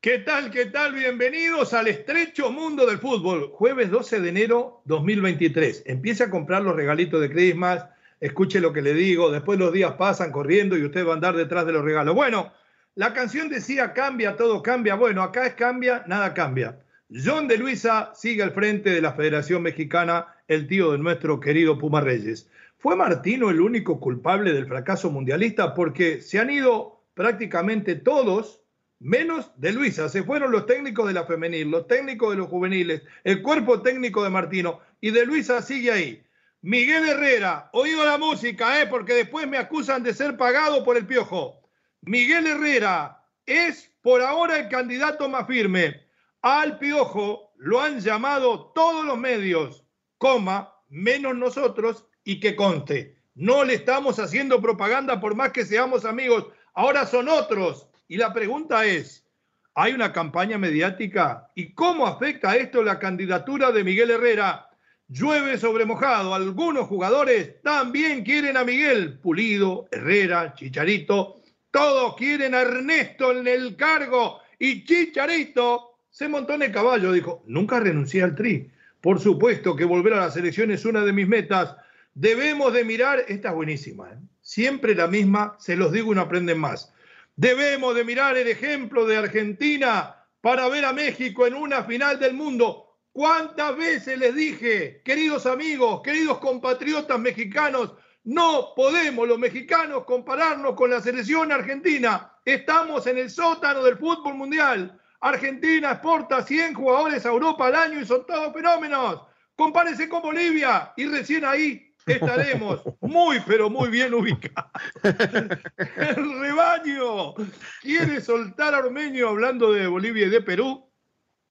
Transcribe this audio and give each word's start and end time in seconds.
¿Qué 0.00 0.18
tal? 0.18 0.50
¿Qué 0.50 0.66
tal? 0.66 0.94
Bienvenidos 0.94 1.72
al 1.74 1.86
estrecho 1.86 2.50
mundo 2.50 2.86
del 2.86 2.98
fútbol. 2.98 3.50
Jueves 3.52 3.90
12 3.92 4.20
de 4.20 4.28
enero 4.30 4.82
2023. 4.86 5.84
Empiece 5.86 6.24
a 6.24 6.30
comprar 6.30 6.62
los 6.62 6.74
regalitos 6.74 7.20
de 7.20 7.30
Christmas. 7.30 7.84
Escuche 8.18 8.60
lo 8.60 8.72
que 8.72 8.82
le 8.82 8.94
digo. 8.94 9.30
Después 9.30 9.56
los 9.56 9.72
días 9.72 9.92
pasan 9.92 10.32
corriendo 10.32 10.76
y 10.76 10.84
usted 10.84 11.06
va 11.06 11.12
a 11.12 11.14
andar 11.14 11.36
detrás 11.36 11.66
de 11.66 11.72
los 11.72 11.84
regalos. 11.84 12.16
Bueno, 12.16 12.52
la 12.96 13.12
canción 13.12 13.48
decía 13.48 13.92
cambia, 13.92 14.34
todo 14.34 14.60
cambia. 14.60 14.96
Bueno, 14.96 15.22
acá 15.22 15.46
es 15.46 15.54
cambia, 15.54 16.02
nada 16.08 16.34
cambia. 16.34 16.80
John 17.12 17.48
de 17.48 17.58
Luisa 17.58 18.12
sigue 18.14 18.42
al 18.42 18.52
frente 18.52 18.90
de 18.90 19.00
la 19.00 19.12
Federación 19.12 19.62
Mexicana, 19.62 20.28
el 20.50 20.66
tío 20.66 20.90
de 20.90 20.98
nuestro 20.98 21.38
querido 21.38 21.78
Puma 21.78 22.00
Reyes. 22.00 22.50
¿Fue 22.76 22.96
Martino 22.96 23.50
el 23.50 23.60
único 23.60 24.00
culpable 24.00 24.52
del 24.52 24.66
fracaso 24.66 25.08
mundialista? 25.08 25.74
Porque 25.74 26.20
se 26.20 26.40
han 26.40 26.50
ido 26.50 27.04
prácticamente 27.14 27.94
todos, 27.94 28.60
menos 28.98 29.52
de 29.58 29.72
Luisa. 29.72 30.08
Se 30.08 30.24
fueron 30.24 30.50
los 30.50 30.66
técnicos 30.66 31.06
de 31.06 31.14
la 31.14 31.24
femenil, 31.24 31.70
los 31.70 31.86
técnicos 31.86 32.30
de 32.30 32.38
los 32.38 32.48
juveniles, 32.48 33.02
el 33.22 33.42
cuerpo 33.42 33.80
técnico 33.80 34.24
de 34.24 34.30
Martino. 34.30 34.80
Y 35.00 35.12
de 35.12 35.24
Luisa 35.24 35.62
sigue 35.62 35.92
ahí. 35.92 36.22
Miguel 36.62 37.08
Herrera, 37.08 37.70
oído 37.72 38.04
la 38.04 38.18
música, 38.18 38.82
¿eh? 38.82 38.88
porque 38.88 39.14
después 39.14 39.46
me 39.46 39.56
acusan 39.56 40.02
de 40.02 40.12
ser 40.12 40.36
pagado 40.36 40.82
por 40.82 40.96
el 40.96 41.06
piojo. 41.06 41.62
Miguel 42.00 42.48
Herrera 42.48 43.24
es 43.46 43.88
por 44.02 44.20
ahora 44.20 44.58
el 44.58 44.68
candidato 44.68 45.28
más 45.28 45.46
firme. 45.46 46.08
Al 46.42 46.76
Piojo 46.80 47.52
lo 47.56 47.80
han 47.80 48.00
llamado 48.00 48.72
todos 48.74 49.04
los 49.04 49.16
medios, 49.16 49.84
coma, 50.20 50.74
menos 50.90 51.34
nosotros, 51.34 52.04
y 52.24 52.40
que 52.40 52.54
conste, 52.54 53.16
no 53.34 53.64
le 53.64 53.74
estamos 53.74 54.18
haciendo 54.18 54.60
propaganda 54.60 55.18
por 55.18 55.34
más 55.34 55.50
que 55.50 55.64
seamos 55.64 56.04
amigos, 56.04 56.46
ahora 56.74 57.06
son 57.06 57.28
otros. 57.28 57.88
Y 58.06 58.18
la 58.18 58.34
pregunta 58.34 58.84
es, 58.84 59.26
¿hay 59.74 59.94
una 59.94 60.12
campaña 60.12 60.58
mediática? 60.58 61.50
¿Y 61.54 61.72
cómo 61.72 62.06
afecta 62.06 62.54
esto 62.54 62.82
la 62.82 62.98
candidatura 62.98 63.72
de 63.72 63.82
Miguel 63.82 64.10
Herrera? 64.10 64.68
Llueve 65.08 65.56
sobre 65.56 65.86
mojado, 65.86 66.34
algunos 66.34 66.86
jugadores 66.86 67.62
también 67.62 68.22
quieren 68.22 68.58
a 68.58 68.64
Miguel, 68.64 69.18
Pulido, 69.18 69.88
Herrera, 69.90 70.52
Chicharito, 70.54 71.40
todos 71.70 72.14
quieren 72.16 72.54
a 72.54 72.60
Ernesto 72.60 73.32
en 73.32 73.48
el 73.48 73.74
cargo 73.74 74.40
y 74.58 74.84
Chicharito 74.84 75.96
se 76.10 76.28
montó 76.28 76.52
en 76.52 76.62
el 76.62 76.72
caballo. 76.72 77.10
Dijo, 77.10 77.42
nunca 77.46 77.80
renuncié 77.80 78.22
al 78.22 78.34
tri. 78.34 78.70
Por 79.00 79.20
supuesto 79.20 79.76
que 79.76 79.84
volver 79.84 80.14
a 80.14 80.20
la 80.20 80.30
selección 80.30 80.70
es 80.70 80.84
una 80.84 81.04
de 81.04 81.12
mis 81.12 81.26
metas. 81.26 81.76
Debemos 82.14 82.72
de 82.72 82.84
mirar, 82.84 83.24
esta 83.28 83.48
es 83.48 83.54
buenísima, 83.54 84.10
¿eh? 84.10 84.18
siempre 84.42 84.94
la 84.94 85.06
misma, 85.06 85.56
se 85.58 85.76
los 85.76 85.92
digo 85.92 86.12
y 86.12 86.16
no 86.16 86.22
aprenden 86.22 86.58
más. 86.58 86.92
Debemos 87.36 87.94
de 87.94 88.04
mirar 88.04 88.36
el 88.36 88.48
ejemplo 88.48 89.06
de 89.06 89.16
Argentina 89.16 90.16
para 90.40 90.68
ver 90.68 90.84
a 90.84 90.92
México 90.92 91.46
en 91.46 91.54
una 91.54 91.84
final 91.84 92.18
del 92.18 92.34
mundo. 92.34 92.98
¿Cuántas 93.12 93.76
veces 93.76 94.18
les 94.18 94.34
dije, 94.34 95.00
queridos 95.04 95.46
amigos, 95.46 96.02
queridos 96.02 96.38
compatriotas 96.38 97.18
mexicanos, 97.18 97.94
no 98.24 98.74
podemos 98.76 99.26
los 99.26 99.38
mexicanos 99.38 100.04
compararnos 100.04 100.74
con 100.74 100.90
la 100.90 101.00
selección 101.00 101.50
argentina. 101.50 102.32
Estamos 102.44 103.06
en 103.06 103.18
el 103.18 103.30
sótano 103.30 103.82
del 103.82 103.96
fútbol 103.96 104.34
mundial. 104.34 104.99
Argentina 105.20 105.92
exporta 105.92 106.42
100 106.42 106.74
jugadores 106.74 107.26
a 107.26 107.28
Europa 107.28 107.66
al 107.66 107.74
año 107.74 108.00
y 108.00 108.06
son 108.06 108.24
todos 108.26 108.52
fenómenos. 108.52 109.22
Compárese 109.54 110.08
con 110.08 110.22
Bolivia 110.22 110.92
y 110.96 111.06
recién 111.06 111.44
ahí 111.44 111.94
estaremos 112.06 112.82
muy, 113.00 113.40
pero 113.46 113.68
muy 113.68 113.90
bien 113.90 114.14
ubicados. 114.14 114.70
El 115.02 116.40
rebaño 116.40 117.34
quiere 117.82 118.20
soltar 118.20 118.74
a 118.74 118.78
Armenio 118.78 119.28
hablando 119.28 119.72
de 119.72 119.86
Bolivia 119.86 120.26
y 120.26 120.30
de 120.30 120.40
Perú 120.40 120.88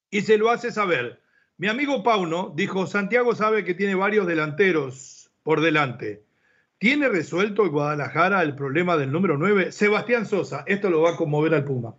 y 0.10 0.22
se 0.22 0.38
lo 0.38 0.50
hace 0.50 0.72
saber. 0.72 1.22
Mi 1.58 1.68
amigo 1.68 2.04
Pauno 2.04 2.54
dijo, 2.56 2.88
Santiago 2.88 3.36
sabe 3.36 3.64
que 3.64 3.76
tiene 3.76 3.94
varios 3.94 4.26
delanteros 4.26 5.30
por 5.44 5.62
delante. 5.62 6.24
¿Tiene 6.78 7.10
resuelto 7.10 7.64
el 7.64 7.70
Guadalajara 7.70 8.42
el 8.42 8.56
problema 8.56 8.96
del 8.96 9.12
número 9.12 9.38
9? 9.38 9.74
Sebastián 9.74 10.26
Sosa, 10.26 10.64
esto 10.66 10.90
lo 10.90 11.02
va 11.02 11.12
a 11.12 11.16
conmover 11.18 11.54
al 11.54 11.66
Puma. 11.66 11.94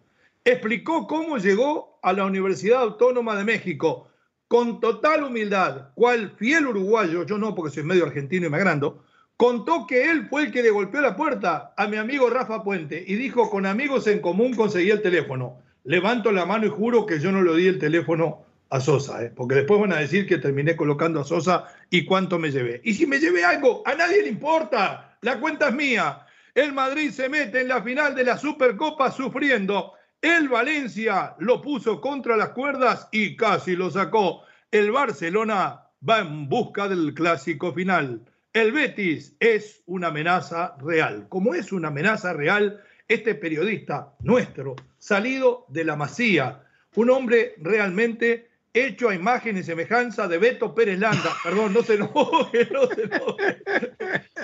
Explicó 0.44 1.06
cómo 1.06 1.36
llegó 1.36 1.98
a 2.02 2.12
la 2.12 2.24
Universidad 2.24 2.80
Autónoma 2.80 3.36
de 3.36 3.44
México 3.44 4.08
con 4.48 4.80
total 4.80 5.22
humildad, 5.22 5.90
cual 5.94 6.34
fiel 6.36 6.66
uruguayo, 6.66 7.24
yo 7.24 7.38
no 7.38 7.54
porque 7.54 7.74
soy 7.74 7.84
medio 7.84 8.04
argentino 8.04 8.46
y 8.46 8.50
me 8.50 8.56
agrando, 8.56 9.04
contó 9.36 9.86
que 9.86 10.10
él 10.10 10.26
fue 10.28 10.42
el 10.42 10.50
que 10.50 10.62
le 10.62 10.70
golpeó 10.70 11.00
la 11.00 11.14
puerta 11.14 11.72
a 11.76 11.86
mi 11.86 11.98
amigo 11.98 12.28
Rafa 12.30 12.64
Puente 12.64 13.04
y 13.06 13.14
dijo, 13.14 13.48
con 13.48 13.64
amigos 13.64 14.06
en 14.06 14.20
común 14.20 14.54
conseguí 14.54 14.90
el 14.90 15.02
teléfono. 15.02 15.58
Levanto 15.84 16.32
la 16.32 16.46
mano 16.46 16.66
y 16.66 16.70
juro 16.70 17.06
que 17.06 17.20
yo 17.20 17.30
no 17.30 17.42
le 17.42 17.56
di 17.56 17.68
el 17.68 17.78
teléfono 17.78 18.44
a 18.70 18.80
Sosa, 18.80 19.22
¿eh? 19.22 19.32
porque 19.34 19.56
después 19.56 19.80
van 19.80 19.92
a 19.92 20.00
decir 20.00 20.26
que 20.26 20.38
terminé 20.38 20.74
colocando 20.74 21.20
a 21.20 21.24
Sosa 21.24 21.66
y 21.90 22.04
cuánto 22.04 22.38
me 22.38 22.50
llevé. 22.50 22.80
Y 22.82 22.94
si 22.94 23.06
me 23.06 23.18
llevé 23.18 23.44
algo, 23.44 23.82
a 23.84 23.94
nadie 23.94 24.22
le 24.22 24.30
importa, 24.30 25.16
la 25.20 25.38
cuenta 25.38 25.68
es 25.68 25.74
mía. 25.74 26.26
El 26.54 26.72
Madrid 26.72 27.10
se 27.10 27.28
mete 27.28 27.60
en 27.60 27.68
la 27.68 27.82
final 27.82 28.14
de 28.14 28.24
la 28.24 28.36
Supercopa 28.36 29.12
sufriendo. 29.12 29.92
El 30.22 30.50
Valencia 30.50 31.34
lo 31.38 31.62
puso 31.62 32.00
contra 32.00 32.36
las 32.36 32.50
cuerdas 32.50 33.08
y 33.10 33.36
casi 33.36 33.74
lo 33.74 33.90
sacó. 33.90 34.42
El 34.70 34.90
Barcelona 34.90 35.86
va 36.06 36.18
en 36.18 36.46
busca 36.46 36.88
del 36.88 37.14
clásico 37.14 37.72
final. 37.72 38.20
El 38.52 38.72
Betis 38.72 39.34
es 39.40 39.82
una 39.86 40.08
amenaza 40.08 40.76
real. 40.78 41.26
Como 41.30 41.54
es 41.54 41.72
una 41.72 41.88
amenaza 41.88 42.34
real, 42.34 42.82
este 43.08 43.34
periodista 43.34 44.12
nuestro, 44.20 44.76
salido 44.98 45.64
de 45.68 45.84
la 45.84 45.96
masía, 45.96 46.64
un 46.96 47.08
hombre 47.08 47.54
realmente 47.58 48.50
hecho 48.74 49.08
a 49.08 49.14
imagen 49.14 49.56
y 49.56 49.62
semejanza 49.62 50.28
de 50.28 50.36
Beto 50.36 50.74
Pérez 50.74 50.98
Landa. 50.98 51.34
Perdón, 51.42 51.72
no 51.72 51.82
se 51.82 51.94
enoje, 51.94 52.68
no 52.70 52.86
se. 52.88 53.08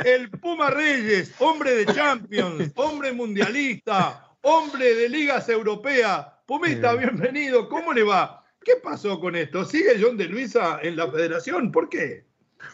El 0.08 0.30
Puma 0.30 0.70
Reyes, 0.70 1.34
hombre 1.38 1.74
de 1.74 1.86
Champions, 1.86 2.72
hombre 2.76 3.12
mundialista, 3.12 4.25
hombre 4.48 4.94
de 4.94 5.08
ligas 5.08 5.48
europeas. 5.48 6.24
Pumita, 6.46 6.94
bienvenido. 6.94 7.68
¿Cómo 7.68 7.92
le 7.92 8.04
va? 8.04 8.44
¿Qué 8.62 8.74
pasó 8.76 9.18
con 9.18 9.34
esto? 9.34 9.64
¿Sigue 9.64 9.98
John 10.00 10.16
de 10.16 10.26
Luisa 10.26 10.78
en 10.82 10.94
la 10.94 11.10
federación? 11.10 11.72
¿Por 11.72 11.88
qué? 11.88 12.24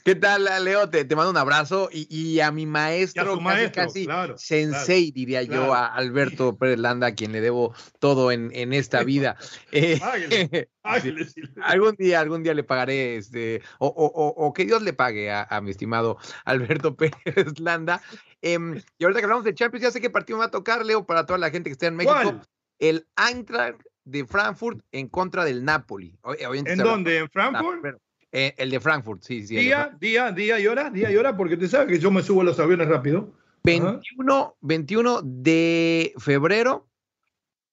¿Qué 0.04 0.14
tal, 0.14 0.46
Leo? 0.64 0.90
Te, 0.90 1.04
mando 1.16 1.30
un 1.30 1.36
abrazo 1.36 1.88
y, 1.90 2.40
a 2.40 2.50
mi 2.50 2.66
maestro, 2.66 3.40
casi, 3.72 4.06
sensei, 4.36 5.10
diría 5.12 5.42
yo, 5.42 5.74
a 5.74 5.86
Alberto 5.86 6.56
Pérez 6.56 6.78
Landa, 6.78 7.08
a 7.08 7.14
quien 7.14 7.32
le 7.32 7.40
debo 7.40 7.74
todo 7.98 8.30
en, 8.32 8.72
esta 8.72 9.02
vida. 9.02 9.36
Eh, 9.72 9.98
algún 11.62 11.94
día, 11.96 12.20
algún 12.20 12.42
día 12.42 12.52
le 12.54 12.64
pagaré, 12.64 13.16
este, 13.16 13.62
o, 13.78 14.52
que 14.54 14.64
Dios 14.66 14.82
le 14.82 14.92
pague 14.92 15.30
a, 15.30 15.60
mi 15.62 15.70
estimado 15.70 16.18
Alberto 16.44 16.96
Pérez 16.96 17.58
Landa. 17.58 18.02
Em, 18.42 18.80
y 18.98 19.04
ahorita 19.04 19.20
que 19.20 19.24
hablamos 19.24 19.44
de 19.44 19.54
Champions, 19.54 19.84
ya 19.84 19.90
sé 19.90 20.00
qué 20.00 20.10
partido 20.10 20.36
me 20.36 20.40
va 20.40 20.46
a 20.46 20.50
tocar, 20.50 20.84
Leo, 20.84 21.06
para 21.06 21.24
toda 21.24 21.38
la 21.38 21.50
gente 21.50 21.70
que 21.70 21.72
esté 21.72 21.86
en 21.86 21.96
México. 21.96 22.40
El 22.78 23.06
Eintracht 23.16 23.80
de 24.04 24.26
Frankfurt 24.26 24.80
en 24.90 25.08
contra 25.08 25.44
del 25.44 25.64
Napoli. 25.64 26.18
¿En 26.40 26.78
dónde? 26.78 27.18
¿En 27.18 27.30
Frankfurt? 27.30 27.98
Eh, 28.32 28.54
el 28.56 28.70
de 28.70 28.80
Frankfurt, 28.80 29.22
sí, 29.22 29.46
sí. 29.46 29.56
Día, 29.56 29.96
día, 30.00 30.32
día 30.32 30.58
y 30.58 30.66
hora, 30.66 30.90
día 30.90 31.10
y 31.10 31.16
hora, 31.16 31.36
porque 31.36 31.56
te 31.56 31.68
sabes 31.68 31.88
que 31.88 31.98
yo 31.98 32.10
me 32.10 32.22
subo 32.22 32.40
a 32.40 32.44
los 32.44 32.58
aviones 32.58 32.88
rápido. 32.88 33.32
21, 33.62 34.56
21 34.60 35.20
de 35.22 36.12
febrero 36.18 36.88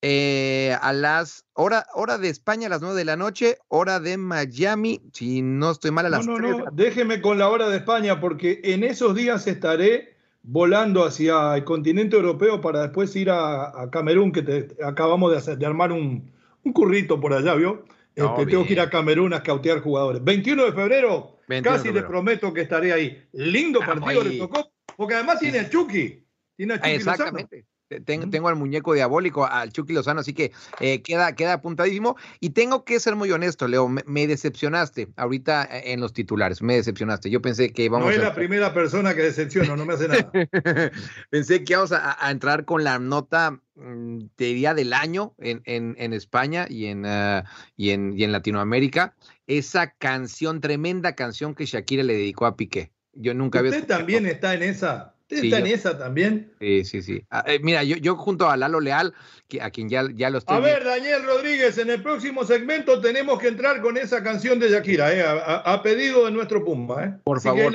eh, 0.02 0.78
a 0.82 0.94
las 0.94 1.46
hora, 1.54 1.88
hora 1.94 2.18
de 2.18 2.30
España 2.30 2.68
a 2.68 2.70
las 2.70 2.82
9 2.82 2.96
de 2.96 3.06
la 3.06 3.18
noche, 3.18 3.58
hora 3.68 4.00
de 4.00 4.18
Miami, 4.18 5.02
si 5.14 5.42
no 5.42 5.72
estoy 5.72 5.92
mal 5.92 6.06
a 6.06 6.10
las 6.10 6.26
No, 6.26 6.40
no, 6.40 6.60
no, 6.60 6.66
déjeme 6.72 7.22
con 7.22 7.38
la 7.38 7.50
hora 7.50 7.68
de 7.70 7.78
España 7.78 8.22
porque 8.22 8.62
en 8.64 8.84
esos 8.84 9.16
días 9.16 9.48
estaré 9.48 10.19
volando 10.52 11.06
hacia 11.06 11.56
el 11.56 11.64
continente 11.64 12.16
europeo 12.16 12.60
para 12.60 12.82
después 12.82 13.16
ir 13.16 13.30
a, 13.30 13.88
Camerún, 13.92 14.32
que 14.32 14.42
te, 14.42 14.84
acabamos 14.84 15.32
de, 15.32 15.38
hacer, 15.38 15.58
de 15.60 15.66
armar 15.66 15.92
un, 15.92 16.32
un 16.64 16.74
currito 16.74 17.20
por 17.20 17.34
allá, 17.34 17.54
¿vio? 17.54 17.86
Este, 18.16 18.46
tengo 18.48 18.66
que 18.66 18.74
ir 18.74 18.80
a 18.80 18.90
Camerún 18.90 19.34
a 19.34 19.44
cautear 19.44 19.80
jugadores. 19.80 20.24
21 20.24 20.66
de 20.66 20.72
febrero, 20.74 21.38
casi 21.64 21.92
les 21.92 22.04
prometo 22.04 22.52
que 22.52 22.62
estaré 22.62 22.92
ahí. 22.92 23.24
Lindo 23.34 23.80
partido 23.80 24.24
le 24.24 24.38
tocó, 24.38 24.72
porque 24.98 25.14
además 25.14 25.40
tiene 25.40 25.60
el 25.60 25.70
Chucky. 25.70 26.26
Tiene 26.56 26.74
a 26.74 26.78
Chucky 26.78 26.92
Exactamente. 26.92 27.66
Tengo, 28.06 28.48
al 28.48 28.56
muñeco 28.56 28.94
diabólico, 28.94 29.46
al 29.46 29.72
Chucky 29.72 29.94
Lozano, 29.94 30.20
así 30.20 30.34
que 30.34 30.52
eh, 30.80 31.02
queda, 31.02 31.34
queda 31.34 31.54
apuntadísimo. 31.54 32.18
Y 32.40 32.52
tengo 32.52 32.86
que 32.86 33.00
ser 33.00 33.16
muy 33.16 33.32
honesto, 33.32 33.68
Leo, 33.68 33.90
me, 33.90 34.28
decepcionaste 34.28 35.08
ahorita 35.16 35.64
eh, 35.64 35.94
en 35.94 36.00
los 36.00 36.14
titulares, 36.14 36.62
me 36.62 36.76
decepcionaste. 36.76 37.30
Yo 37.32 37.42
pensé 37.42 37.72
que 37.72 37.86
íbamos 37.86 38.08
No 38.08 38.14
es 38.14 38.22
la 38.22 38.36
primera 38.36 38.74
persona 38.74 39.16
que 39.16 39.24
decepciono, 39.24 39.76
no 39.76 39.86
me 39.86 39.94
hace 39.94 40.08
nada. 40.08 40.32
pensé 41.32 41.64
que 41.64 41.74
íbamos 41.74 41.92
a, 41.92 42.18
entrar 42.30 42.66
con 42.66 42.84
la 42.84 43.00
nota, 43.00 43.60
mm, 43.76 44.20
te 44.36 44.46
diría, 44.46 44.76
del 44.76 44.94
año 44.94 45.34
en, 45.40 45.64
en, 45.66 46.14
España 46.14 46.68
y 46.70 46.86
en, 46.86 47.06
ah, 47.08 47.44
y, 47.76 47.90
en, 47.90 48.14
y 48.16 48.24
en 48.24 48.32
Latinoamérica. 48.32 49.16
Esa 49.48 49.92
canción, 49.94 50.62
tremenda 50.62 51.16
canción 51.16 51.56
que 51.56 51.66
Shakira 51.66 52.04
le 52.04 52.14
dedicó 52.14 52.46
a 52.46 52.56
Piqué. 52.56 52.92
Yo 53.14 53.34
nunca 53.34 53.62
¿Usted 53.62 53.88
también 53.88 54.28
está 54.28 54.54
en 54.54 54.64
esa? 54.64 55.16
Está 55.30 55.60
en 55.60 55.68
esa 55.68 55.98
también? 55.98 56.52
Sí, 56.60 56.84
sí, 56.86 57.02
sí. 57.02 57.24
Ah, 57.30 57.44
eh, 57.48 57.60
mira, 57.62 57.84
yo, 57.84 57.98
yo 57.98 58.16
junto 58.16 58.50
a 58.50 58.58
Lalo 58.58 58.80
Leal, 58.80 59.14
a 59.62 59.70
quien 59.72 59.90
ya, 59.90 60.08
ya 60.14 60.30
lo 60.30 60.40
estoy. 60.40 60.58
A 60.58 60.60
ver, 60.60 60.84
Daniel 60.84 61.24
Rodríguez, 61.24 61.78
en 61.78 61.90
el 61.90 62.02
próximo 62.02 62.44
segmento 62.44 63.00
tenemos 63.02 63.40
que 63.40 63.48
entrar 63.48 63.82
con 63.82 63.98
esa 63.98 64.24
canción 64.24 64.60
de 64.60 64.70
Shakira, 64.70 65.14
¿eh? 65.14 65.24
a, 65.24 65.82
pedido 65.84 66.26
de 66.26 66.32
nuestro 66.32 66.64
Pumba. 66.64 67.06
¿eh? 67.06 67.14
Por 67.24 67.42
favor. 67.42 67.74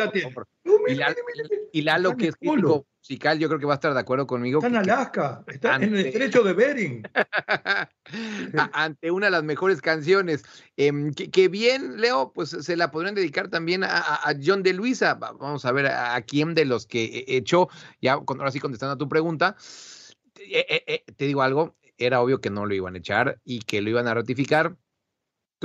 y, 1.72 1.82
Lalo, 1.82 2.16
que 2.16 2.28
es 2.28 2.36
crítico 2.36 2.86
musical, 3.04 3.38
yo 3.38 3.48
creo 3.48 3.60
que 3.60 3.66
va 3.66 3.74
a 3.74 3.76
estar 3.76 3.92
de 3.92 4.00
acuerdo 4.00 4.26
conmigo. 4.26 4.60
Está 4.60 4.68
en 4.68 4.76
Alaska, 4.76 5.44
está 5.46 5.76
en 5.76 5.82
el 5.82 6.06
estrecho 6.06 6.42
de 6.42 6.54
Bering. 6.54 7.02
ante 8.72 9.10
una 9.10 9.26
de 9.26 9.30
las 9.30 9.44
mejores 9.44 9.82
canciones. 9.82 10.42
Em, 10.78 11.12
que, 11.12 11.48
bien, 11.48 12.00
Leo, 12.00 12.32
pues 12.34 12.50
se 12.50 12.76
la 12.76 12.90
podrían 12.90 13.14
dedicar 13.14 13.48
también 13.48 13.84
a, 13.84 14.34
John 14.42 14.62
de 14.62 14.72
Luisa. 14.72 15.14
Vamos 15.14 15.66
a 15.66 15.72
ver 15.72 15.86
a, 15.86 16.18
quién 16.22 16.54
de 16.54 16.64
los 16.64 16.86
que 16.86 17.24
echó, 17.28 17.68
ya 18.00 18.14
ahora 18.14 18.50
sí 18.50 18.58
contestando 18.58 18.94
a 18.94 18.98
tu 18.98 19.08
pregunta. 19.08 19.54
Eh, 20.38 20.64
eh, 20.68 20.84
eh, 20.86 21.04
te 21.14 21.26
digo 21.26 21.42
algo, 21.42 21.76
era 21.98 22.22
obvio 22.22 22.40
que 22.40 22.48
no 22.48 22.64
lo 22.64 22.74
iban 22.74 22.94
a 22.94 22.98
echar 22.98 23.38
y 23.44 23.60
que 23.60 23.82
lo 23.82 23.90
iban 23.90 24.08
a 24.08 24.14
ratificar. 24.14 24.76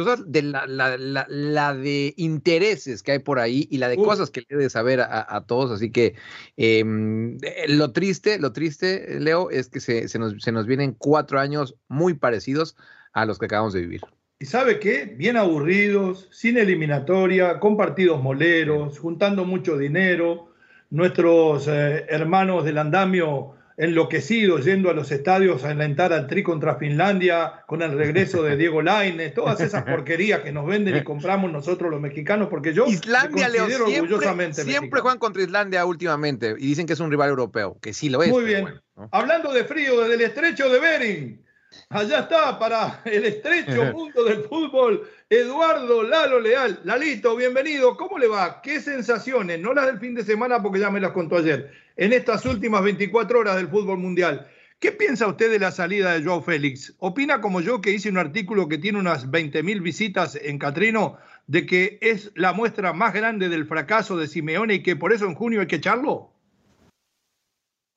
Entonces, 0.03 0.31
de 0.31 0.41
la, 0.43 0.65
la, 0.67 1.75
de 1.75 2.13
intereses 2.17 3.03
que 3.03 3.13
hay 3.13 3.19
por 3.19 3.39
ahí 3.39 3.67
y 3.69 3.77
la 3.77 3.89
de 3.89 3.97
cosas 3.97 4.29
que 4.29 4.41
le 4.41 4.47
debe 4.49 4.69
saber 4.69 5.01
a, 5.01 5.43
todos. 5.47 5.71
Así 5.71 5.91
que 5.91 6.15
em, 6.57 7.37
lo 7.67 7.91
triste, 7.91 8.39
lo 8.39 8.51
triste, 8.51 9.19
Leo, 9.19 9.49
es 9.49 9.69
que 9.69 9.79
se, 9.79 10.07
se, 10.07 10.19
nos, 10.19 10.41
se 10.41 10.51
nos 10.51 10.65
vienen 10.65 10.93
cuatro 10.97 11.39
años 11.39 11.75
muy 11.87 12.13
parecidos 12.13 12.75
a 13.13 13.25
los 13.25 13.39
que 13.39 13.45
acabamos 13.45 13.73
de 13.73 13.81
vivir. 13.81 14.01
¿Y 14.39 14.45
sabe 14.45 14.79
qué? 14.79 15.13
Bien 15.17 15.35
aburridos, 15.35 16.29
sin 16.31 16.57
eliminatoria, 16.57 17.59
con 17.59 17.75
partidos 17.75 18.23
moleros, 18.23 18.97
juntando 18.97 19.43
mucho 19.43 19.77
dinero. 19.77 20.53
Nuestros 20.89 21.67
hermanos 21.67 22.63
del 22.63 22.77
andamio 22.77 23.58
enloquecido 23.79 24.59
yendo 24.59 24.89
a 24.89 24.93
los 24.93 25.09
estadios 25.09 25.63
a 25.63 25.69
alentar 25.69 26.11
al 26.11 26.27
Tri 26.27 26.43
contra 26.43 26.75
Finlandia 26.75 27.63
con 27.65 27.81
el 27.81 27.93
regreso 27.93 28.43
de 28.43 28.57
Diego 28.57 28.81
Lainez, 28.81 29.33
todas 29.33 29.61
esas 29.61 29.83
porquerías 29.83 30.41
que 30.41 30.51
nos 30.51 30.67
venden 30.67 30.97
y 30.97 31.03
compramos 31.05 31.49
nosotros 31.49 31.89
los 31.89 32.01
mexicanos, 32.01 32.49
porque 32.49 32.73
yo 32.73 32.87
Islandia, 32.87 33.47
Leo, 33.47 33.67
siempre, 33.67 34.01
orgullosamente 34.01 34.63
siempre 34.65 34.99
juegan 34.99 35.17
contra 35.17 35.43
Islandia 35.43 35.85
últimamente 35.85 36.55
y 36.59 36.67
dicen 36.67 36.85
que 36.85 36.93
es 36.93 36.99
un 36.99 37.09
rival 37.09 37.29
europeo, 37.29 37.77
que 37.81 37.93
sí 37.93 38.09
lo 38.09 38.21
es. 38.21 38.29
Muy 38.29 38.43
bien. 38.43 38.67
Hablando 39.11 39.53
de 39.53 39.63
frío, 39.63 40.01
desde 40.01 40.15
el 40.15 40.21
estrecho 40.21 40.69
de 40.69 40.79
Bering, 40.79 41.45
allá 41.87 42.19
está 42.19 42.59
para 42.59 43.01
el 43.05 43.23
estrecho 43.23 43.85
mundo 43.93 44.25
del 44.25 44.43
fútbol, 44.43 45.09
Eduardo 45.29 46.03
Lalo 46.03 46.41
Leal. 46.41 46.81
Lalito, 46.83 47.33
bienvenido. 47.33 47.95
¿Cómo 47.95 48.19
le 48.19 48.27
va? 48.27 48.61
¿Qué 48.61 48.81
sensaciones? 48.81 49.57
No 49.61 49.73
las 49.73 49.85
del 49.85 49.99
fin 49.99 50.15
de 50.15 50.25
semana 50.25 50.61
porque 50.61 50.79
ya 50.79 50.91
me 50.91 50.99
las 50.99 51.11
contó 51.11 51.37
ayer 51.37 51.71
en 51.99 52.13
estas 52.13 52.45
últimas 52.45 52.81
24 52.81 53.39
horas 53.39 53.57
del 53.57 53.67
fútbol 53.67 53.97
mundial. 53.97 54.47
¿Qué 54.79 54.93
piensa 54.93 55.27
usted 55.27 55.51
de 55.51 55.59
la 55.59 55.71
salida 55.71 56.13
de 56.13 56.23
Joao 56.23 56.41
Félix? 56.41 56.95
¿Opina 56.99 57.41
como 57.41 57.59
yo 57.59 57.81
que 57.81 57.91
hice 57.91 58.07
un 58.07 58.17
artículo 58.17 58.69
que 58.69 58.77
tiene 58.77 58.99
unas 58.99 59.27
20.000 59.29 59.81
visitas 59.81 60.39
en 60.41 60.59
Catrino 60.59 61.17
de 61.47 61.65
que 61.65 61.99
es 62.01 62.31
la 62.35 62.53
muestra 62.53 62.93
más 62.93 63.13
grande 63.13 63.49
del 63.49 63.65
fracaso 63.65 64.15
de 64.15 64.27
Simeone 64.27 64.75
y 64.75 64.83
que 64.83 64.95
por 64.95 65.11
eso 65.11 65.25
en 65.25 65.35
junio 65.35 65.59
hay 65.59 65.67
que 65.67 65.75
echarlo? 65.75 66.31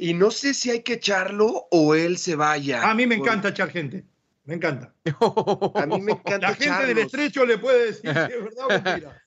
Y 0.01 0.15
no 0.15 0.33
sé 0.33 0.53
si 0.53 0.71
hay 0.71 0.83
que 0.83 0.95
echarlo 0.95 1.69
o 1.71 1.95
él 1.95 2.19
se 2.19 2.35
vaya. 2.35 2.91
A 2.91 2.97
mí 2.97 3.07
me 3.07 3.15
encanta 3.15 3.51
echar 3.51 3.71
gente. 3.71 4.05
Me 4.47 4.55
encanta. 4.55 4.93
A 5.77 5.87
mí 5.87 6.01
me 6.01 6.13
encanta. 6.13 6.49
La 6.49 6.55
gente 6.57 6.87
del 6.87 6.99
estrecho 6.99 7.47
le 7.47 7.57
puede 7.59 7.87
decir 7.87 8.13
si 8.13 8.19
es 8.19 8.43
verdad 8.43 8.65
o 8.65 8.69
mentira. 8.69 9.23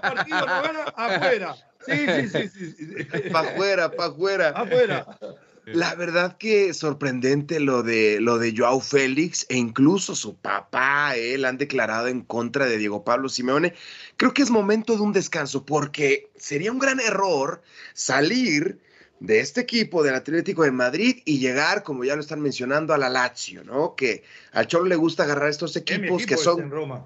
Partido 0.00 0.46
no 0.46 0.62
gana 0.62 0.84
afuera. 0.96 1.69
Sí, 1.90 2.28
sí, 2.28 2.48
sí, 2.48 2.72
sí. 2.72 3.04
Para 3.32 3.50
afuera, 3.50 3.90
para 3.90 4.10
afuera. 4.10 4.48
Afuera. 4.50 5.18
La 5.66 5.94
verdad 5.94 6.36
que 6.36 6.74
sorprendente 6.74 7.60
lo 7.60 7.82
de 7.82 8.18
lo 8.20 8.38
de 8.38 8.54
Joao 8.56 8.80
Félix 8.80 9.46
e 9.48 9.56
incluso 9.56 10.16
su 10.16 10.34
papá, 10.34 11.14
él 11.16 11.44
han 11.44 11.58
declarado 11.58 12.08
en 12.08 12.22
contra 12.22 12.66
de 12.66 12.78
Diego 12.78 13.04
Pablo 13.04 13.28
Simeone. 13.28 13.74
Creo 14.16 14.34
que 14.34 14.42
es 14.42 14.50
momento 14.50 14.96
de 14.96 15.02
un 15.02 15.12
descanso 15.12 15.64
porque 15.64 16.30
sería 16.36 16.72
un 16.72 16.78
gran 16.78 16.98
error 16.98 17.62
salir 17.92 18.80
de 19.20 19.40
este 19.40 19.60
equipo 19.60 20.02
del 20.02 20.14
Atlético 20.14 20.64
de 20.64 20.72
Madrid 20.72 21.20
y 21.24 21.38
llegar, 21.38 21.82
como 21.82 22.04
ya 22.04 22.16
lo 22.16 22.22
están 22.22 22.40
mencionando, 22.40 22.94
a 22.94 22.98
la 22.98 23.10
Lazio, 23.10 23.62
¿no? 23.62 23.94
Que 23.94 24.24
al 24.52 24.66
Cholo 24.66 24.86
le 24.86 24.96
gusta 24.96 25.24
agarrar 25.24 25.50
estos 25.50 25.76
equipos 25.76 26.24
que 26.26 26.38
son 26.38 26.60
en 26.60 26.70
Roma. 26.70 27.04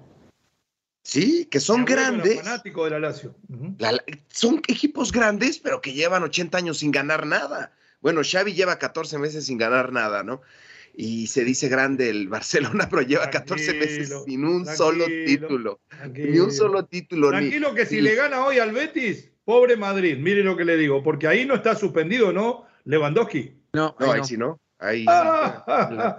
Sí, 1.05 1.45
que 1.45 1.59
son 1.59 1.85
grandes. 1.85 2.37
Fanático 2.41 2.83
de 2.85 2.89
la 2.89 2.99
Lazio. 2.99 3.35
son 4.27 4.57
equipos 4.67 5.11
grandes, 5.11 5.59
pero 5.59 5.79
que 5.79 5.93
llevan 5.93 6.23
80 6.23 6.57
años 6.57 6.79
sin 6.79 6.89
ganar 6.91 7.27
nada. 7.27 7.73
Bueno, 8.01 8.21
Xavi 8.23 8.53
lleva 8.53 8.79
14 8.79 9.19
meses 9.19 9.45
sin 9.45 9.59
ganar 9.59 9.93
nada, 9.93 10.23
¿no? 10.23 10.41
Y 10.95 11.27
se 11.27 11.43
dice 11.43 11.69
grande 11.69 12.09
el 12.09 12.27
Barcelona, 12.29 12.89
pero 12.89 13.03
lleva 13.03 13.29
14 13.29 13.73
meses 13.75 14.13
sin 14.25 14.45
un 14.45 14.65
solo 14.65 15.05
título. 15.05 15.79
Ni 16.11 16.39
un 16.39 16.51
solo 16.51 16.85
título. 16.85 17.29
Tranquilo 17.29 17.75
que 17.75 17.85
si 17.85 18.01
le 18.01 18.15
gana 18.15 18.43
hoy 18.43 18.57
al 18.57 18.71
Betis, 18.71 19.29
pobre 19.43 19.77
Madrid, 19.77 20.17
mire 20.17 20.43
lo 20.43 20.57
que 20.57 20.65
le 20.65 20.75
digo, 20.75 21.03
porque 21.03 21.27
ahí 21.27 21.45
no 21.45 21.53
está 21.53 21.75
suspendido, 21.75 22.33
¿no? 22.33 22.65
Lewandowski. 22.83 23.53
No, 23.73 23.95
no, 23.99 24.11
ahí 24.11 24.23
sí 24.23 24.37
no. 24.37 24.59
Ahí, 24.77 25.05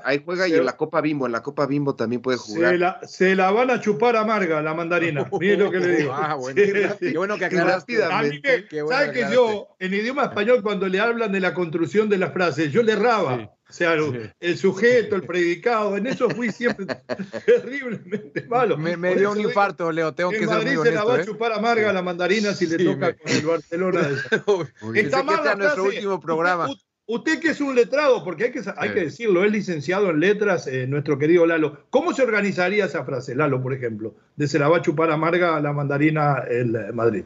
ahí 0.05 0.23
juega 0.25 0.49
y 0.49 0.55
en 0.55 0.65
la 0.65 0.77
Copa 0.77 1.03
Bimbo, 1.03 1.27
en 1.27 1.33
la 1.33 1.43
Copa 1.43 1.67
Bimbo 1.67 1.95
también 1.95 2.23
puede 2.23 2.39
jugar. 2.39 3.01
Se 3.07 3.37
la, 3.37 3.51
van 3.51 3.71
a 3.71 3.81
chupar 3.81 4.17
amarga 4.17 4.63
la 4.63 4.73
mandarina. 4.73 5.29
Mire 5.41 5.59
lo 5.59 5.71
que 5.71 5.79
le 5.79 5.97
digo. 5.97 6.13
Ah, 6.15 6.35
bueno. 6.35 6.57
Qué 6.99 7.13
bueno 7.17 7.37
que 7.37 7.45
aclaraste. 7.45 7.99
¿Sabes 7.99 8.41
que 8.41 9.27
yo, 9.31 9.69
en 9.79 9.93
idioma 9.93 10.25
español, 10.25 10.63
cuando 10.63 10.89
le 10.89 11.01
hablan 11.01 11.33
de 11.33 11.41
la 11.41 11.53
construcción 11.53 12.09
de 12.09 12.19
las 12.19 12.33
frases, 12.33 12.73
yo 12.73 12.83
le 12.83 12.97
raba? 12.97 13.53
O 13.69 13.73
sea, 13.73 13.97
el 14.41 14.59
sujeto, 14.59 15.17
el 15.17 15.23
predicado, 15.25 15.97
en 15.97 16.07
eso 16.07 16.31
fui 16.31 16.53
siempre 16.53 16.87
terriblemente 17.47 18.47
malo. 18.47 18.79
Me, 18.79 19.17
dio 19.17 19.33
un 19.33 19.41
infarto, 19.41 19.91
Leo, 19.91 20.15
tengo 20.15 20.31
que 20.31 20.39
ser 20.39 20.49
Madrid 20.49 20.79
se 20.85 20.93
la 20.93 21.03
va 21.03 21.17
a 21.17 21.21
¿eh? 21.21 21.25
chupar 21.25 21.53
amarga 21.53 21.93
la 21.93 22.01
mandarina 22.01 22.55
si 22.55 22.69
le 22.69 22.83
toca 22.83 23.15
con 23.15 23.33
el 23.33 23.45
Barcelona. 23.45 24.09
Está 24.95 25.25
mal 25.25 25.41
este 25.45 25.57
nuestro 25.57 25.85
último 25.85 26.21
programa. 26.21 26.69
Usted 27.09 27.39
que 27.39 27.51
es 27.51 27.61
un 27.61 27.77
letrado, 27.77 28.25
porque 28.25 28.45
hay 28.45 28.53
que, 28.53 28.63
hay 28.77 28.93
que 28.93 29.05
decirlo, 29.05 29.45
es 29.45 29.53
licenciado 29.53 30.11
en 30.11 30.19
letras, 30.19 30.67
eh, 30.67 30.89
nuestro 30.89 31.17
querido 31.17 31.47
Lalo. 31.47 31.87
¿Cómo 31.91 32.13
se 32.13 32.23
organizaría 32.23 32.87
esa 32.87 33.05
frase, 33.05 33.37
Lalo, 33.37 33.63
por 33.63 33.73
ejemplo? 33.73 34.17
De 34.35 34.49
se 34.49 34.59
la 34.59 34.69
va 34.69 34.79
a 34.79 34.83
chupar 34.83 35.13
amarga 35.13 35.61
la 35.61 35.73
mandarina 35.73 36.43
el 36.49 36.75
eh, 36.75 36.93
Madrid. 36.93 37.25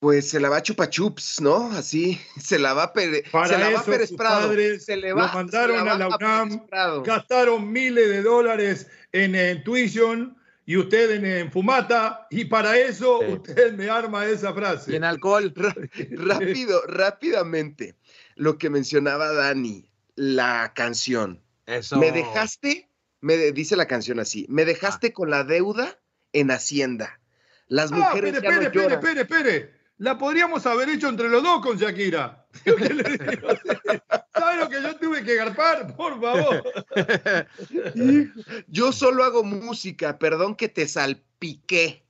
Pues 0.00 0.28
se 0.28 0.40
la 0.40 0.48
va 0.48 0.56
a 0.56 0.62
chupar 0.62 0.90
chups, 0.90 1.40
¿no? 1.40 1.70
Así, 1.70 2.20
se 2.40 2.58
la 2.58 2.74
va 2.74 2.84
a 2.84 2.92
Para 2.92 3.46
se 3.46 3.58
la 3.58 3.70
va 3.70 3.78
a 3.78 3.84
Pérez 3.84 4.12
Prado. 4.12 4.52
se 4.80 4.96
le 4.96 5.12
va, 5.12 5.28
lo 5.28 5.32
mandaron 5.32 5.88
a 5.88 5.96
la 5.96 6.08
UNAM, 6.08 6.62
gastaron 7.04 7.70
miles 7.70 8.08
de 8.08 8.22
dólares 8.22 8.88
en, 9.12 9.36
en 9.36 9.62
tuition 9.62 10.36
y 10.66 10.76
usted 10.76 11.24
en, 11.24 11.52
Fumata, 11.52 12.26
y 12.30 12.44
para 12.46 12.76
eso 12.76 13.20
usted 13.20 13.74
me 13.74 13.88
arma 13.88 14.26
esa 14.26 14.52
frase. 14.52 14.92
Y 14.92 14.96
en 14.96 15.04
alcohol. 15.04 15.54
Rápido, 16.10 16.82
rápidamente 16.86 17.94
lo 18.38 18.56
que 18.56 18.70
mencionaba 18.70 19.32
Dani, 19.32 19.90
la 20.14 20.72
canción. 20.74 21.42
Eso. 21.66 21.98
Me 21.98 22.12
dejaste, 22.12 22.88
me 23.20 23.36
dice 23.52 23.76
la 23.76 23.86
canción 23.86 24.20
así, 24.20 24.46
me 24.48 24.64
dejaste 24.64 25.08
ah. 25.08 25.12
con 25.12 25.30
la 25.30 25.44
deuda 25.44 25.98
en 26.32 26.50
Hacienda. 26.50 27.20
Las 27.66 27.92
ah, 27.92 27.96
mujeres 27.96 28.34
espere, 28.34 28.66
espere, 28.66 28.94
espere, 28.94 29.20
espere, 29.20 29.74
la 29.98 30.16
podríamos 30.16 30.64
haber 30.66 30.88
hecho 30.88 31.08
entre 31.08 31.28
los 31.28 31.42
dos 31.42 31.60
con 31.60 31.76
Shakira. 31.76 32.46
¿Sabes 32.64 34.60
lo 34.60 34.68
que 34.68 34.82
yo 34.82 34.96
tuve 34.96 35.24
que 35.24 35.34
garpar? 35.34 35.94
Por 35.96 36.20
favor. 36.20 36.64
Yo 38.68 38.92
solo 38.92 39.24
hago 39.24 39.42
música, 39.42 40.18
perdón 40.18 40.54
que 40.54 40.68
te 40.68 40.86
salpiqué, 40.86 42.06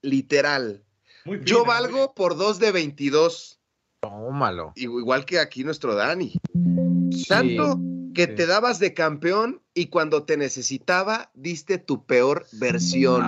literal. 0.00 0.84
yo 1.24 1.64
valgo 1.64 2.14
por 2.14 2.36
dos 2.36 2.58
de 2.58 2.72
22. 2.72 3.61
Tómalo. 4.02 4.72
Igual 4.74 5.24
que 5.24 5.38
aquí 5.38 5.62
nuestro 5.62 5.94
Dani. 5.94 6.32
Tanto 7.28 7.78
que 8.12 8.26
te 8.26 8.46
dabas 8.46 8.80
de 8.80 8.94
campeón 8.94 9.62
y 9.74 9.86
cuando 9.86 10.24
te 10.24 10.36
necesitaba 10.36 11.30
diste 11.34 11.78
tu 11.78 12.04
peor 12.04 12.44
versión. 12.52 13.22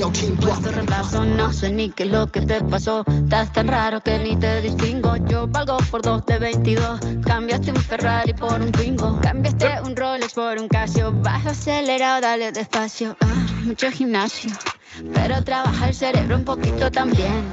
Puesto 0.00 0.72
reemplazo, 0.72 1.26
no 1.26 1.52
sé 1.52 1.70
ni 1.70 1.90
qué 1.90 2.04
es 2.04 2.10
lo 2.10 2.26
que 2.26 2.40
te 2.40 2.62
pasó. 2.64 3.04
Estás 3.06 3.52
tan 3.52 3.68
raro 3.68 4.00
que 4.00 4.18
ni 4.18 4.34
te 4.34 4.62
distingo. 4.62 5.14
Yo 5.28 5.46
valgo 5.46 5.76
por 5.90 6.00
dos 6.00 6.24
de 6.24 6.38
22. 6.38 7.00
Cambiaste 7.22 7.70
un 7.70 7.76
Ferrari 7.76 8.32
por 8.32 8.62
un 8.62 8.72
Twingo. 8.72 9.20
Cambiaste 9.20 9.82
un 9.84 9.94
Rolex 9.94 10.32
por 10.32 10.56
un 10.58 10.68
Casio. 10.68 11.12
Bajo 11.12 11.50
acelerado, 11.50 12.22
dale 12.22 12.50
despacio. 12.50 13.14
Ah, 13.20 13.46
mucho 13.62 13.90
gimnasio. 13.90 14.50
Pero 15.12 15.44
trabaja 15.44 15.88
el 15.88 15.94
cerebro 15.94 16.36
un 16.36 16.44
poquito 16.44 16.90
también. 16.90 17.44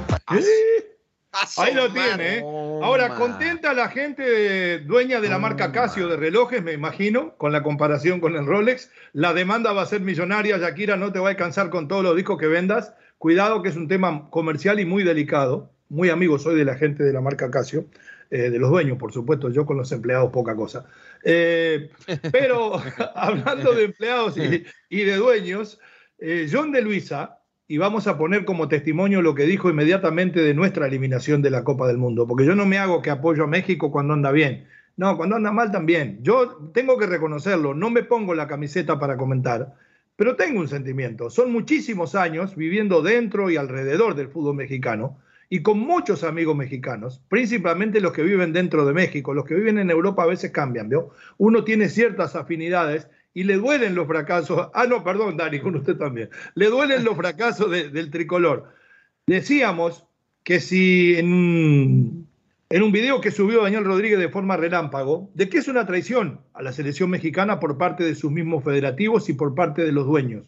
Ahí 1.58 1.74
lo 1.74 1.92
tiene. 1.92 2.38
¿eh? 2.38 2.40
Ahora, 2.40 3.14
contenta 3.14 3.72
la 3.74 3.88
gente 3.88 4.78
dueña 4.80 5.20
de 5.20 5.28
la 5.28 5.38
marca 5.38 5.72
Casio 5.72 6.08
de 6.08 6.16
relojes, 6.16 6.62
me 6.62 6.72
imagino, 6.72 7.36
con 7.36 7.52
la 7.52 7.62
comparación 7.62 8.20
con 8.20 8.34
el 8.36 8.46
Rolex. 8.46 8.90
La 9.12 9.34
demanda 9.34 9.72
va 9.72 9.82
a 9.82 9.86
ser 9.86 10.00
millonaria, 10.00 10.58
Shakira, 10.58 10.96
no 10.96 11.12
te 11.12 11.18
va 11.18 11.28
a 11.28 11.30
alcanzar 11.30 11.70
con 11.70 11.86
todos 11.86 12.02
los 12.02 12.16
discos 12.16 12.38
que 12.38 12.46
vendas. 12.46 12.94
Cuidado 13.18 13.62
que 13.62 13.68
es 13.68 13.76
un 13.76 13.88
tema 13.88 14.30
comercial 14.30 14.80
y 14.80 14.86
muy 14.86 15.04
delicado. 15.04 15.70
Muy 15.90 16.08
amigo 16.10 16.38
soy 16.38 16.56
de 16.56 16.64
la 16.64 16.76
gente 16.76 17.02
de 17.02 17.12
la 17.12 17.20
marca 17.20 17.50
Casio, 17.50 17.86
eh, 18.30 18.50
de 18.50 18.58
los 18.58 18.70
dueños, 18.70 18.98
por 18.98 19.12
supuesto, 19.12 19.50
yo 19.50 19.66
con 19.66 19.76
los 19.76 19.90
empleados 19.92 20.30
poca 20.30 20.54
cosa. 20.54 20.86
Eh, 21.24 21.90
pero 22.32 22.80
hablando 23.14 23.72
de 23.72 23.84
empleados 23.84 24.34
y, 24.36 25.04
de 25.04 25.16
dueños, 25.16 25.78
John 26.50 26.72
de 26.72 26.82
Luisa, 26.82 27.37
y 27.70 27.76
vamos 27.76 28.06
a 28.06 28.16
poner 28.16 28.46
como 28.46 28.66
testimonio 28.66 29.20
lo 29.20 29.34
que 29.34 29.44
dijo 29.44 29.68
inmediatamente 29.68 30.40
de 30.40 30.54
nuestra 30.54 30.86
eliminación 30.86 31.42
de 31.42 31.50
la 31.50 31.64
Copa 31.64 31.86
del 31.86 31.98
Mundo, 31.98 32.26
porque 32.26 32.46
yo 32.46 32.54
no 32.54 32.64
me 32.64 32.78
hago 32.78 33.02
que 33.02 33.10
apoyo 33.10 33.44
a 33.44 33.46
México 33.46 33.92
cuando 33.92 34.14
anda 34.14 34.32
bien. 34.32 34.66
No, 34.96 35.16
cuando 35.18 35.36
anda 35.36 35.52
mal 35.52 35.70
también. 35.70 36.18
Yo 36.22 36.70
tengo 36.72 36.98
que 36.98 37.06
reconocerlo, 37.06 37.74
no 37.74 37.90
me 37.90 38.02
pongo 38.02 38.34
la 38.34 38.48
camiseta 38.48 38.98
para 38.98 39.18
comentar, 39.18 39.74
pero 40.16 40.34
tengo 40.34 40.60
un 40.60 40.68
sentimiento. 40.68 41.28
Son 41.28 41.52
muchísimos 41.52 42.14
años 42.14 42.56
viviendo 42.56 43.02
dentro 43.02 43.50
y 43.50 43.58
alrededor 43.58 44.14
del 44.14 44.28
fútbol 44.28 44.56
mexicano 44.56 45.18
y 45.50 45.60
con 45.60 45.78
muchos 45.78 46.24
amigos 46.24 46.56
mexicanos, 46.56 47.22
principalmente 47.28 48.00
los 48.00 48.12
que 48.12 48.22
viven 48.22 48.54
dentro 48.54 48.86
de 48.86 48.94
México. 48.94 49.34
Los 49.34 49.44
que 49.44 49.54
viven 49.54 49.78
en 49.78 49.90
Europa 49.90 50.22
a 50.22 50.26
veces 50.26 50.52
cambian, 50.52 50.88
¿vio? 50.88 51.10
Uno 51.36 51.64
tiene 51.64 51.90
ciertas 51.90 52.34
afinidades 52.34 53.08
y 53.34 53.44
le 53.44 53.56
duelen 53.56 53.94
los 53.94 54.06
fracasos. 54.06 54.68
Ah, 54.74 54.86
no, 54.86 55.04
perdón, 55.04 55.36
Dani, 55.36 55.60
con 55.60 55.76
usted 55.76 55.96
también. 55.96 56.30
Le 56.54 56.66
duelen 56.66 57.04
los 57.04 57.16
fracasos 57.16 57.70
del 57.70 58.10
tricolor. 58.10 58.72
Decíamos 59.26 60.06
que 60.42 60.60
si 60.60 61.16
en 61.18 61.32
un, 62.82 62.92
video 62.92 63.20
que 63.20 63.30
subió 63.30 63.62
Daniel 63.62 63.84
Rodríguez 63.84 64.18
de 64.18 64.30
forma 64.30 64.56
relámpago, 64.56 65.30
de 65.34 65.48
que 65.48 65.58
es 65.58 65.68
una 65.68 65.84
traición 65.84 66.40
a 66.54 66.62
la 66.62 66.72
selección 66.72 67.10
mexicana 67.10 67.60
por 67.60 67.76
parte 67.76 68.02
de 68.02 68.14
sus 68.14 68.32
mismos 68.32 68.64
federativos 68.64 69.28
y 69.28 69.34
por 69.34 69.54
parte 69.54 69.84
de 69.84 69.92
los 69.92 70.06
dueños. 70.06 70.46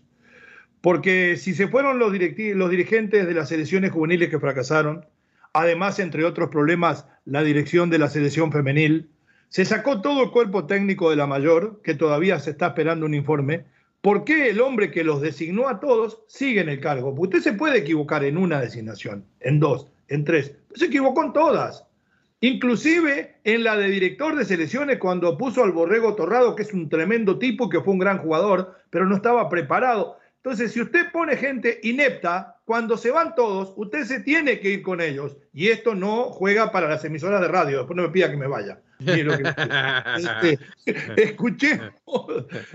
Porque 0.81 1.37
si 1.37 1.53
se 1.53 1.69
fueron 1.69 1.99
los, 1.99 2.13
los 2.13 2.71
dirigentes 2.71 3.27
de 3.27 3.35
las 3.35 3.51
selecciones 3.51 3.93
juveniles 3.93 4.31
que 4.31 4.41
fracasaron, 4.41 5.05
además, 5.53 5.99
entre 5.99 6.25
otros 6.25 6.49
problemas, 6.49 7.07
la 7.27 7.43
dirección 7.43 7.91
de 7.91 7.99
la 7.99 8.09
selección 8.09 8.51
femenil, 8.51 9.11
se 9.51 9.65
sacó 9.65 10.01
todo 10.01 10.23
el 10.23 10.31
cuerpo 10.31 10.67
técnico 10.67 11.11
de 11.11 11.17
la 11.17 11.27
mayor, 11.27 11.81
que 11.83 11.95
todavía 11.95 12.39
se 12.39 12.51
está 12.51 12.69
esperando 12.69 13.05
un 13.05 13.15
informe. 13.15 13.65
¿Por 14.01 14.25
qué 14.25 14.49
el 14.49 14.61
hombre 14.61 14.93
que 14.93 15.03
los 15.03 15.21
designó 15.21 15.69
a 15.69 15.81
todos 15.81 16.23
sigue 16.29 16.61
en 16.61 16.69
el 16.69 16.81
cargo? 16.81 17.11
usted 17.11 17.41
se 17.41 17.53
puede 17.53 17.79
equivocar 17.79 18.23
en 18.25 18.39
una 18.39 18.61
designación, 18.61 19.25
en 19.41 19.59
dos, 19.59 19.89
en 20.07 20.25
tres. 20.25 20.55
Se 20.75 20.87
equivocó 20.87 21.25
en 21.25 21.33
todas. 21.33 21.85
Inclusive 22.41 23.35
en 23.43 23.65
la 23.65 23.77
de 23.77 23.91
director 23.91 24.37
de 24.37 24.45
selecciones 24.45 24.99
cuando 24.99 25.37
puso 25.37 25.65
al 25.65 25.73
Borrego 25.73 26.15
Torrado, 26.15 26.55
que 26.55 26.63
es 26.63 26.73
un 26.73 26.89
tremendo 26.89 27.39
tipo 27.39 27.69
que 27.69 27.81
fue 27.81 27.93
un 27.93 27.99
gran 27.99 28.19
jugador, 28.19 28.77
pero 28.89 29.05
no 29.05 29.17
estaba 29.17 29.49
preparado. 29.49 30.17
Entonces, 30.37 30.73
si 30.73 30.81
usted 30.81 31.11
pone 31.13 31.37
gente 31.37 31.81
inepta, 31.83 32.60
cuando 32.71 32.97
se 32.97 33.11
van 33.11 33.35
todos, 33.35 33.73
usted 33.75 34.05
se 34.05 34.21
tiene 34.21 34.61
que 34.61 34.71
ir 34.71 34.83
con 34.83 35.01
ellos. 35.01 35.37
Y 35.53 35.71
esto 35.71 35.97
no 35.97 36.27
juega 36.27 36.71
para 36.71 36.87
las 36.87 37.05
emisoras 37.05 37.41
de 37.41 37.49
radio. 37.49 37.79
Después 37.79 37.97
no 37.97 38.05
me 38.05 38.11
pida 38.11 38.31
que 38.31 38.37
me 38.37 38.47
vaya. 38.47 38.81
Este, 40.17 40.59
escuchemos, 41.21 41.95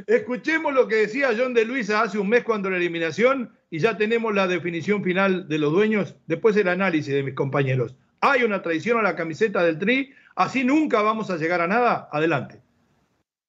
escuchemos 0.05 0.73
lo 0.73 0.89
que 0.89 0.95
decía 0.95 1.29
John 1.37 1.53
de 1.53 1.63
Luisa 1.63 2.01
hace 2.01 2.19
un 2.19 2.27
mes 2.27 2.43
cuando 2.43 2.69
la 2.69 2.75
eliminación 2.75 3.51
y 3.69 3.79
ya 3.79 3.95
tenemos 3.95 4.35
la 4.35 4.47
definición 4.47 5.01
final 5.01 5.47
de 5.47 5.59
los 5.59 5.71
dueños, 5.71 6.17
después 6.27 6.57
el 6.57 6.67
análisis 6.67 7.13
de 7.13 7.23
mis 7.23 7.33
compañeros. 7.33 7.95
Hay 8.19 8.43
una 8.43 8.61
traición 8.61 8.99
a 8.99 9.01
la 9.01 9.15
camiseta 9.15 9.63
del 9.63 9.79
Tri, 9.79 10.13
así 10.35 10.65
nunca 10.65 11.03
vamos 11.03 11.29
a 11.29 11.37
llegar 11.37 11.61
a 11.61 11.67
nada. 11.67 12.09
Adelante. 12.11 12.59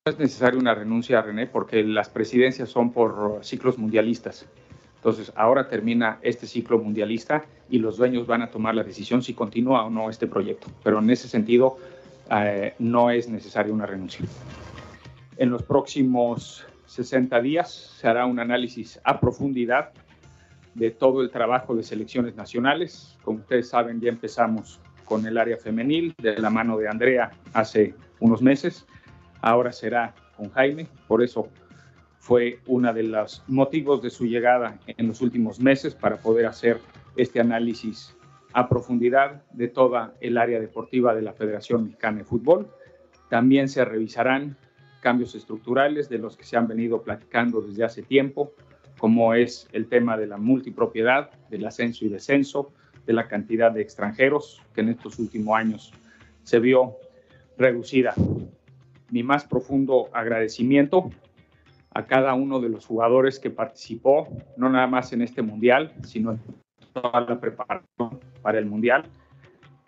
No 0.04 0.12
es 0.12 0.18
necesaria 0.20 0.60
una 0.60 0.76
renuncia, 0.76 1.22
René, 1.22 1.48
porque 1.48 1.82
las 1.82 2.08
presidencias 2.08 2.68
son 2.68 2.92
por 2.92 3.40
ciclos 3.42 3.78
mundialistas. 3.78 4.46
Entonces, 5.06 5.32
ahora 5.36 5.68
termina 5.68 6.18
este 6.20 6.48
ciclo 6.48 6.80
mundialista 6.80 7.44
y 7.70 7.78
los 7.78 7.96
dueños 7.96 8.26
van 8.26 8.42
a 8.42 8.50
tomar 8.50 8.74
la 8.74 8.82
decisión 8.82 9.22
si 9.22 9.34
continúa 9.34 9.84
o 9.84 9.88
no 9.88 10.10
este 10.10 10.26
proyecto. 10.26 10.66
Pero 10.82 10.98
en 10.98 11.08
ese 11.08 11.28
sentido, 11.28 11.78
eh, 12.28 12.74
no 12.80 13.12
es 13.12 13.28
necesaria 13.28 13.72
una 13.72 13.86
renuncia. 13.86 14.26
En 15.36 15.50
los 15.50 15.62
próximos 15.62 16.66
60 16.86 17.40
días 17.40 17.70
se 17.70 18.08
hará 18.08 18.26
un 18.26 18.40
análisis 18.40 19.00
a 19.04 19.20
profundidad 19.20 19.90
de 20.74 20.90
todo 20.90 21.22
el 21.22 21.30
trabajo 21.30 21.76
de 21.76 21.84
selecciones 21.84 22.34
nacionales. 22.34 23.16
Como 23.22 23.38
ustedes 23.38 23.68
saben, 23.68 24.00
ya 24.00 24.08
empezamos 24.08 24.80
con 25.04 25.24
el 25.24 25.38
área 25.38 25.56
femenil 25.56 26.16
de 26.18 26.36
la 26.36 26.50
mano 26.50 26.78
de 26.78 26.88
Andrea 26.88 27.30
hace 27.52 27.94
unos 28.18 28.42
meses. 28.42 28.88
Ahora 29.40 29.70
será 29.70 30.16
con 30.36 30.50
Jaime. 30.50 30.88
Por 31.06 31.22
eso 31.22 31.48
fue 32.26 32.58
uno 32.66 32.92
de 32.92 33.04
los 33.04 33.44
motivos 33.46 34.02
de 34.02 34.10
su 34.10 34.26
llegada 34.26 34.80
en 34.88 35.06
los 35.06 35.20
últimos 35.20 35.60
meses 35.60 35.94
para 35.94 36.16
poder 36.16 36.46
hacer 36.46 36.80
este 37.16 37.38
análisis 37.38 38.16
a 38.52 38.68
profundidad 38.68 39.44
de 39.52 39.68
toda 39.68 40.12
el 40.20 40.36
área 40.36 40.58
deportiva 40.58 41.14
de 41.14 41.22
la 41.22 41.34
Federación 41.34 41.84
Mexicana 41.84 42.18
de 42.18 42.24
Fútbol. 42.24 42.66
También 43.30 43.68
se 43.68 43.84
revisarán 43.84 44.56
cambios 45.00 45.36
estructurales 45.36 46.08
de 46.08 46.18
los 46.18 46.36
que 46.36 46.42
se 46.42 46.56
han 46.56 46.66
venido 46.66 47.00
platicando 47.00 47.60
desde 47.60 47.84
hace 47.84 48.02
tiempo, 48.02 48.54
como 48.98 49.32
es 49.34 49.68
el 49.70 49.86
tema 49.86 50.16
de 50.16 50.26
la 50.26 50.36
multipropiedad, 50.36 51.30
del 51.48 51.64
ascenso 51.64 52.04
y 52.04 52.08
descenso, 52.08 52.72
de 53.06 53.12
la 53.12 53.28
cantidad 53.28 53.70
de 53.70 53.82
extranjeros 53.82 54.60
que 54.74 54.80
en 54.80 54.88
estos 54.88 55.20
últimos 55.20 55.56
años 55.56 55.92
se 56.42 56.58
vio 56.58 56.96
reducida. 57.56 58.14
Mi 59.10 59.22
más 59.22 59.44
profundo 59.44 60.08
agradecimiento 60.12 61.12
a 61.96 62.04
cada 62.04 62.34
uno 62.34 62.60
de 62.60 62.68
los 62.68 62.84
jugadores 62.84 63.38
que 63.38 63.48
participó, 63.48 64.28
no 64.58 64.68
nada 64.68 64.86
más 64.86 65.14
en 65.14 65.22
este 65.22 65.40
mundial, 65.40 65.94
sino 66.04 66.32
en 66.32 66.40
toda 66.92 67.22
la 67.22 67.40
preparación 67.40 68.20
para 68.42 68.58
el 68.58 68.66
Mundial 68.66 69.04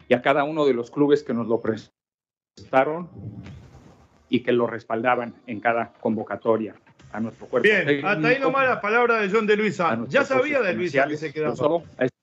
y 0.09 0.15
a 0.15 0.23
cada 0.23 0.45
uno 0.45 0.65
de 0.65 0.73
los 0.73 0.91
clubes 0.91 1.23
que 1.23 1.35
nos 1.35 1.49
lo 1.49 1.61
prestaron 1.61 3.11
y 4.31 4.41
que 4.41 4.53
lo 4.53 4.67
respaldaban 4.67 5.35
en 5.47 5.61
cada 5.61 5.93
convocatoria 6.01 6.77
a 7.13 7.21
nuestro 7.21 7.47
cuerpo. 7.47 7.69
Bien, 7.69 8.03
hasta 8.03 8.29
ahí 8.29 8.39
nomás 8.41 8.67
la 8.67 8.81
palabra 8.81 9.21
de 9.21 9.29
John 9.31 9.47
de 9.47 9.57
Luisa. 9.57 9.99
Ya 10.09 10.25
sabía 10.25 10.63
de 10.63 10.73
Luisa 10.73 11.07
que 11.07 11.19
se 11.19 11.31
quedaba. 11.31 11.83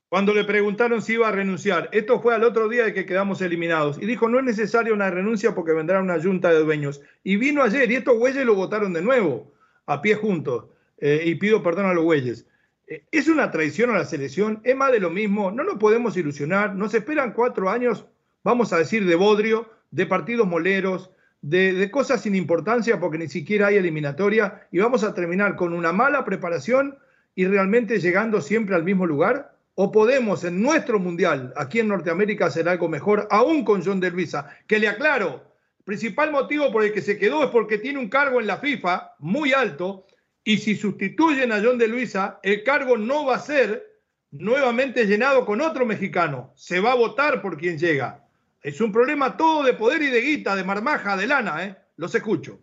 Cuando 0.09 0.33
le 0.33 0.45
preguntaron 0.45 1.03
si 1.03 1.13
iba 1.13 1.27
a 1.27 1.31
renunciar, 1.31 1.89
esto 1.91 2.19
fue 2.21 2.33
al 2.33 2.43
otro 2.43 2.69
día 2.69 2.85
de 2.85 2.93
que 2.93 3.05
quedamos 3.05 3.39
eliminados, 3.41 4.01
y 4.01 4.07
dijo, 4.07 4.29
no 4.29 4.39
es 4.39 4.45
necesaria 4.45 4.93
una 4.93 5.11
renuncia 5.11 5.53
porque 5.53 5.73
vendrá 5.73 6.01
una 6.01 6.19
junta 6.19 6.49
de 6.49 6.63
dueños. 6.63 7.01
Y 7.23 7.37
vino 7.37 7.61
ayer, 7.61 7.91
y 7.91 7.95
estos 7.97 8.17
güeyes 8.17 8.45
lo 8.45 8.55
votaron 8.55 8.91
de 8.93 9.03
nuevo, 9.03 9.51
a 9.85 10.01
pie 10.01 10.15
juntos, 10.15 10.65
eh, 10.97 11.23
y 11.25 11.35
pido 11.35 11.61
perdón 11.63 11.85
a 11.87 11.93
los 11.93 12.03
güeyes. 12.03 12.45
Eh, 12.87 13.05
es 13.11 13.27
una 13.27 13.51
traición 13.51 13.89
a 13.89 13.97
la 13.97 14.05
selección, 14.05 14.61
es 14.63 14.75
más 14.75 14.91
de 14.91 14.99
lo 14.99 15.09
mismo, 15.09 15.51
no 15.51 15.63
nos 15.63 15.77
podemos 15.77 16.15
ilusionar, 16.17 16.75
nos 16.75 16.93
esperan 16.93 17.33
cuatro 17.33 17.69
años, 17.69 18.05
vamos 18.43 18.73
a 18.73 18.77
decir, 18.77 19.05
de 19.05 19.15
bodrio, 19.15 19.69
de 19.91 20.05
partidos 20.05 20.47
moleros, 20.47 21.11
de, 21.41 21.91
cosas 21.91 22.21
sin 22.21 22.35
importancia 22.35 22.99
porque 22.99 23.19
ni 23.19 23.27
siquiera 23.27 23.67
hay 23.67 23.75
eliminatoria 23.75 24.67
y 24.71 24.79
vamos 24.79 25.03
a 25.03 25.13
terminar 25.13 25.55
con 25.55 25.73
una 25.73 25.93
mala 25.93 26.25
preparación 26.25 26.97
y 27.35 27.45
realmente 27.45 27.99
llegando 27.99 28.41
siempre 28.41 28.75
al 28.75 28.83
mismo 28.83 29.05
lugar? 29.05 29.55
¿O 29.75 29.91
podemos 29.91 30.43
en 30.45 30.61
nuestro 30.61 30.99
mundial, 30.99 31.53
aquí 31.57 31.81
en 31.81 31.89
Norteamérica, 31.89 32.45
hacer 32.45 32.69
algo 32.69 32.87
mejor, 32.87 33.27
aún 33.29 33.65
con 33.65 33.83
John 33.83 33.99
de 33.99 34.09
Luisa? 34.09 34.49
Que 34.67 34.79
le 34.79 34.87
aclaro, 34.87 35.43
principal 35.85 36.31
motivo 36.31 36.71
por 36.71 36.83
el 36.83 36.91
que 36.91 37.01
se 37.01 37.17
quedó 37.17 37.43
es 37.43 37.51
porque 37.51 37.77
tiene 37.77 37.99
un 37.99 38.09
cargo 38.09 38.41
en 38.41 38.47
la 38.47 38.57
FIFA 38.57 39.13
muy 39.19 39.53
alto 39.53 40.05
y 40.43 40.57
si 40.57 40.75
sustituyen 40.75 41.51
a 41.51 41.61
John 41.63 41.77
de 41.77 41.87
Luisa, 41.87 42.39
el 42.43 42.63
cargo 42.63 42.97
no 42.97 43.25
va 43.25 43.35
a 43.35 43.39
ser 43.39 44.01
nuevamente 44.31 45.05
llenado 45.05 45.45
con 45.45 45.61
otro 45.61 45.85
mexicano. 45.85 46.51
Se 46.55 46.79
va 46.79 46.91
a 46.91 46.95
votar 46.95 47.41
por 47.41 47.57
quien 47.57 47.77
llega. 47.77 48.27
Es 48.61 48.81
un 48.81 48.91
problema 48.91 49.37
todo 49.37 49.63
de 49.63 49.73
poder 49.73 50.01
y 50.01 50.07
de 50.07 50.21
guita, 50.21 50.55
de 50.55 50.63
marmaja, 50.63 51.15
de 51.15 51.27
lana, 51.27 51.65
¿eh? 51.65 51.77
Los 51.97 52.13
escucho. 52.13 52.59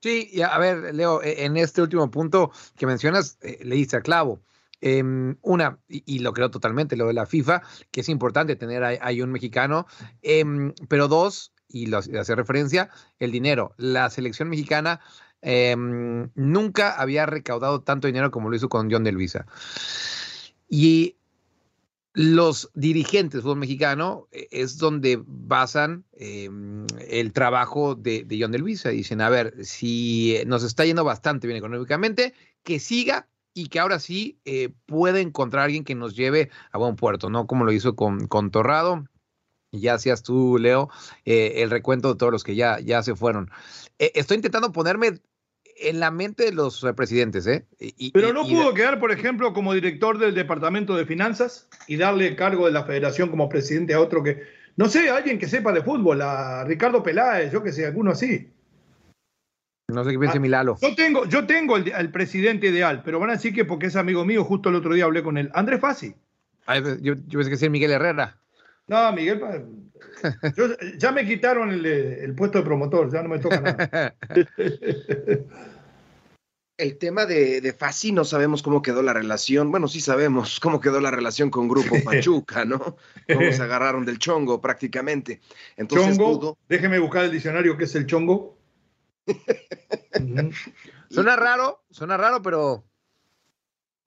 Sí, 0.00 0.40
a 0.42 0.58
ver, 0.58 0.94
Leo, 0.94 1.22
e, 1.22 1.44
en 1.44 1.56
este 1.56 1.82
último 1.82 2.10
punto 2.10 2.50
que 2.76 2.86
mencionas, 2.86 3.38
eh, 3.42 3.58
le 3.62 3.76
dice 3.76 3.96
a 3.96 4.00
clavo. 4.00 4.40
Em, 4.80 5.36
una, 5.42 5.78
y, 5.88 6.20
lo 6.20 6.32
creo 6.32 6.50
totalmente, 6.50 6.96
lo 6.96 7.08
de 7.08 7.12
la 7.12 7.26
FIFA, 7.26 7.62
que 7.90 8.00
es 8.00 8.08
importante 8.08 8.56
tener 8.56 8.82
ahí, 8.82 9.20
un 9.20 9.30
mexicano, 9.30 9.86
em, 10.22 10.72
pero 10.88 11.06
dos, 11.06 11.52
y 11.70 11.86
lo 11.86 11.98
hace 11.98 12.34
referencia, 12.34 12.90
el 13.18 13.32
dinero. 13.32 13.74
La 13.76 14.10
selección 14.10 14.48
mexicana 14.48 15.00
Em, 15.42 16.30
nunca 16.34 17.00
había 17.00 17.24
recaudado 17.26 17.80
tanto 17.80 18.06
dinero 18.06 18.30
como 18.30 18.50
lo 18.50 18.56
hizo 18.56 18.68
con 18.68 18.90
John 18.90 19.04
de 19.04 19.12
Luisa. 19.12 19.46
Y 20.68 21.16
los 22.12 22.70
dirigentes 22.74 23.34
del 23.34 23.42
fútbol 23.42 23.58
mexicano 23.58 24.28
eh, 24.32 24.48
es 24.50 24.78
donde 24.78 25.22
basan 25.24 26.04
em, 26.12 26.86
el 27.08 27.32
trabajo 27.32 27.94
de, 27.94 28.26
John 28.38 28.52
de 28.52 28.58
Luisa. 28.58 28.90
Dicen, 28.90 29.20
a 29.20 29.30
ver, 29.30 29.64
si 29.64 30.38
nos 30.46 30.62
está 30.62 30.84
yendo 30.84 31.04
bastante 31.04 31.46
bien 31.46 31.58
económicamente, 31.58 32.34
que 32.62 32.78
siga 32.78 33.28
y 33.54 33.68
que 33.68 33.80
ahora 33.80 33.98
sí 33.98 34.38
eh, 34.44 34.70
puede 34.86 35.20
encontrar 35.20 35.62
a 35.62 35.64
alguien 35.64 35.84
que 35.84 35.94
nos 35.94 36.14
lleve 36.14 36.50
a 36.70 36.78
buen 36.78 36.96
puerto, 36.96 37.30
¿no? 37.30 37.46
Como 37.46 37.64
lo 37.64 37.72
hizo 37.72 37.96
con, 37.96 38.26
con 38.28 38.50
Torrado. 38.50 39.04
Ya 39.72 39.94
hacías 39.94 40.22
tú, 40.22 40.58
Leo, 40.58 40.90
eh, 41.24 41.54
el 41.56 41.70
recuento 41.70 42.12
de 42.12 42.18
todos 42.18 42.32
los 42.32 42.44
que 42.44 42.56
ya, 42.56 42.80
ya 42.80 43.02
se 43.02 43.14
fueron. 43.14 43.50
estoy 43.98 44.36
intentando 44.36 44.72
ponerme 44.72 45.20
en 45.80 46.00
la 46.00 46.10
mente 46.10 46.44
de 46.44 46.52
los 46.52 46.86
presidentes, 46.96 47.46
¿eh? 47.46 47.64
Pero 48.12 48.32
no 48.32 48.46
pudo 48.46 48.74
quedar, 48.74 49.00
por 49.00 49.12
ejemplo, 49.12 49.52
como 49.52 49.72
director 49.72 50.18
del 50.18 50.34
Departamento 50.34 50.96
de 50.96 51.06
Finanzas 51.06 51.68
y 51.86 51.96
darle 51.96 52.28
el 52.28 52.36
cargo 52.36 52.66
de 52.66 52.72
la 52.72 52.84
federación 52.84 53.30
como 53.30 53.48
presidente 53.48 53.94
a 53.94 54.00
otro 54.00 54.22
que, 54.22 54.42
no 54.76 54.88
sé, 54.88 55.10
alguien 55.10 55.38
que 55.38 55.48
sepa 55.48 55.72
de 55.72 55.82
fútbol, 55.82 56.22
a 56.22 56.64
Ricardo 56.64 57.02
Peláez, 57.02 57.52
yo 57.52 57.62
que 57.62 57.72
sé, 57.72 57.86
alguno 57.86 58.12
así. 58.12 58.50
No 59.88 60.04
sé 60.04 60.12
qué 60.12 60.18
piense 60.18 60.38
ah, 60.38 60.40
Milalo. 60.40 60.76
Yo 60.80 60.94
tengo, 60.94 61.24
yo 61.26 61.46
tengo 61.46 61.76
el, 61.76 62.10
presidente 62.10 62.68
ideal, 62.68 63.02
pero 63.04 63.18
van 63.18 63.30
a 63.30 63.34
decir 63.34 63.54
que 63.54 63.64
porque 63.64 63.86
es 63.86 63.96
amigo 63.96 64.24
mío, 64.24 64.44
justo 64.44 64.68
el 64.68 64.76
otro 64.76 64.94
día 64.94 65.04
hablé 65.04 65.22
con 65.22 65.36
él. 65.36 65.50
Andrés 65.54 65.80
Fassi. 65.80 66.14
Ah, 66.66 66.78
yo, 66.78 67.14
yo 67.14 67.38
pensé 67.38 67.50
que 67.50 67.56
sea 67.56 67.70
Miguel 67.70 67.90
Herrera. 67.90 68.39
No, 68.90 69.12
Miguel, 69.12 69.40
ya 70.98 71.12
me 71.12 71.24
quitaron 71.24 71.70
el, 71.70 72.34
puesto 72.34 72.58
de 72.58 72.64
promotor, 72.64 73.08
ya 73.12 73.22
no 73.22 73.28
me 73.28 73.38
toca 73.38 73.60
nada. 73.60 74.16
El 76.76 76.96
tema 76.96 77.26
de, 77.26 77.60
de 77.60 77.72
Fassi 77.74 78.10
no 78.10 78.24
sabemos 78.24 78.62
cómo 78.62 78.80
quedó 78.80 79.02
la 79.02 79.12
relación. 79.12 79.70
Bueno, 79.70 79.86
sí 79.86 80.00
sabemos 80.00 80.58
cómo 80.60 80.80
quedó 80.80 80.98
la 81.00 81.10
relación 81.10 81.50
con 81.50 81.68
Grupo 81.68 81.94
Pachuca, 82.02 82.64
¿no? 82.64 82.96
Cómo 83.28 83.52
se 83.52 83.62
agarraron 83.62 84.06
del 84.06 84.18
chongo 84.18 84.62
prácticamente. 84.62 85.42
Entonces, 85.76 86.16
chongo, 86.16 86.56
déjeme 86.70 86.98
buscar 86.98 87.26
el 87.26 87.32
diccionario 87.32 87.76
qué 87.76 87.84
es 87.84 87.94
el 87.94 88.06
chongo. 88.06 88.56
Suena 91.10 91.36
raro, 91.36 91.84
suena 91.90 92.16
raro, 92.16 92.40
pero. 92.40 92.82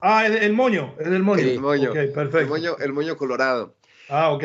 Ah, 0.00 0.26
el, 0.26 0.52
moño, 0.52 0.96
es 0.98 1.06
el 1.06 1.22
moño. 1.22 1.42
El 1.42 1.60
moño. 1.60 1.92
perfecto. 1.92 2.38
El 2.40 2.48
moño, 2.48 2.76
el 2.78 2.92
moño 2.92 3.16
colorado. 3.16 3.76
Ah, 4.08 4.30
ok. 4.32 4.44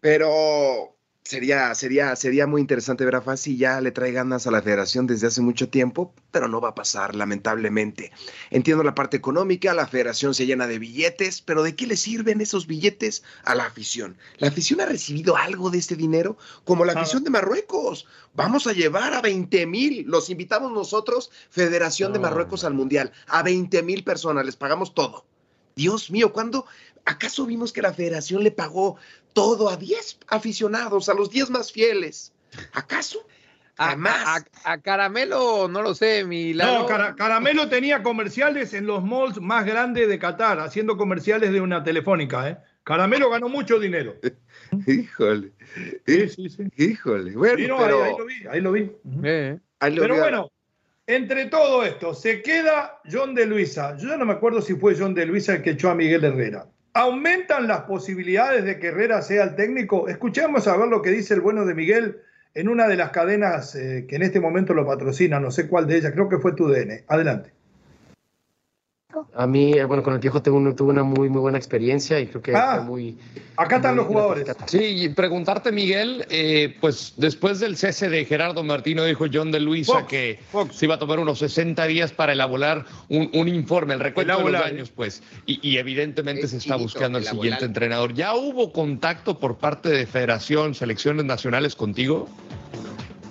Pero 0.00 0.96
sería, 1.28 1.74
sería, 1.74 2.16
sería 2.16 2.46
muy 2.46 2.62
interesante 2.62 3.04
ver 3.04 3.16
a 3.16 3.20
Fassi. 3.20 3.56
Ya 3.56 3.80
le 3.80 3.90
trae 3.90 4.12
ganas 4.12 4.46
a 4.46 4.50
la 4.50 4.62
federación 4.62 5.06
desde 5.06 5.26
hace 5.26 5.42
mucho 5.42 5.68
tiempo, 5.68 6.14
pero 6.30 6.48
no 6.48 6.60
va 6.60 6.70
a 6.70 6.74
pasar, 6.74 7.14
lamentablemente. 7.14 8.12
Entiendo 8.50 8.82
la 8.82 8.94
parte 8.94 9.18
económica, 9.18 9.74
la 9.74 9.86
federación 9.86 10.34
se 10.34 10.46
llena 10.46 10.66
de 10.66 10.78
billetes, 10.78 11.42
pero 11.42 11.62
¿de 11.62 11.76
qué 11.76 11.86
le 11.86 11.96
sirven 11.96 12.40
esos 12.40 12.66
billetes 12.66 13.22
a 13.44 13.54
la 13.54 13.64
afición? 13.66 14.16
¿La 14.38 14.48
afición 14.48 14.80
ha 14.80 14.86
recibido 14.86 15.36
algo 15.36 15.68
de 15.70 15.78
este 15.78 15.96
dinero? 15.96 16.38
Como 16.64 16.84
la 16.84 16.94
afición 16.94 17.24
de 17.24 17.30
Marruecos. 17.30 18.06
Vamos 18.34 18.66
a 18.66 18.72
llevar 18.72 19.12
a 19.12 19.20
20 19.20 19.66
mil, 19.66 20.04
los 20.06 20.30
invitamos 20.30 20.72
nosotros, 20.72 21.30
Federación 21.50 22.12
de 22.12 22.20
Marruecos 22.20 22.64
al 22.64 22.74
Mundial, 22.74 23.12
a 23.26 23.42
20 23.42 23.82
mil 23.82 24.04
personas, 24.04 24.46
les 24.46 24.56
pagamos 24.56 24.94
todo. 24.94 25.26
Dios 25.78 26.10
mío, 26.10 26.32
¿cuándo? 26.32 26.66
¿Acaso 27.08 27.46
vimos 27.46 27.72
que 27.72 27.80
la 27.80 27.94
federación 27.94 28.44
le 28.44 28.50
pagó 28.50 28.98
todo 29.32 29.70
a 29.70 29.78
10 29.78 30.18
aficionados, 30.28 31.08
a 31.08 31.14
los 31.14 31.30
10 31.30 31.48
más 31.48 31.72
fieles? 31.72 32.34
¿Acaso? 32.74 33.26
A, 33.78 33.96
a, 34.64 34.78
Caramelo, 34.78 35.68
no 35.68 35.80
lo 35.80 35.94
sé, 35.94 36.24
mi 36.24 36.52
No, 36.52 36.84
Caramelo 36.84 37.68
tenía 37.70 38.02
comerciales 38.02 38.74
en 38.74 38.86
los 38.86 39.02
malls 39.02 39.40
más 39.40 39.64
grandes 39.64 40.06
de 40.08 40.18
Qatar, 40.18 40.60
haciendo 40.60 40.98
comerciales 40.98 41.50
de 41.52 41.62
una 41.62 41.82
telefónica, 41.82 42.50
¿eh? 42.50 42.58
Caramelo 42.84 43.30
ganó 43.30 43.48
mucho 43.48 43.78
dinero. 43.78 44.16
Híjole. 44.86 45.52
Sí, 46.06 46.28
sí, 46.28 46.48
sí. 46.50 46.64
Híjole. 46.76 47.36
Bueno, 47.36 47.76
pero... 47.78 48.04
ahí, 48.04 48.12
lo 48.18 48.26
vi, 48.26 48.46
ahí 48.50 48.60
lo 48.60 48.72
vi. 48.72 48.90
Eh. 49.22 49.58
pero 49.80 50.16
bueno, 50.16 50.50
entre 51.06 51.46
todo 51.46 51.84
esto, 51.84 52.12
se 52.12 52.42
queda 52.42 53.00
John 53.10 53.34
de 53.34 53.46
Luisa. 53.46 53.96
Yo 53.96 54.08
ya 54.08 54.16
no 54.18 54.26
me 54.26 54.34
acuerdo 54.34 54.60
si 54.60 54.74
fue 54.74 54.94
John 54.98 55.14
de 55.14 55.24
Luisa 55.24 55.54
el 55.54 55.62
que 55.62 55.70
echó 55.70 55.88
a 55.88 55.94
Miguel 55.94 56.24
Herrera. 56.24 56.66
¿Aumentan 56.98 57.68
las 57.68 57.82
posibilidades 57.82 58.64
de 58.64 58.80
que 58.80 58.88
Herrera 58.88 59.22
sea 59.22 59.44
el 59.44 59.54
técnico? 59.54 60.08
Escuchemos 60.08 60.66
a 60.66 60.76
ver 60.76 60.88
lo 60.88 61.00
que 61.00 61.10
dice 61.10 61.32
el 61.32 61.40
bueno 61.40 61.64
de 61.64 61.72
Miguel 61.72 62.22
en 62.54 62.68
una 62.68 62.88
de 62.88 62.96
las 62.96 63.10
cadenas 63.10 63.76
eh, 63.76 64.04
que 64.08 64.16
en 64.16 64.22
este 64.22 64.40
momento 64.40 64.74
lo 64.74 64.84
patrocina, 64.84 65.38
no 65.38 65.52
sé 65.52 65.68
cuál 65.68 65.86
de 65.86 65.98
ellas, 65.98 66.10
creo 66.10 66.28
que 66.28 66.38
fue 66.38 66.54
tu 66.54 66.66
DN. 66.66 67.04
Adelante. 67.06 67.52
A 69.34 69.46
mí, 69.46 69.72
eh, 69.72 69.84
bueno, 69.84 70.02
con 70.02 70.14
el 70.14 70.20
viejo 70.20 70.42
tengo, 70.42 70.74
tuve 70.74 70.90
una 70.90 71.02
muy, 71.02 71.28
muy 71.28 71.40
buena 71.40 71.58
experiencia 71.58 72.18
y 72.20 72.26
creo 72.26 72.42
que 72.42 72.54
ah, 72.54 72.76
fue 72.76 72.84
muy... 72.84 73.18
Acá 73.56 73.76
están 73.76 73.96
los 73.96 74.06
jugadores. 74.06 74.46
Sí, 74.66 74.78
y 74.78 75.08
preguntarte, 75.08 75.72
Miguel, 75.72 76.24
eh, 76.30 76.76
pues 76.80 77.14
después 77.16 77.58
del 77.58 77.76
cese 77.76 78.08
de 78.08 78.24
Gerardo 78.24 78.62
Martino, 78.62 79.04
dijo 79.04 79.26
John 79.32 79.50
de 79.50 79.60
Luisa 79.60 80.06
que 80.06 80.38
se 80.70 80.86
iba 80.86 80.94
a 80.94 80.98
tomar 80.98 81.18
unos 81.18 81.40
60 81.40 81.84
días 81.86 82.12
para 82.12 82.32
elaborar 82.32 82.84
un, 83.08 83.48
informe, 83.48 83.94
el 83.94 84.00
recuento 84.00 84.38
de 84.38 84.52
los 84.52 84.62
años, 84.62 84.90
pues. 84.90 85.22
Y, 85.46 85.76
evidentemente 85.76 86.46
se 86.46 86.58
está 86.58 86.76
buscando 86.76 87.18
el 87.18 87.24
siguiente 87.24 87.64
entrenador. 87.64 88.14
¿Ya 88.14 88.34
hubo 88.34 88.72
contacto 88.72 89.38
por 89.38 89.56
parte 89.58 89.88
de 89.88 90.06
Federación, 90.06 90.74
selecciones 90.74 91.24
nacionales 91.24 91.74
contigo? 91.74 92.28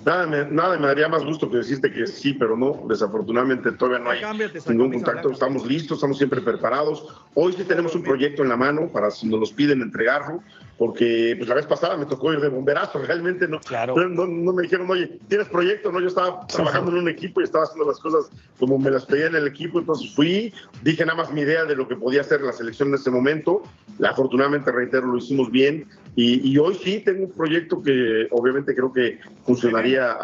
Nada 0.08 0.26
me, 0.26 0.42
nada 0.46 0.78
me 0.78 0.86
daría 0.86 1.06
más 1.06 1.22
gusto 1.22 1.50
que 1.50 1.58
decirte 1.58 1.92
que 1.92 2.06
sí, 2.06 2.32
pero 2.32 2.56
no, 2.56 2.82
desafortunadamente 2.88 3.72
todavía 3.72 3.98
no 3.98 4.08
hay 4.08 4.22
ningún 4.66 4.90
contacto. 4.90 5.30
Estamos 5.30 5.66
listos, 5.66 5.98
estamos 5.98 6.16
siempre 6.16 6.40
preparados. 6.40 7.06
Hoy 7.34 7.52
sí 7.52 7.62
tenemos 7.64 7.94
un 7.94 8.02
proyecto 8.02 8.42
en 8.42 8.48
la 8.48 8.56
mano 8.56 8.88
para 8.88 9.10
si 9.10 9.28
nos 9.28 9.38
los 9.38 9.52
piden 9.52 9.82
entregarlo. 9.82 10.42
Porque 10.78 11.34
pues 11.36 11.48
la 11.48 11.56
vez 11.56 11.66
pasada 11.66 11.96
me 11.96 12.06
tocó 12.06 12.32
ir 12.32 12.40
de 12.40 12.48
bomberazo, 12.48 13.02
realmente 13.06 13.48
no, 13.48 13.60
claro. 13.60 13.96
no, 14.08 14.26
no, 14.26 14.52
me 14.52 14.62
dijeron, 14.62 14.88
oye, 14.90 15.18
¿tienes 15.28 15.48
proyecto? 15.48 15.90
No, 15.92 16.00
yo 16.00 16.06
estaba 16.06 16.46
trabajando 16.46 16.92
en 16.92 16.98
un 16.98 17.08
equipo 17.08 17.40
y 17.40 17.44
estaba 17.44 17.64
haciendo 17.64 17.86
las 17.86 17.98
cosas 17.98 18.30
como 18.58 18.78
me 18.78 18.90
las 18.90 19.04
pedía 19.04 19.26
en 19.26 19.34
el 19.34 19.46
equipo, 19.46 19.80
entonces 19.80 20.14
fui, 20.14 20.54
dije 20.82 21.04
nada 21.04 21.18
más 21.18 21.32
mi 21.32 21.42
idea 21.42 21.64
de 21.64 21.74
lo 21.74 21.88
que 21.88 21.96
podía 21.96 22.20
hacer 22.20 22.40
la 22.40 22.52
selección 22.52 22.88
en 22.88 22.94
ese 22.94 23.10
momento, 23.10 23.62
afortunadamente, 24.02 24.70
reitero, 24.70 25.08
lo 25.08 25.18
hicimos 25.18 25.50
bien 25.50 25.86
y, 26.14 26.48
y 26.48 26.58
hoy 26.58 26.76
sí 26.82 27.00
tengo 27.04 27.24
un 27.24 27.32
proyecto 27.32 27.82
que 27.82 28.28
obviamente 28.30 28.74
creo 28.74 28.92
que 28.92 29.18
funcionaría 29.44 30.16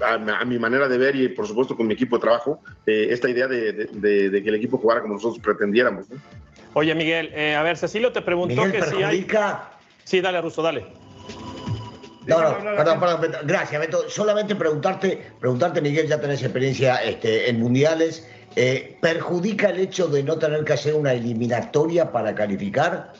a, 0.00 0.44
mi 0.44 0.58
manera 0.58 0.88
de 0.88 0.98
ver 0.98 1.16
y 1.16 1.28
por 1.28 1.46
supuesto 1.46 1.76
con 1.76 1.86
mi 1.86 1.94
equipo 1.94 2.16
de 2.16 2.22
trabajo, 2.22 2.60
eh, 2.86 3.08
esta 3.10 3.28
idea 3.28 3.48
de, 3.48 3.72
de, 3.72 4.42
que 4.42 4.48
el 4.48 4.54
equipo 4.54 4.78
jugara 4.78 5.02
como 5.02 5.14
nosotros 5.14 5.40
pretendiéramos. 5.42 6.06
Oye, 6.74 6.94
Miguel, 6.94 7.30
eh, 7.34 7.54
a 7.54 7.62
ver, 7.62 7.76
Cecilio 7.76 8.12
te 8.12 8.22
preguntó 8.22 8.70
que 8.70 8.82
si 8.82 9.02
hay. 9.02 9.26
Sí, 10.04 10.20
dale, 10.20 10.40
Russo, 10.40 10.62
dale. 10.62 10.86
No, 12.26 12.42
no, 12.42 12.58
perdón, 12.58 13.00
perdón, 13.00 13.32
gracias, 13.44 13.80
Beto. 13.80 14.08
Solamente 14.10 14.54
preguntarte, 14.54 15.30
preguntarte, 15.40 15.80
Miguel, 15.80 16.08
ya 16.08 16.20
tenés 16.20 16.42
experiencia 16.42 16.96
este, 16.96 17.48
en 17.48 17.58
mundiales. 17.58 18.28
Eh, 18.54 18.98
¿Perjudica 19.00 19.70
el 19.70 19.80
hecho 19.80 20.08
de 20.08 20.22
no 20.22 20.38
tener 20.38 20.64
que 20.64 20.74
hacer 20.74 20.94
una 20.94 21.12
eliminatoria 21.12 22.12
para 22.12 22.34
calificar? 22.34 23.12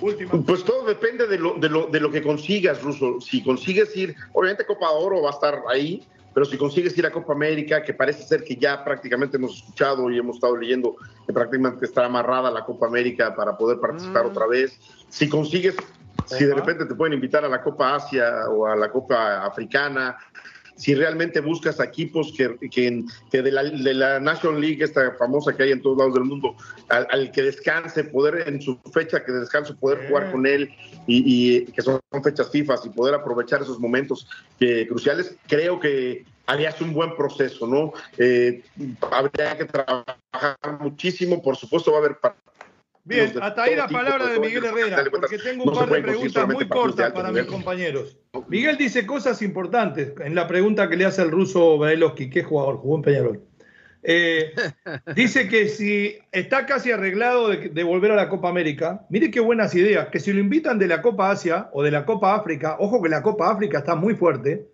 Pues 0.00 0.64
todo 0.64 0.84
depende 0.86 1.26
de 1.26 1.38
lo, 1.38 1.54
de, 1.54 1.68
lo, 1.68 1.86
de 1.86 2.00
lo 2.00 2.10
que 2.10 2.22
consigas, 2.22 2.82
Russo. 2.82 3.20
Si 3.20 3.42
consigues 3.42 3.94
ir, 3.96 4.16
obviamente 4.32 4.64
Copa 4.64 4.90
Oro 4.90 5.22
va 5.22 5.30
a 5.30 5.32
estar 5.32 5.62
ahí, 5.68 6.02
pero 6.34 6.46
si 6.46 6.56
consigues 6.56 6.96
ir 6.96 7.06
a 7.06 7.10
Copa 7.10 7.32
América, 7.32 7.82
que 7.82 7.94
parece 7.94 8.22
ser 8.22 8.44
que 8.44 8.56
ya 8.56 8.82
prácticamente 8.84 9.36
hemos 9.36 9.56
escuchado 9.56 10.10
y 10.10 10.18
hemos 10.18 10.36
estado 10.36 10.56
leyendo 10.56 10.96
que 11.26 11.32
prácticamente 11.32 11.84
está 11.84 12.06
amarrada 12.06 12.50
la 12.50 12.64
Copa 12.64 12.86
América 12.86 13.34
para 13.34 13.56
poder 13.56 13.78
participar 13.80 14.24
mm. 14.24 14.28
otra 14.28 14.46
vez, 14.46 14.78
si 15.08 15.28
consigues, 15.28 15.76
si 16.26 16.44
de 16.44 16.54
repente 16.54 16.86
te 16.86 16.94
pueden 16.94 17.14
invitar 17.14 17.44
a 17.44 17.48
la 17.48 17.62
Copa 17.62 17.96
Asia 17.96 18.48
o 18.48 18.66
a 18.66 18.76
la 18.76 18.90
Copa 18.90 19.44
Africana, 19.44 20.16
si 20.76 20.94
realmente 20.94 21.40
buscas 21.40 21.78
equipos 21.80 22.32
que, 22.36 22.56
que, 22.70 23.42
de, 23.42 23.52
la, 23.52 23.62
de, 23.62 23.94
la, 23.94 24.20
National 24.20 24.60
League, 24.60 24.82
esta 24.82 25.12
famosa 25.12 25.56
que 25.56 25.64
hay 25.64 25.72
en 25.72 25.82
todos 25.82 25.98
lados 25.98 26.14
del 26.14 26.24
mundo, 26.24 26.56
al, 26.88 27.30
que 27.32 27.42
descanse, 27.42 28.04
poder 28.04 28.48
en 28.48 28.60
su 28.60 28.78
fecha 28.92 29.24
que 29.24 29.32
descanse, 29.32 29.74
poder 29.74 30.08
jugar 30.08 30.30
con 30.32 30.46
él 30.46 30.70
y, 31.06 31.64
que 31.66 31.82
son 31.82 32.00
fechas 32.22 32.50
FIFA 32.50 32.74
y 32.84 32.88
poder 32.90 33.14
aprovechar 33.14 33.62
esos 33.62 33.78
momentos 33.78 34.26
cruciales, 34.88 35.34
creo 35.46 35.80
que 35.80 36.24
harías 36.46 36.80
un 36.80 36.92
buen 36.92 37.16
proceso, 37.16 37.66
¿no? 37.66 37.92
Eh, 38.18 38.62
habría 39.10 39.56
que 39.56 39.64
trabajar 39.64 40.80
muchísimo, 40.80 41.42
por 41.42 41.56
supuesto 41.56 41.92
va 41.92 41.98
a 41.98 42.00
haber 42.00 42.18
Bien, 43.04 43.32
hasta 43.42 43.64
ahí 43.64 43.74
la 43.74 43.88
palabra 43.88 44.28
de 44.28 44.38
Miguel 44.38 44.64
Herrera, 44.64 45.04
porque 45.10 45.36
tengo 45.38 45.64
un 45.64 45.74
par 45.74 45.90
de 45.90 46.02
preguntas 46.02 46.48
muy 46.48 46.68
cortas 46.68 47.12
para 47.12 47.32
mis 47.32 47.44
compañeros. 47.44 48.16
Miguel 48.48 48.76
dice 48.76 49.06
cosas 49.06 49.42
importantes 49.42 50.12
en 50.20 50.34
la 50.36 50.46
pregunta 50.46 50.88
que 50.88 50.96
le 50.96 51.04
hace 51.04 51.22
el 51.22 51.30
ruso 51.30 51.78
Brailovsky, 51.78 52.30
¿qué 52.30 52.44
jugador? 52.44 52.76
Jugó 52.76 52.96
en 52.96 53.02
Peñarol. 53.02 53.42
Eh, 54.04 54.52
dice 55.14 55.48
que 55.48 55.68
si 55.68 56.18
está 56.32 56.66
casi 56.66 56.90
arreglado 56.90 57.48
de, 57.48 57.82
volver 57.84 58.10
a 58.12 58.16
la 58.16 58.28
Copa 58.28 58.48
América, 58.48 59.04
mire 59.10 59.30
qué 59.30 59.40
buenas 59.40 59.74
ideas, 59.74 60.08
que 60.08 60.20
si 60.20 60.32
lo 60.32 60.40
invitan 60.40 60.78
de 60.78 60.88
la 60.88 61.02
Copa 61.02 61.30
Asia 61.30 61.70
o 61.72 61.82
de 61.82 61.90
la 61.90 62.04
Copa 62.04 62.34
África, 62.34 62.76
ojo 62.78 63.02
que 63.02 63.08
la 63.08 63.22
Copa 63.22 63.50
África 63.50 63.78
está 63.78 63.94
muy 63.94 64.14
fuerte, 64.14 64.66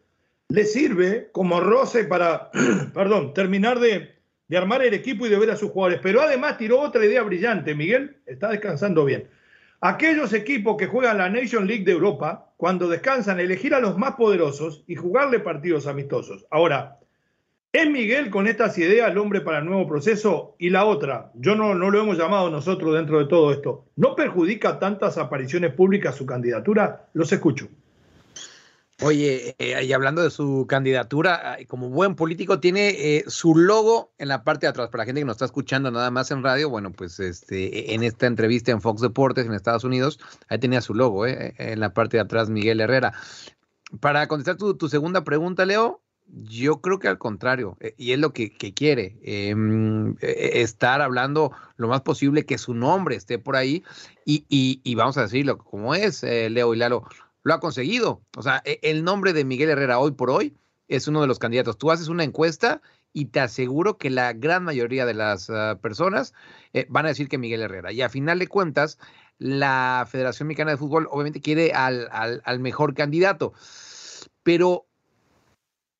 le 0.49 0.65
sirve 0.65 1.29
como 1.33 1.61
roce 1.61 2.05
para, 2.05 2.51
perdón, 2.95 3.35
terminar 3.35 3.81
de 3.81 4.18
de 4.49 4.57
armar 4.57 4.83
el 4.83 4.95
equipo 4.95 5.27
y 5.27 5.29
de 5.29 5.39
ver 5.39 5.51
a 5.51 5.57
sus 5.57 5.71
jugadores. 5.71 6.01
Pero 6.03 6.23
además 6.23 6.59
tiró 6.59 6.81
otra 6.81 7.05
idea 7.05 7.23
brillante, 7.23 7.75
Miguel, 7.75 8.17
está 8.27 8.49
descansando 8.49 9.05
bien. 9.05 9.29
Aquellos 9.81 10.33
equipos 10.33 10.77
que 10.77 10.87
juegan 10.87 11.19
la 11.19 11.29
Nation 11.29 11.67
League 11.67 11.85
de 11.85 11.93
Europa, 11.93 12.53
cuando 12.57 12.89
descansan, 12.89 13.39
elegir 13.39 13.75
a 13.75 13.81
los 13.81 13.97
más 13.97 14.17
poderosos 14.17 14.83
y 14.89 14.97
jugarle 14.97 15.39
partidos 15.39 15.87
amistosos. 15.87 16.47
Ahora, 16.51 16.99
¿es 17.73 17.89
Miguel 17.89 18.31
con 18.31 18.49
estas 18.49 18.77
ideas 18.79 19.11
el 19.11 19.19
hombre 19.19 19.43
para 19.43 19.59
el 19.59 19.67
nuevo 19.67 19.87
proceso? 19.87 20.57
Y 20.59 20.71
la 20.71 20.85
otra, 20.85 21.31
yo 21.35 21.55
no, 21.55 21.75
no 21.77 21.91
lo 21.91 22.01
hemos 22.01 22.19
llamado 22.19 22.51
nosotros 22.51 22.95
dentro 22.95 23.21
de 23.21 23.27
todo 23.27 23.53
esto, 23.53 23.85
¿no 23.95 24.17
perjudica 24.17 24.81
tantas 24.81 25.17
apariciones 25.17 25.73
públicas 25.75 26.17
su 26.17 26.27
candidatura? 26.27 27.09
Los 27.13 27.31
escucho. 27.31 27.69
Oye, 29.01 29.55
eh, 29.61 29.85
y 29.85 29.93
hablando 29.93 30.23
de 30.23 30.31
su 30.31 30.67
candidatura, 30.69 31.57
como 31.69 31.89
buen 31.89 32.17
político, 32.17 32.59
tiene 32.59 32.89
eh, 32.89 33.25
su 33.29 33.55
logo 33.55 34.13
en 34.19 34.27
la 34.27 34.43
parte 34.43 34.67
de 34.67 34.71
atrás. 34.71 34.89
Para 34.89 35.03
la 35.03 35.07
gente 35.07 35.21
que 35.21 35.25
nos 35.25 35.37
está 35.37 35.45
escuchando 35.45 35.93
nada 35.93 36.11
más 36.11 36.33
en 36.33 36.43
radio, 36.43 36.69
bueno, 36.69 36.91
pues 36.91 37.21
este, 37.21 37.95
en 37.95 38.03
esta 38.03 38.27
entrevista 38.27 38.73
en 38.73 38.81
Fox 38.81 39.01
Deportes 39.01 39.47
en 39.47 39.55
Estados 39.55 39.85
Unidos, 39.85 40.19
ahí 40.49 40.59
tenía 40.59 40.81
su 40.81 40.95
logo, 40.95 41.27
eh, 41.27 41.55
en 41.59 41.79
la 41.79 41.95
parte 41.95 42.17
de 42.17 42.23
atrás, 42.23 42.51
Miguel 42.51 42.81
Herrera. 42.81 43.13
Para 44.01 44.27
contestar 44.27 44.57
tu, 44.57 44.89
segunda 44.89 45.23
pregunta, 45.23 45.65
Leo, 45.65 46.03
yo 46.27 46.81
creo 46.81 46.99
que 46.99 47.07
al 47.07 47.19
contrario, 47.19 47.79
y 47.97 48.13
es 48.13 48.19
lo 48.19 48.33
que, 48.33 48.51
quiere, 48.75 49.17
em, 49.23 50.17
estar 50.21 51.01
hablando 51.03 51.53
lo 51.77 51.87
más 51.87 52.03
posible 52.03 52.45
que 52.45 52.59
su 52.59 52.75
nombre 52.75 53.15
esté 53.15 53.39
por 53.39 53.55
ahí, 53.55 53.85
y, 54.27 54.45
y 54.49 54.95
vamos 54.97 55.17
a 55.19 55.23
decirlo 55.23 55.57
como 55.57 55.95
es, 55.95 56.25
Leo 56.25 56.75
y 56.75 56.77
Lalo 56.77 57.05
lo 57.43 57.55
ha 57.55 57.61
conseguido. 57.61 58.23
O 58.37 58.43
sea, 58.43 58.63
e, 58.65 58.79
el 58.83 59.05
nombre 59.05 59.33
de 59.33 59.45
Miguel 59.45 59.71
Herrera 59.71 59.99
hoy 59.99 60.13
por 60.13 60.31
hoy 60.31 60.57
es 60.89 61.09
uno 61.09 61.21
de 61.21 61.27
los 61.27 61.39
candidatos. 61.39 61.79
Tú 61.79 61.91
haces 61.91 62.09
una 62.09 62.25
encuesta 62.25 62.81
y 63.13 63.27
te 63.27 63.41
aseguro 63.41 63.99
que 63.99 64.11
la 64.11 64.33
gran 64.33 64.65
mayoría 64.65 65.07
de 65.07 65.15
las 65.15 65.51
ah, 65.51 65.79
personas 65.81 66.35
eh, 66.73 66.87
van 66.89 67.07
a 67.07 67.09
decir 67.09 67.29
que 67.29 67.39
Miguel 67.39 67.63
Herrera. 67.63 67.93
Y 67.93 68.03
a 68.03 68.09
final 68.09 68.39
de 68.39 68.49
cuentas, 68.49 68.99
la 69.39 70.07
Federación 70.11 70.49
Mexicana 70.49 70.73
de 70.73 70.77
Fútbol 70.77 71.09
obviamente 71.11 71.41
quiere 71.41 71.73
al, 71.73 72.09
al, 72.13 72.61
mejor 72.61 72.95
candidato. 72.95 73.53
Pero 74.43 74.87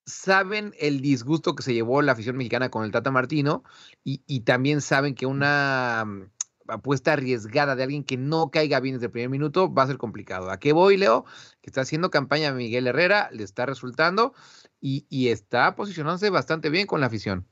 saben 0.07 0.75
el 0.79 1.01
disgusto 1.01 1.55
que 1.55 1.63
se 1.63 1.75
llevó 1.75 2.03
la 2.03 2.13
afición 2.13 2.37
mexicana 2.37 2.71
con 2.71 2.85
el 2.85 2.93
Tata 2.93 3.11
Martino 3.11 3.63
y, 4.05 4.23
y 4.27 4.41
también 4.41 4.81
saben 4.81 5.15
que 5.15 5.27
una 5.27 6.31
apuesta 6.69 7.15
arriesgada 7.15 7.75
de 7.75 7.83
alguien 7.83 8.05
que 8.05 8.17
no 8.17 8.51
caiga 8.51 8.81
bien 8.81 8.95
desde 8.95 9.07
el 9.07 9.13
primer 9.13 9.31
minuto 9.31 9.73
va 9.73 9.83
a 9.83 9.87
ser 9.87 9.99
complicado. 9.99 10.51
¿A 10.51 10.59
qué 10.59 10.73
voy, 10.73 10.97
Leo? 10.97 11.25
Que 11.61 11.71
está 11.71 11.81
haciendo 11.81 12.11
campaña 12.11 12.53
Miguel 12.53 12.87
Herrera, 12.87 13.31
le 13.33 13.43
está 13.43 13.67
resultando 13.67 14.35
y, 14.81 15.29
está 15.29 15.75
posicionándose 15.75 16.31
bastante 16.31 16.71
bien 16.71 16.87
con 16.87 17.01
la 17.01 17.07
afición. 17.07 17.47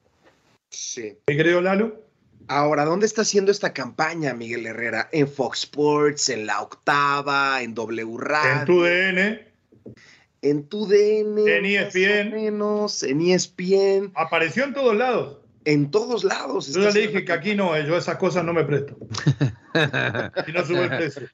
Sí. 0.70 1.18
¿Qué 1.26 1.36
creo, 1.36 1.60
Lalo? 1.60 2.02
Ahora, 2.48 2.84
¿dónde 2.84 3.06
está 3.06 3.22
haciendo 3.22 3.50
esta 3.50 3.72
campaña 3.72 4.32
Miguel 4.34 4.66
Herrera? 4.66 5.08
En 5.10 5.26
Fox 5.26 5.64
Sports, 5.64 6.28
en 6.28 6.46
La 6.46 6.62
Octava, 6.62 7.62
en 7.62 7.74
W 7.74 8.16
Radio. 8.18 8.60
En 8.60 8.66
tu 8.66 8.82
DN. 8.82 9.48
En 10.42 10.68
tu 10.68 10.86
DN. 10.86 11.56
En 11.56 11.64
ESPN. 11.64 12.30
Menos, 12.30 13.02
en 13.02 13.20
ESPN. 13.20 14.12
Apareció 14.14 14.64
en 14.64 14.74
todos 14.74 14.94
lados 14.94 15.38
en 15.66 15.90
todos 15.90 16.22
lados. 16.22 16.72
Yo 16.72 16.80
ya 16.80 16.90
le 16.90 17.08
dije 17.08 17.24
que 17.24 17.32
aquí 17.32 17.54
no, 17.56 17.74
eh, 17.76 17.84
yo 17.86 17.96
esas 17.96 18.16
cosas 18.16 18.44
no 18.44 18.52
me 18.52 18.64
presto. 18.64 18.96
y 20.46 20.52
no 20.52 20.64
sube 20.64 20.84
el 20.84 20.88
precio. 20.88 21.28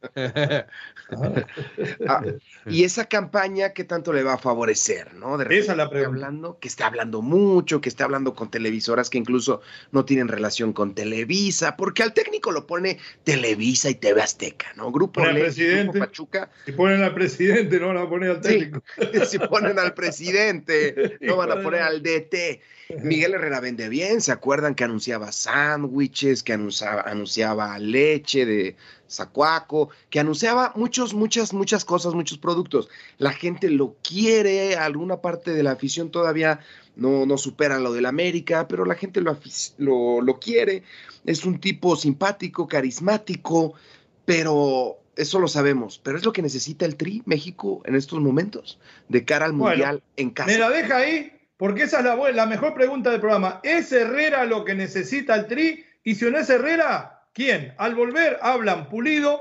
Ah, 2.09 2.23
y 2.67 2.85
esa 2.85 3.05
campaña, 3.05 3.75
¿qué 3.75 3.85
tanto 3.85 4.13
le 4.13 4.23
va 4.23 4.35
a 4.35 4.39
favorecer? 4.39 5.15
¿no? 5.15 5.37
De 5.37 5.45
esa 5.59 5.73
es 5.73 5.79
la 5.79 5.91
pregunta. 5.91 6.27
Hablando, 6.27 6.59
que 6.59 6.67
está 6.67 6.87
hablando 6.87 7.21
mucho, 7.21 7.83
que 7.83 7.91
está 7.91 8.05
hablando 8.05 8.35
con 8.35 8.51
televisoras 8.51 9.11
que 9.11 9.19
incluso 9.19 9.61
no 9.93 10.07
tienen 10.07 10.29
relación 10.29 10.73
con 10.73 10.95
Televisa, 10.95 11.77
porque 11.77 12.03
al 12.03 12.15
técnico 12.15 12.53
lo 12.53 12.67
pone 12.67 12.99
Televisa 13.25 13.91
y 13.91 13.97
TV 13.97 14.23
Azteca, 14.23 14.73
¿no? 14.77 14.91
Grupo, 14.91 15.25
Le, 15.27 15.51
Grupo 15.51 15.99
Pachuca. 15.99 16.51
Si 16.65 16.73
ponen 16.73 17.03
al 17.03 17.13
presidente, 17.13 17.79
no 17.79 17.89
van 17.89 17.99
a 17.99 18.09
poner 18.09 18.31
al 18.31 18.41
técnico. 18.41 18.83
si 19.29 19.39
ponen 19.39 19.79
al 19.79 19.93
presidente, 19.93 21.19
no 21.21 21.37
van 21.37 21.53
a 21.53 21.63
poner 21.63 21.83
al 21.83 22.03
DT. 22.03 22.61
Miguel 23.01 23.35
Herrera 23.35 23.61
vende 23.61 23.89
bien, 23.89 24.21
¿se 24.21 24.33
acuerdan 24.33 24.75
que 24.75 24.85
anunciaba 24.85 25.33
sándwiches, 25.33 26.43
que 26.43 26.53
anunciaba, 26.53 27.03
anunciaba 27.03 27.79
leche 27.79 28.45
de 28.45 28.77
sacuaco, 29.07 29.91
que 30.11 30.21
anunciaba 30.21 30.73
muchos, 30.77 31.15
muchas, 31.15 31.53
muchas 31.53 31.85
cosas, 31.85 32.15
muchos 32.15 32.39
productos? 32.39 32.89
La 33.19 33.33
gente 33.33 33.71
lo 33.71 33.97
quiere, 34.03 34.77
alguna 34.77 35.19
parte 35.21 35.53
de 35.53 35.63
la 35.63 35.73
afición 35.73 36.11
todavía 36.11 36.61
no, 36.97 37.27
no 37.27 37.39
supera 37.39 37.79
lo 37.79 37.93
del 37.93 38.07
América, 38.07 38.69
pero 38.69 38.85
la 38.85 38.95
gente 38.95 39.21
lo, 39.21 39.39
lo, 39.79 40.21
lo 40.21 40.39
quiere. 40.39 40.83
Es 41.25 41.45
un 41.45 41.61
tipo 41.61 41.97
simpático, 41.97 42.69
carismático, 42.69 43.75
pero 44.25 44.99
eso 45.17 45.39
lo 45.39 45.49
sabemos, 45.49 46.01
pero 46.03 46.17
es 46.17 46.25
lo 46.25 46.33
que 46.33 46.43
necesita 46.43 46.87
el 46.87 46.97
Tri 46.97 47.23
México 47.27 47.83
en 47.85 47.95
estos 47.95 48.21
momentos, 48.21 48.79
de 49.09 49.25
cara 49.25 49.47
al 49.47 49.53
Mundial 49.53 50.03
en 50.17 50.31
casa. 50.31 50.51
Me 50.51 50.59
la 50.59 50.71
deja 50.71 50.97
ahí, 50.97 51.33
porque 51.63 51.85
esa 51.85 52.01
es 52.01 52.35
la, 52.35 52.47
mejor 52.47 52.75
pregunta 52.75 53.11
del 53.11 53.21
programa. 53.21 53.61
¿Es 53.63 53.93
Herrera 53.93 54.45
lo 54.47 54.65
que 54.65 54.75
necesita 54.75 55.37
el 55.37 55.47
Tri? 55.47 55.85
Y 56.03 56.17
si 56.17 56.29
no 56.29 56.37
es 56.37 56.51
Herrera, 56.51 57.23
¿quién? 57.33 57.73
Al 57.79 57.95
volver 57.95 58.37
hablan 58.43 58.89
Pulido, 58.89 59.41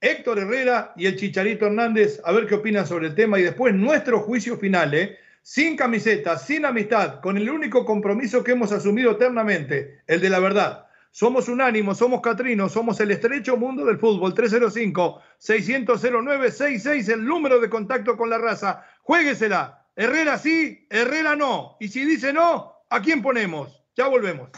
Héctor 0.00 0.38
Herrera 0.38 0.92
y 0.94 1.06
el 1.06 1.16
Chicharito 1.16 1.66
Hernández, 1.66 2.22
a 2.24 2.30
ver 2.30 2.46
qué 2.46 2.54
opinan 2.54 2.86
sobre 2.86 3.08
el 3.08 3.16
tema 3.16 3.40
y 3.40 3.42
después 3.42 3.74
nuestro 3.74 4.20
juicio 4.20 4.56
final, 4.58 4.94
¿eh? 4.94 5.18
sin 5.42 5.76
camiseta, 5.76 6.38
sin 6.38 6.66
amistad, 6.66 7.20
con 7.20 7.36
el 7.36 7.50
único 7.50 7.84
compromiso 7.84 8.44
que 8.44 8.52
hemos 8.52 8.70
asumido 8.70 9.10
eternamente, 9.10 10.02
el 10.06 10.20
de 10.20 10.30
la 10.30 10.38
verdad. 10.38 10.86
Somos 11.10 11.48
unánimo, 11.48 11.96
somos 11.96 12.20
Catrino, 12.20 12.68
somos 12.68 13.00
el 13.00 13.10
estrecho 13.10 13.56
mundo 13.56 13.84
del 13.84 13.98
fútbol. 13.98 14.36
305-600-0966, 14.36 17.12
el 17.12 17.24
número 17.24 17.58
de 17.58 17.68
contacto 17.68 18.16
con 18.16 18.30
la 18.30 18.38
raza. 18.38 18.84
Juéguesela. 19.02 19.82
Herrera 19.96 20.38
sí, 20.38 20.86
Herrera 20.90 21.34
no. 21.34 21.78
Y 21.80 21.88
si 21.88 22.04
dice 22.04 22.32
no, 22.32 22.84
¿a 22.90 23.00
quién 23.00 23.22
ponemos? 23.22 23.82
Ya 23.96 24.06
volvemos. 24.08 24.50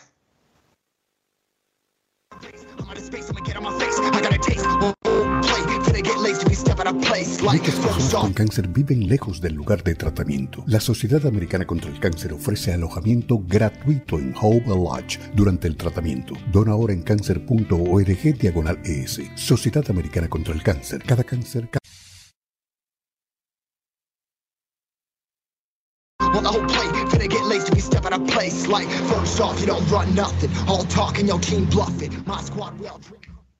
Personas 7.62 8.14
con 8.14 8.32
cáncer 8.32 8.68
viven 8.68 9.08
lejos 9.08 9.40
del 9.40 9.54
lugar 9.54 9.82
de 9.84 9.94
tratamiento. 9.94 10.64
La 10.66 10.80
Sociedad 10.80 11.24
Americana 11.26 11.66
contra 11.66 11.90
el 11.90 12.00
Cáncer 12.00 12.32
ofrece 12.32 12.72
alojamiento 12.72 13.38
gratuito 13.46 14.18
en 14.18 14.34
Hope 14.40 14.66
Lodge 14.66 15.18
durante 15.34 15.68
el 15.68 15.76
tratamiento. 15.76 16.34
Dona 16.50 16.72
ahora 16.72 16.92
en 16.92 17.02
cáncer.org 17.02 18.38
diagonal 18.38 18.78
ES. 18.84 19.20
Sociedad 19.36 19.84
Americana 19.88 20.28
contra 20.28 20.54
el 20.54 20.62
Cáncer. 20.62 21.02
Cada 21.04 21.22
cáncer. 21.22 21.68
Cada... 21.70 21.77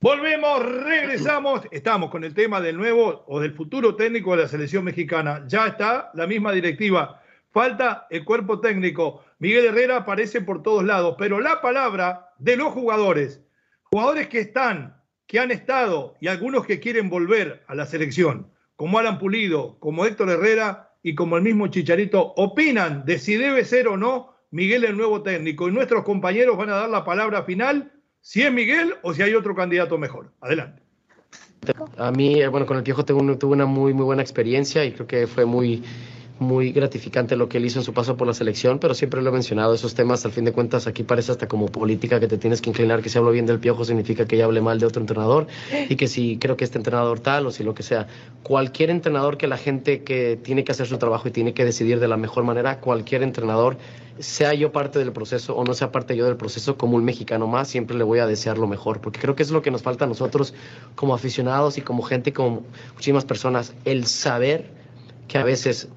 Volvemos, 0.03 0.63
regresamos. 0.85 1.63
Estamos 1.71 2.11
con 2.11 2.25
el 2.25 2.35
tema 2.35 2.61
del 2.61 2.77
nuevo 2.77 3.25
o 3.27 3.41
del 3.41 3.55
futuro 3.55 3.97
técnico 3.97 4.37
de 4.37 4.43
la 4.43 4.49
selección 4.49 4.85
mexicana. 4.85 5.45
Ya 5.47 5.69
está 5.69 6.11
la 6.13 6.27
misma 6.27 6.53
directiva. 6.53 7.23
Falta 7.51 8.07
el 8.11 8.23
cuerpo 8.27 8.61
técnico. 8.61 9.25
Miguel 9.39 9.65
Herrera 9.65 9.97
aparece 9.97 10.43
por 10.43 10.63
todos 10.63 10.85
lados, 10.85 11.15
pero 11.19 11.41
la 11.41 11.63
palabra 11.63 12.35
de 12.37 12.59
los 12.59 12.75
jugadores, 12.75 13.41
jugadores 13.85 14.29
que 14.29 14.41
están, 14.41 15.03
que 15.27 15.41
han 15.41 15.51
estado 15.51 16.17
y 16.21 16.29
algunos 16.29 16.67
que 16.67 16.81
quieren 16.81 17.09
volver 17.09 17.65
a 17.67 17.75
la 17.75 17.87
selección, 17.87 18.53
como 18.77 18.99
Alan 18.99 19.19
Pulido, 19.19 19.79
como 19.79 20.05
Héctor 20.05 20.29
Herrera 20.29 20.91
y 21.03 21.15
como 21.15 21.39
el 21.39 21.45
mismo 21.45 21.69
Chicharito, 21.69 22.35
opinan 22.37 23.07
de 23.07 23.19
si 23.19 23.37
debe 23.37 23.65
ser 23.65 23.89
o 23.89 23.97
no 23.97 24.37
Miguel 24.51 24.85
el 24.85 24.97
nuevo 24.97 25.23
técnico. 25.23 25.69
Y 25.69 25.73
nuestros 25.73 26.05
compañeros 26.05 26.57
van 26.57 26.71
a 26.71 26.77
dar 26.77 26.91
la 26.91 27.05
palabra 27.05 27.43
final 27.45 27.93
si 28.21 28.43
es 28.43 28.53
Miguel 28.53 28.95
o 29.03 29.15
si 29.15 29.23
hay 29.23 29.35
otro 29.35 29.55
candidato 29.55 29.99
mejor. 29.99 30.33
Adelante. 30.41 30.83
A 31.97 32.11
mí, 32.13 32.41
eh, 32.41 32.49
bueno, 32.49 32.67
con 32.67 32.77
el 32.77 32.83
Piojo 32.83 33.05
tuve 33.05 33.53
una 33.53 33.67
muy, 33.67 33.93
muy 33.93 34.05
buena 34.05 34.23
experiencia 34.23 34.85
y 34.85 34.93
creo 34.93 35.07
que 35.07 35.27
fue 35.27 35.45
muy, 35.45 35.83
muy 36.39 36.73
gratificante 36.73 37.37
lo 37.37 37.49
que 37.49 37.59
él 37.59 37.67
hizo 37.67 37.79
en 37.79 37.85
su 37.85 37.93
paso 37.93 38.17
por 38.17 38.27
la 38.27 38.35
selección, 38.35 38.79
pero 38.79 38.95
siempre 38.95 39.23
lo 39.23 39.31
he 39.31 39.33
mencionado, 39.33 39.75
esos 39.75 39.95
temas 39.95 40.25
al 40.25 40.33
fin 40.33 40.45
de 40.45 40.53
cuentas 40.53 40.87
aquí 40.87 41.03
parece 41.03 41.33
hasta 41.33 41.49
como 41.49 41.67
política 41.67 42.21
que 42.21 42.29
te 42.29 42.39
tienes 42.39 42.61
que 42.61 42.71
inclinar, 42.71 43.03
que 43.03 43.09
si 43.09 43.19
hablo 43.19 43.31
bien 43.31 43.47
del 43.47 43.59
piojo 43.59 43.85
significa 43.85 44.27
que 44.27 44.37
ya 44.37 44.45
hable 44.45 44.61
mal 44.61 44.79
de 44.79 44.87
otro 44.87 45.01
entrenador 45.01 45.47
y 45.89 45.97
que 45.97 46.07
si 46.07 46.39
creo 46.39 46.57
que 46.57 46.65
este 46.65 46.79
entrenador 46.79 47.21
tal 47.21 47.47
o 47.47 47.51
si 47.51 47.65
lo 47.65 47.75
que 47.75 47.83
sea, 47.83 48.07
cualquier 48.43 48.91
entrenador 48.91 49.37
que 49.37 49.47
la 49.47 49.57
gente 49.57 50.03
que 50.03 50.39
tiene 50.41 50.65
que 50.65 50.73
hacer 50.73 50.87
su 50.87 50.99
trabajo 50.99 51.29
y 51.29 51.31
tiene 51.31 51.55
que 51.55 51.65
decidir 51.65 51.99
de 52.01 52.09
la 52.09 52.17
mejor 52.17 52.45
manera, 52.45 52.81
cualquier 52.81 53.23
entrenador, 53.23 53.77
sea 54.19 54.55
yo 54.55 54.73
parte 54.73 54.99
del 54.99 55.13
proceso 55.13 55.57
o 55.57 55.65
no 55.65 55.75
sea 55.75 55.93
parte 55.93 56.17
yo 56.17 56.25
del 56.25 56.37
proceso, 56.37 56.77
como 56.77 56.97
un 56.97 57.05
mexicano 57.05 57.47
más, 57.47 57.69
siempre 57.69 57.97
le 57.97 58.05
voy 58.05 58.19
a 58.19 58.27
desear 58.27 58.59
lo 58.59 58.67
mejor, 58.67 59.01
porque 59.01 59.21
creo 59.21 59.35
que 59.35 59.43
es 59.43 59.51
lo 59.51 59.63
que 59.63 59.71
nos 59.71 59.83
falta 59.83 60.05
a 60.05 60.09
nosotros 60.09 60.55
como 60.95 61.15
aficionados 61.15 61.79
y 61.79 61.83
como 61.83 62.03
gente, 62.03 62.33
como 62.33 62.63
muchísimas 62.95 63.25
personas, 63.25 63.75
el 63.85 64.07
saber 64.07 64.71
que 65.29 65.39
a 65.39 65.45
veces 65.45 65.89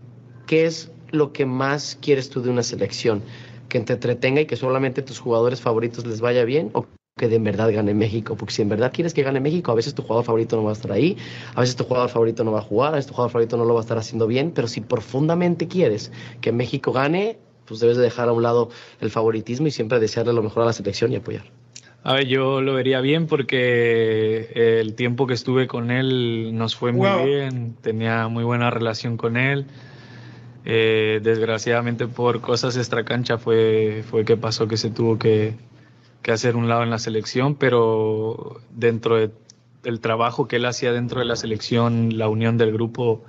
¿qué 0.51 0.65
es 0.65 0.91
lo 1.11 1.31
que 1.31 1.45
más 1.45 1.97
quieres 2.01 2.29
tú 2.29 2.41
de 2.41 2.49
una 2.49 2.61
selección? 2.61 3.23
¿Que 3.69 3.79
te 3.79 3.93
entretenga 3.93 4.41
y 4.41 4.45
que 4.47 4.57
solamente 4.57 5.01
tus 5.01 5.17
jugadores 5.17 5.61
favoritos 5.61 6.05
les 6.05 6.19
vaya 6.19 6.43
bien? 6.43 6.71
¿O 6.73 6.87
que 7.17 7.29
de 7.29 7.37
en 7.37 7.45
verdad 7.45 7.71
gane 7.71 7.93
México? 7.93 8.35
Porque 8.35 8.53
si 8.53 8.61
en 8.61 8.67
verdad 8.67 8.91
quieres 8.93 9.13
que 9.13 9.23
gane 9.23 9.39
México, 9.39 9.71
a 9.71 9.75
veces 9.75 9.95
tu 9.95 10.01
jugador 10.01 10.25
favorito 10.25 10.57
no 10.57 10.65
va 10.65 10.71
a 10.71 10.73
estar 10.73 10.91
ahí, 10.91 11.15
a 11.55 11.61
veces 11.61 11.77
tu 11.77 11.85
jugador 11.85 12.09
favorito 12.09 12.43
no 12.43 12.51
va 12.51 12.59
a 12.59 12.63
jugar, 12.63 12.91
a 12.91 12.95
veces 12.97 13.07
tu 13.07 13.13
jugador 13.13 13.31
favorito 13.31 13.55
no 13.55 13.63
lo 13.63 13.75
va 13.75 13.79
a 13.79 13.83
estar 13.83 13.97
haciendo 13.97 14.27
bien, 14.27 14.51
pero 14.51 14.67
si 14.67 14.81
profundamente 14.81 15.69
quieres 15.69 16.11
que 16.41 16.51
México 16.51 16.91
gane, 16.91 17.37
pues 17.63 17.79
debes 17.79 17.95
de 17.95 18.03
dejar 18.03 18.27
a 18.27 18.33
un 18.33 18.43
lado 18.43 18.71
el 18.99 19.09
favoritismo 19.09 19.67
y 19.67 19.71
siempre 19.71 20.01
desearle 20.01 20.33
lo 20.33 20.43
mejor 20.43 20.63
a 20.63 20.65
la 20.65 20.73
selección 20.73 21.13
y 21.13 21.15
apoyar. 21.15 21.45
A 22.03 22.15
ver, 22.15 22.27
yo 22.27 22.59
lo 22.59 22.73
vería 22.73 22.99
bien 22.99 23.27
porque 23.27 24.49
el 24.81 24.95
tiempo 24.95 25.27
que 25.27 25.33
estuve 25.33 25.67
con 25.67 25.91
él 25.91 26.57
nos 26.57 26.75
fue 26.75 26.91
muy 26.91 27.07
bien, 27.25 27.77
tenía 27.79 28.27
muy 28.27 28.43
buena 28.43 28.69
relación 28.69 29.15
con 29.15 29.37
él. 29.37 29.65
Eh, 30.63 31.19
desgraciadamente 31.23 32.07
por 32.07 32.41
cosas 32.41 32.77
extracancha 32.77 33.37
fue, 33.37 34.03
fue 34.09 34.25
que 34.25 34.37
pasó 34.37 34.67
que 34.67 34.77
se 34.77 34.91
tuvo 34.91 35.17
que, 35.17 35.55
que, 36.21 36.31
hacer 36.31 36.55
un 36.55 36.69
lado 36.69 36.83
en 36.83 36.91
la 36.91 36.99
selección, 36.99 37.55
pero 37.55 38.61
dentro 38.69 39.17
del 39.17 39.99
trabajo 39.99 40.47
que 40.47 40.57
él 40.57 40.65
hacía 40.65 40.91
dentro 40.91 41.19
de 41.19 41.25
la 41.25 41.35
selección, 41.35 42.17
la 42.17 42.29
unión 42.29 42.57
del 42.57 42.71
grupo, 42.71 43.23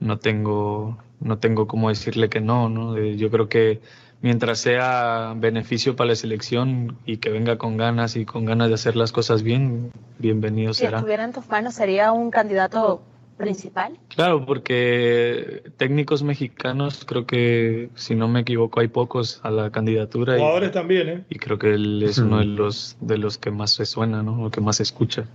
no 0.00 0.18
tengo, 0.18 0.98
no 1.20 1.38
tengo 1.38 1.68
cómo 1.68 1.88
decirle 1.88 2.28
que 2.28 2.40
no, 2.40 2.68
¿no? 2.68 2.96
Eh, 2.96 3.16
yo 3.16 3.30
creo 3.30 3.48
que 3.48 3.80
mientras 4.22 4.58
sea 4.58 5.34
beneficio 5.36 5.94
para 5.94 6.08
la 6.08 6.16
selección 6.16 6.98
y 7.06 7.18
que 7.18 7.30
venga 7.30 7.58
con 7.58 7.76
ganas 7.76 8.16
y 8.16 8.24
con 8.24 8.44
ganas 8.44 8.68
de 8.68 8.74
hacer 8.74 8.96
las 8.96 9.12
cosas 9.12 9.42
bien, 9.44 9.92
bienvenido 10.18 10.74
será. 10.74 10.90
Si 10.90 10.96
estuviera 10.96 11.24
en 11.24 11.32
tus 11.32 11.48
manos, 11.48 11.74
sería 11.74 12.10
un 12.10 12.30
candidato 12.30 13.02
principal? 13.36 13.98
Claro, 14.08 14.44
porque 14.44 15.62
técnicos 15.76 16.22
mexicanos, 16.22 17.04
creo 17.04 17.26
que, 17.26 17.90
si 17.94 18.14
no 18.14 18.28
me 18.28 18.40
equivoco, 18.40 18.80
hay 18.80 18.88
pocos 18.88 19.40
a 19.42 19.50
la 19.50 19.70
candidatura. 19.70 20.36
Jugadores 20.36 20.72
también, 20.72 21.08
¿eh? 21.08 21.24
Y 21.28 21.38
creo 21.38 21.58
que 21.58 21.74
él 21.74 22.02
es 22.02 22.18
uno 22.18 22.38
de 22.38 22.46
los, 22.46 22.96
de 23.00 23.18
los 23.18 23.38
que 23.38 23.50
más 23.50 23.72
se 23.72 23.86
suena, 23.86 24.22
¿no? 24.22 24.44
O 24.44 24.50
que 24.50 24.60
más 24.60 24.76
se 24.76 24.82
escucha. 24.82 25.26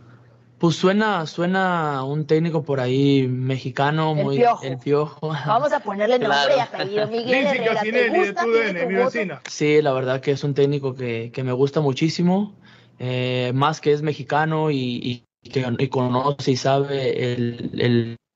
Pues 0.61 0.75
suena, 0.75 1.25
suena 1.25 2.03
un 2.03 2.27
técnico 2.27 2.63
por 2.63 2.79
ahí 2.79 3.27
mexicano, 3.27 4.13
el 4.15 4.23
muy 4.23 4.37
piojo. 4.37 4.63
el 4.63 4.77
piojo. 4.77 5.29
Vamos 5.47 5.73
a 5.73 5.79
ponerle 5.79 6.19
nombre 6.19 6.55
y 6.55 6.59
apellido. 6.59 7.07
Miguel 7.07 7.47
Herrera, 7.47 7.81
¿te 7.81 8.09
gusta? 8.09 8.45
vecina. 8.45 9.41
Sí, 9.49 9.81
la 9.81 9.91
verdad 9.91 10.21
que 10.21 10.29
es 10.29 10.43
un 10.43 10.53
técnico 10.53 10.93
que, 10.93 11.31
que 11.33 11.43
me 11.43 11.51
gusta 11.51 11.81
muchísimo, 11.81 12.53
eh, 12.99 13.51
más 13.55 13.81
que 13.81 13.91
es 13.91 14.03
mexicano 14.03 14.69
y, 14.69 14.77
y 14.77 15.23
que 15.43 15.65
y 15.79 15.87
conoce 15.87 16.51
y 16.51 16.55
sabe 16.55 17.33
el, 17.33 17.71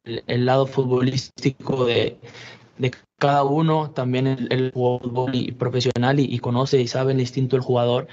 el, 0.03 0.23
el 0.27 0.45
lado 0.45 0.65
futbolístico 0.65 1.85
de, 1.85 2.17
de, 2.77 2.91
cada 3.17 3.43
uno, 3.43 3.91
también 3.91 4.27
el, 4.27 4.47
el 4.51 4.71
fútbol 4.71 5.31
profesional 5.57 6.19
y, 6.19 6.23
y, 6.23 6.39
conoce 6.39 6.81
y 6.81 6.87
sabe 6.87 7.13
el 7.13 7.19
instinto 7.19 7.55
del 7.55 7.63
jugador. 7.63 8.07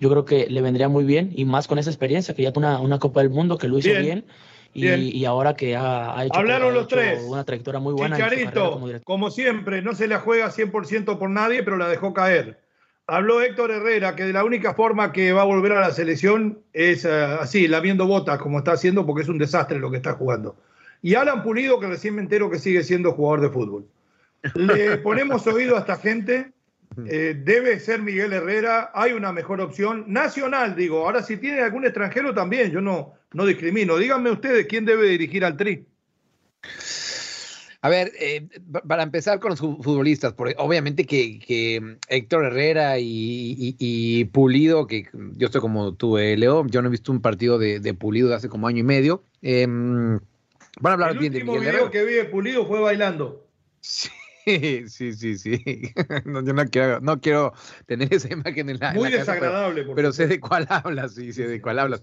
Yo 0.00 0.08
creo 0.10 0.24
que 0.24 0.46
le 0.48 0.62
vendría 0.62 0.88
muy 0.88 1.04
bien 1.04 1.32
y 1.34 1.44
más 1.44 1.66
con 1.66 1.78
esa 1.78 1.90
experiencia 1.90 2.34
que 2.34 2.42
ya 2.42 2.52
tuvo 2.52 2.66
una, 2.66 2.80
una 2.80 2.98
Copa 2.98 3.20
del 3.20 3.30
Mundo 3.30 3.58
que 3.58 3.68
lo 3.68 3.78
hizo 3.78 3.90
bien. 3.90 4.02
bien 4.02 4.24
y, 4.72 5.18
y, 5.18 5.24
ahora 5.24 5.54
que 5.54 5.76
ha, 5.76 6.16
ha 6.16 6.24
hecho, 6.24 6.38
Hablaron 6.38 6.74
ha 6.74 6.78
hecho 6.78 6.86
tres. 6.86 7.22
una 7.26 7.44
trayectoria 7.44 7.80
muy 7.80 7.94
buena. 7.94 8.16
Chicharito, 8.16 8.72
como, 8.72 8.88
como 9.04 9.30
siempre, 9.30 9.82
no 9.82 9.94
se 9.94 10.06
la 10.06 10.20
juega 10.20 10.50
100% 10.50 11.18
por 11.18 11.30
nadie, 11.30 11.62
pero 11.62 11.76
la 11.76 11.88
dejó 11.88 12.12
caer. 12.12 12.60
Habló 13.10 13.40
Héctor 13.40 13.70
Herrera 13.70 14.14
que 14.14 14.24
de 14.24 14.34
la 14.34 14.44
única 14.44 14.74
forma 14.74 15.12
que 15.12 15.32
va 15.32 15.40
a 15.40 15.46
volver 15.46 15.72
a 15.72 15.80
la 15.80 15.92
selección 15.92 16.58
es 16.74 17.06
uh, 17.06 17.40
así, 17.40 17.66
lamiendo 17.66 18.06
botas, 18.06 18.38
como 18.38 18.58
está 18.58 18.72
haciendo, 18.72 19.06
porque 19.06 19.22
es 19.22 19.30
un 19.30 19.38
desastre 19.38 19.78
lo 19.78 19.90
que 19.90 19.96
está 19.96 20.12
jugando. 20.12 20.56
Y 21.00 21.14
Alan 21.14 21.42
Pulido, 21.42 21.80
que 21.80 21.86
recién 21.86 22.16
me 22.16 22.20
entero 22.20 22.50
que 22.50 22.58
sigue 22.58 22.82
siendo 22.82 23.12
jugador 23.12 23.40
de 23.40 23.48
fútbol. 23.48 23.86
Le 24.54 24.98
ponemos 24.98 25.46
oído 25.46 25.76
a 25.76 25.80
esta 25.80 25.96
gente. 25.96 26.52
Eh, 27.06 27.34
debe 27.42 27.80
ser 27.80 28.02
Miguel 28.02 28.34
Herrera. 28.34 28.90
Hay 28.92 29.12
una 29.12 29.32
mejor 29.32 29.62
opción. 29.62 30.04
Nacional, 30.06 30.76
digo. 30.76 31.06
Ahora, 31.06 31.22
si 31.22 31.38
tiene 31.38 31.62
algún 31.62 31.86
extranjero 31.86 32.34
también, 32.34 32.70
yo 32.70 32.82
no, 32.82 33.14
no 33.32 33.46
discrimino. 33.46 33.96
Díganme 33.96 34.30
ustedes 34.30 34.66
quién 34.66 34.84
debe 34.84 35.08
dirigir 35.08 35.46
al 35.46 35.56
Tri. 35.56 35.86
A 37.80 37.88
ver, 37.88 38.10
eh, 38.18 38.48
para 38.88 39.04
empezar 39.04 39.38
con 39.38 39.50
los 39.50 39.60
futbolistas, 39.60 40.32
porque 40.32 40.56
obviamente 40.58 41.06
que, 41.06 41.38
que 41.38 41.96
Héctor 42.08 42.46
Herrera 42.46 42.98
y, 42.98 43.04
y, 43.56 43.76
y, 43.78 44.24
Pulido, 44.24 44.88
que 44.88 45.06
yo 45.12 45.46
estoy 45.46 45.60
como 45.60 45.94
tú, 45.94 46.18
eh, 46.18 46.36
Leo, 46.36 46.66
yo 46.66 46.82
no 46.82 46.88
he 46.88 46.90
visto 46.90 47.12
un 47.12 47.20
partido 47.22 47.56
de, 47.56 47.78
de 47.78 47.94
Pulido 47.94 48.28
de 48.28 48.34
hace 48.34 48.48
como 48.48 48.66
año 48.66 48.78
y 48.78 48.82
medio. 48.82 49.22
Eh, 49.42 49.64
van 49.66 50.20
a 50.84 50.92
hablar 50.92 51.12
El 51.12 51.18
bien 51.18 51.32
de 51.32 51.38
último 51.38 51.52
Miguel 51.52 51.70
video 51.70 51.86
Herrera. 51.86 51.90
que 51.92 52.04
vi 52.04 52.14
de 52.14 52.24
Pulido 52.24 52.66
fue 52.66 52.80
bailando. 52.80 53.46
Sí, 54.48 54.88
sí, 54.88 55.12
sí, 55.12 55.36
sí. 55.36 55.62
No, 56.24 56.42
yo 56.42 56.54
no 56.54 56.64
quiero, 56.64 57.00
no 57.00 57.20
quiero 57.20 57.52
tener 57.84 58.08
esa 58.14 58.32
imagen 58.32 58.70
en 58.70 58.78
la. 58.78 58.90
en 58.90 58.96
Muy 58.96 59.10
la 59.10 59.18
desagradable. 59.18 59.82
Pero, 59.82 59.94
pero 59.94 60.12
sé 60.12 60.26
de 60.26 60.40
cuál 60.40 60.66
hablas, 60.70 61.14
sí, 61.14 61.34
sé 61.34 61.46
de 61.46 61.60
cuál 61.60 61.78
hablas. 61.78 62.00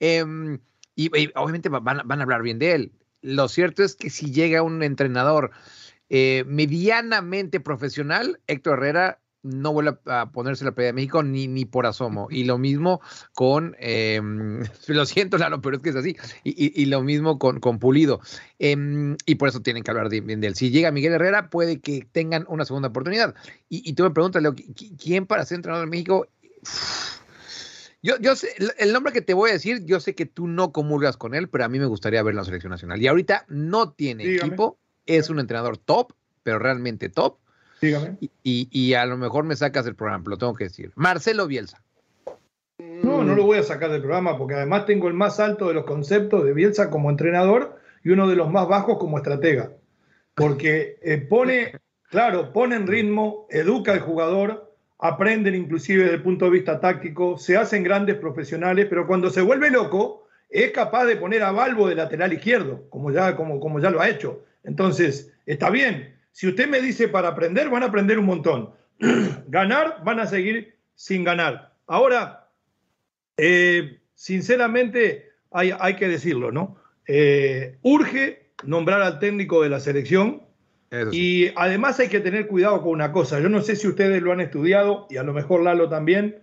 Em, 0.00 0.58
y, 0.96 1.16
y 1.16 1.30
obviamente 1.36 1.68
van, 1.68 1.82
van 1.84 2.18
a 2.18 2.22
hablar 2.24 2.42
bien 2.42 2.58
de 2.58 2.72
él 2.72 2.92
lo 3.24 3.48
cierto 3.48 3.82
es 3.82 3.96
que 3.96 4.10
si 4.10 4.30
llega 4.32 4.62
un 4.62 4.82
entrenador 4.82 5.50
eh, 6.10 6.44
medianamente 6.46 7.58
profesional, 7.58 8.38
Héctor 8.46 8.78
Herrera 8.78 9.18
no 9.42 9.72
vuelve 9.72 9.96
a 10.06 10.30
ponerse 10.30 10.62
la 10.64 10.72
pelea 10.72 10.88
de 10.88 10.92
México 10.92 11.22
ni, 11.22 11.48
ni 11.48 11.64
por 11.64 11.86
asomo. 11.86 12.28
Y 12.30 12.44
lo 12.44 12.58
mismo 12.58 13.00
con, 13.32 13.76
eh, 13.78 14.20
lo 14.88 15.06
siento, 15.06 15.38
Lalo, 15.38 15.62
pero 15.62 15.76
es 15.76 15.82
que 15.82 15.88
es 15.88 15.96
así. 15.96 16.16
Y, 16.44 16.82
y, 16.82 16.84
lo 16.84 17.02
mismo 17.02 17.38
con, 17.38 17.60
con 17.60 17.78
Pulido. 17.78 18.20
Eh, 18.58 18.76
y 19.24 19.34
por 19.36 19.48
eso 19.48 19.60
tienen 19.60 19.84
que 19.84 19.90
hablar 19.90 20.10
bien 20.10 20.42
de 20.42 20.46
él. 20.46 20.54
Si 20.54 20.70
llega 20.70 20.92
Miguel 20.92 21.14
Herrera, 21.14 21.48
puede 21.48 21.80
que 21.80 22.06
tengan 22.12 22.44
una 22.46 22.66
segunda 22.66 22.88
oportunidad. 22.88 23.34
Y, 23.70 23.88
y 23.88 23.94
tú 23.94 24.02
me 24.02 24.10
preguntas, 24.10 24.42
Leo, 24.42 24.54
¿quién 25.02 25.24
para 25.24 25.46
ser 25.46 25.56
entrenador 25.56 25.84
en 25.84 25.90
México? 25.90 26.28
Yo, 28.04 28.18
yo 28.20 28.36
sé, 28.36 28.48
el 28.76 28.92
nombre 28.92 29.14
que 29.14 29.22
te 29.22 29.32
voy 29.32 29.48
a 29.48 29.54
decir, 29.54 29.86
yo 29.86 29.98
sé 29.98 30.14
que 30.14 30.26
tú 30.26 30.46
no 30.46 30.72
comulgas 30.72 31.16
con 31.16 31.34
él, 31.34 31.48
pero 31.48 31.64
a 31.64 31.70
mí 31.70 31.78
me 31.78 31.86
gustaría 31.86 32.22
verlo 32.22 32.40
en 32.40 32.42
la 32.42 32.44
selección 32.44 32.70
nacional. 32.70 33.00
Y 33.00 33.06
ahorita 33.06 33.46
no 33.48 33.92
tiene 33.92 34.34
equipo, 34.34 34.76
es 35.06 35.30
un 35.30 35.40
entrenador 35.40 35.78
top, 35.78 36.12
pero 36.42 36.58
realmente 36.58 37.08
top. 37.08 37.38
Dígame. 37.80 38.18
Y, 38.20 38.68
y, 38.70 38.92
a 38.92 39.06
lo 39.06 39.16
mejor 39.16 39.44
me 39.44 39.56
sacas 39.56 39.86
del 39.86 39.94
programa, 39.94 40.22
lo 40.26 40.36
tengo 40.36 40.52
que 40.52 40.64
decir. 40.64 40.92
Marcelo 40.96 41.46
Bielsa. 41.46 41.82
No, 42.78 43.24
no 43.24 43.34
lo 43.34 43.46
voy 43.46 43.56
a 43.56 43.62
sacar 43.62 43.90
del 43.90 44.02
programa 44.02 44.36
porque 44.36 44.52
además 44.52 44.84
tengo 44.84 45.08
el 45.08 45.14
más 45.14 45.40
alto 45.40 45.68
de 45.68 45.74
los 45.74 45.86
conceptos 45.86 46.44
de 46.44 46.52
Bielsa 46.52 46.90
como 46.90 47.08
entrenador 47.08 47.80
y 48.02 48.10
uno 48.10 48.28
de 48.28 48.36
los 48.36 48.50
más 48.50 48.68
bajos 48.68 48.98
como 48.98 49.16
estratega. 49.16 49.72
Porque 50.34 50.98
eh, 51.00 51.16
pone, 51.16 51.80
claro, 52.10 52.52
pone 52.52 52.76
en 52.76 52.86
ritmo, 52.86 53.46
educa 53.48 53.92
al 53.92 54.00
jugador, 54.00 54.63
aprenden 54.98 55.54
inclusive 55.54 56.04
desde 56.04 56.16
el 56.16 56.22
punto 56.22 56.46
de 56.46 56.52
vista 56.52 56.80
táctico, 56.80 57.36
se 57.38 57.56
hacen 57.56 57.82
grandes 57.82 58.16
profesionales, 58.16 58.86
pero 58.88 59.06
cuando 59.06 59.30
se 59.30 59.42
vuelve 59.42 59.70
loco 59.70 60.28
es 60.48 60.70
capaz 60.70 61.04
de 61.06 61.16
poner 61.16 61.42
a 61.42 61.50
Balbo 61.50 61.88
de 61.88 61.96
lateral 61.96 62.32
izquierdo, 62.32 62.88
como 62.88 63.10
ya, 63.10 63.34
como, 63.34 63.58
como 63.58 63.80
ya 63.80 63.90
lo 63.90 64.00
ha 64.00 64.08
hecho. 64.08 64.44
Entonces, 64.62 65.32
está 65.46 65.68
bien. 65.68 66.16
Si 66.30 66.46
usted 66.46 66.68
me 66.68 66.80
dice 66.80 67.08
para 67.08 67.28
aprender, 67.28 67.68
van 67.70 67.82
a 67.82 67.86
aprender 67.86 68.18
un 68.18 68.26
montón. 68.26 68.70
ganar, 69.48 70.02
van 70.04 70.20
a 70.20 70.26
seguir 70.26 70.76
sin 70.94 71.24
ganar. 71.24 71.74
Ahora, 71.86 72.48
eh, 73.36 73.98
sinceramente, 74.14 75.32
hay, 75.50 75.72
hay, 75.78 75.96
que 75.96 76.08
decirlo, 76.08 76.52
¿no? 76.52 76.76
Eh, 77.06 77.76
urge 77.82 78.50
nombrar 78.64 79.02
al 79.02 79.18
técnico 79.18 79.62
de 79.62 79.70
la 79.70 79.80
selección 79.80 80.43
y 81.12 81.52
además 81.56 81.98
hay 82.00 82.08
que 82.08 82.20
tener 82.20 82.46
cuidado 82.46 82.82
con 82.82 82.92
una 82.92 83.12
cosa. 83.12 83.40
Yo 83.40 83.48
no 83.48 83.60
sé 83.62 83.76
si 83.76 83.88
ustedes 83.88 84.22
lo 84.22 84.32
han 84.32 84.40
estudiado 84.40 85.06
y 85.10 85.16
a 85.16 85.22
lo 85.22 85.32
mejor 85.32 85.62
Lalo 85.62 85.88
también. 85.88 86.42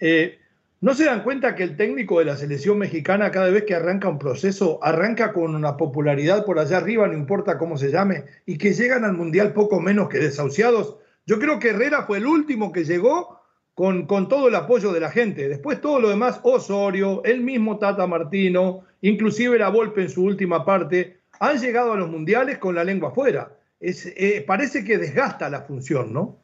Eh, 0.00 0.38
¿No 0.80 0.92
se 0.94 1.06
dan 1.06 1.22
cuenta 1.22 1.54
que 1.54 1.62
el 1.62 1.76
técnico 1.76 2.18
de 2.18 2.26
la 2.26 2.36
selección 2.36 2.78
mexicana 2.78 3.30
cada 3.30 3.48
vez 3.48 3.64
que 3.64 3.74
arranca 3.74 4.08
un 4.08 4.18
proceso 4.18 4.78
arranca 4.82 5.32
con 5.32 5.54
una 5.54 5.78
popularidad 5.78 6.44
por 6.44 6.58
allá 6.58 6.76
arriba, 6.76 7.06
no 7.06 7.14
importa 7.14 7.56
cómo 7.56 7.78
se 7.78 7.90
llame, 7.90 8.24
y 8.44 8.58
que 8.58 8.74
llegan 8.74 9.04
al 9.04 9.14
Mundial 9.14 9.54
poco 9.54 9.80
menos 9.80 10.10
que 10.10 10.18
desahuciados? 10.18 10.98
Yo 11.26 11.38
creo 11.38 11.58
que 11.58 11.70
Herrera 11.70 12.02
fue 12.02 12.18
el 12.18 12.26
último 12.26 12.70
que 12.70 12.84
llegó 12.84 13.40
con, 13.74 14.06
todo 14.06 14.48
el 14.48 14.54
apoyo 14.54 14.92
de 14.92 15.00
la 15.00 15.10
gente. 15.10 15.48
Después 15.48 15.80
todo 15.80 16.00
lo 16.00 16.10
demás, 16.10 16.40
Osorio, 16.42 17.22
el 17.24 17.40
mismo 17.40 17.78
Tata 17.78 18.06
Martino, 18.06 18.84
inclusive 19.00 19.58
la 19.58 19.70
Volpe 19.70 20.02
en 20.02 20.10
su 20.10 20.22
última 20.22 20.64
parte, 20.64 21.20
han 21.40 21.58
llegado 21.58 21.92
a 21.92 21.96
los 21.96 22.10
mundiales 22.10 22.58
con 22.58 22.74
la 22.74 22.84
lengua 22.84 23.08
afuera. 23.08 23.56
Es, 23.80 24.06
eh, 24.06 24.44
parece 24.46 24.84
que 24.84 24.98
desgasta 24.98 25.48
la 25.50 25.62
función, 25.62 26.12
¿no? 26.12 26.40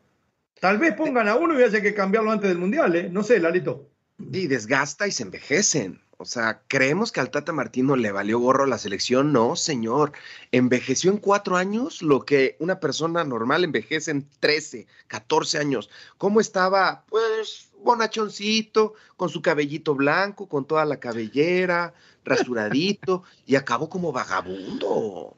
Tal 0.61 0.79
vez 0.79 0.95
pongan 0.95 1.29
a 1.29 1.37
uno 1.37 1.59
y 1.59 1.63
haya 1.63 1.81
que 1.81 1.95
cambiarlo 1.95 2.31
antes 2.31 2.49
del 2.49 2.59
mundial, 2.59 2.95
¿eh? 2.95 3.09
No 3.11 3.23
sé, 3.23 3.41
Lalito. 3.41 3.89
Y 4.19 4.47
desgasta 4.47 5.07
y 5.07 5.13
se 5.13 5.23
envejecen. 5.23 6.01
O 6.19 6.27
sea, 6.27 6.61
¿creemos 6.69 7.13
que 7.13 7.21
al 7.21 7.31
Tata 7.31 7.51
Martino 7.51 7.97
le 7.97 8.13
valió 8.13 8.39
gorro 8.39 8.67
la 8.67 8.77
selección? 8.77 9.33
No, 9.33 9.57
señor. 9.57 10.13
Envejeció 10.53 11.11
en 11.11 11.17
cuatro 11.17 11.57
años 11.57 12.03
lo 12.03 12.27
que 12.27 12.57
una 12.59 12.79
persona 12.79 13.25
normal 13.25 13.65
envejece 13.65 14.11
en 14.11 14.29
13, 14.39 14.87
14 15.07 15.57
años. 15.57 15.89
¿Cómo 16.19 16.41
estaba? 16.41 17.07
Pues 17.09 17.71
bonachoncito, 17.83 18.93
con 19.17 19.31
su 19.31 19.41
cabellito 19.41 19.95
blanco, 19.95 20.47
con 20.47 20.67
toda 20.67 20.85
la 20.85 21.01
cabellera, 21.01 21.95
rasuradito, 22.25 23.23
y 23.47 23.57
acabó 23.57 23.89
como 23.89 24.13
vagabundo. 24.13 25.35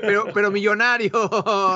pero, 0.00 0.26
pero 0.32 0.50
millonario. 0.50 1.10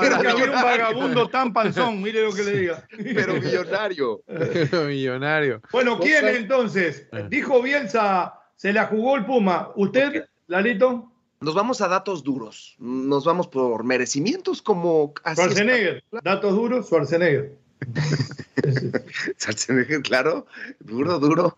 Pero 0.00 0.16
había 0.16 0.34
un 0.34 0.52
vagabundo 0.52 1.28
tan 1.28 1.52
panzón, 1.52 2.02
mire 2.02 2.22
lo 2.22 2.32
que 2.32 2.42
le 2.42 2.58
diga. 2.58 2.86
Pero 2.96 3.34
millonario. 3.34 4.22
Pero 4.26 4.84
millonario. 4.86 5.60
Bueno, 5.72 5.98
¿quién 5.98 6.26
entonces? 6.26 7.06
Ah. 7.12 7.22
Dijo 7.28 7.62
Bielsa, 7.62 8.34
se 8.56 8.72
la 8.72 8.86
jugó 8.86 9.16
el 9.16 9.26
Puma. 9.26 9.70
¿Usted, 9.76 10.26
Lalito? 10.46 11.10
Nos 11.40 11.54
vamos 11.54 11.80
a 11.80 11.88
datos 11.88 12.22
duros. 12.22 12.76
Nos 12.78 13.24
vamos 13.24 13.48
por 13.48 13.82
merecimientos 13.82 14.60
como... 14.60 15.14
Schwarzenegger. 15.26 16.04
Datos 16.22 16.54
duros, 16.54 16.86
Schwarzenegger. 16.86 17.56
Schwarzenegger, 19.38 20.02
claro. 20.02 20.46
Duro, 20.80 21.18
duro. 21.18 21.56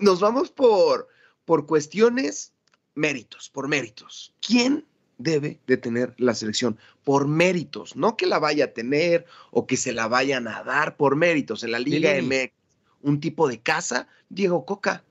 Nos 0.00 0.18
vamos 0.18 0.50
por 0.50 1.08
por 1.48 1.64
cuestiones 1.64 2.52
méritos, 2.94 3.48
por 3.48 3.68
méritos. 3.68 4.34
¿Quién 4.46 4.84
debe 5.16 5.58
de 5.66 5.78
tener 5.78 6.14
la 6.18 6.34
selección? 6.34 6.78
Por 7.04 7.26
méritos, 7.26 7.96
no 7.96 8.18
que 8.18 8.26
la 8.26 8.38
vaya 8.38 8.66
a 8.66 8.72
tener 8.74 9.24
o 9.50 9.66
que 9.66 9.78
se 9.78 9.94
la 9.94 10.08
vayan 10.08 10.46
a 10.46 10.62
dar, 10.62 10.98
por 10.98 11.16
méritos. 11.16 11.64
En 11.64 11.70
la 11.70 11.78
Liga 11.78 12.12
MX, 12.20 12.52
un 13.00 13.18
tipo 13.18 13.48
de 13.48 13.62
casa, 13.62 14.08
Diego 14.28 14.66
Coca. 14.66 15.04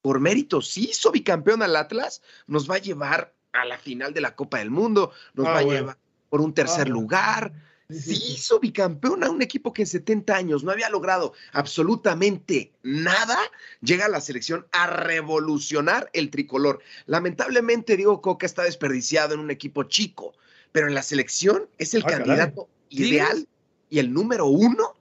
Por 0.00 0.20
méritos, 0.20 0.68
sí 0.68 0.88
hizo 0.90 1.12
bicampeón 1.12 1.62
al 1.62 1.76
Atlas, 1.76 2.22
nos 2.46 2.70
va 2.70 2.76
a 2.76 2.78
llevar 2.78 3.34
a 3.52 3.66
la 3.66 3.76
final 3.76 4.14
de 4.14 4.22
la 4.22 4.34
Copa 4.36 4.60
del 4.60 4.70
Mundo, 4.70 5.12
nos 5.34 5.48
ah, 5.48 5.50
va 5.50 5.58
a 5.58 5.64
llevar 5.64 5.98
por 6.30 6.40
un 6.40 6.54
tercer 6.54 6.86
ah, 6.86 6.90
lugar, 6.90 7.52
Sí, 7.90 8.34
hizo 8.34 8.60
bicampeón 8.60 9.24
a 9.24 9.30
un 9.30 9.40
equipo 9.40 9.72
que 9.72 9.80
en 9.80 9.86
70 9.86 10.36
años 10.36 10.62
no 10.62 10.72
había 10.72 10.90
logrado 10.90 11.32
absolutamente 11.52 12.70
nada. 12.82 13.38
Llega 13.80 14.04
a 14.04 14.10
la 14.10 14.20
selección 14.20 14.66
a 14.72 14.88
revolucionar 14.88 16.10
el 16.12 16.28
tricolor. 16.28 16.80
Lamentablemente, 17.06 17.96
Diego 17.96 18.20
Coca 18.20 18.44
está 18.44 18.64
desperdiciado 18.64 19.32
en 19.32 19.40
un 19.40 19.50
equipo 19.50 19.84
chico, 19.84 20.34
pero 20.70 20.86
en 20.86 20.94
la 20.94 21.02
selección 21.02 21.66
es 21.78 21.94
el 21.94 22.02
ah, 22.04 22.10
candidato 22.10 22.68
ideal 22.90 23.48
y 23.88 24.00
el 24.00 24.12
número 24.12 24.44
uno 24.44 24.94